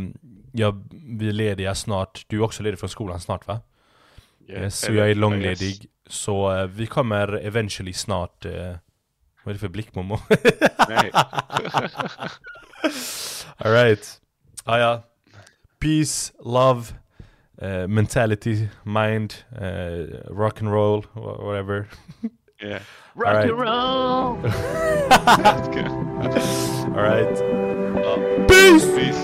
ja, 0.52 0.82
vi 0.92 1.28
är 1.28 1.32
lediga 1.32 1.74
snart, 1.74 2.24
du 2.26 2.36
är 2.36 2.42
också 2.42 2.62
ledig 2.62 2.78
från 2.78 2.88
skolan 2.88 3.20
snart 3.20 3.46
va? 3.46 3.60
Yeah, 4.48 4.62
Yes, 4.62 4.80
så 4.80 4.92
jag 4.92 5.04
är 5.04 5.08
yes. 5.08 5.18
långledig, 5.18 5.86
så 6.06 6.56
eh, 6.56 6.66
vi 6.66 6.86
kommer 6.86 7.46
eventually 7.46 7.92
snart 7.92 8.44
eh, 8.44 8.74
Vad 9.46 9.50
är 9.50 9.54
det 9.54 9.60
för 9.60 9.68
blick 9.68 9.94
Momo? 9.94 10.18
Nej. 10.88 11.10
Alright, 13.56 14.20
ah, 14.64 14.78
ja 14.78 15.02
Peace, 15.78 16.32
love, 16.44 16.82
eh, 17.62 17.86
mentality, 17.88 18.68
mind, 18.82 19.34
eh, 19.60 20.04
rock 20.30 20.60
and 20.60 20.72
roll, 20.72 21.06
whatever 21.14 21.86
Yeah. 22.62 22.80
Rock 23.14 23.34
and 23.34 23.50
roll! 23.50 23.68
Alright 26.96 27.38
Peace! 28.48 28.86
Peace! 28.96 29.15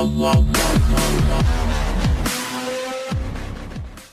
Wow, 0.00 0.06
wow, 0.06 0.40
wow. 0.40 0.49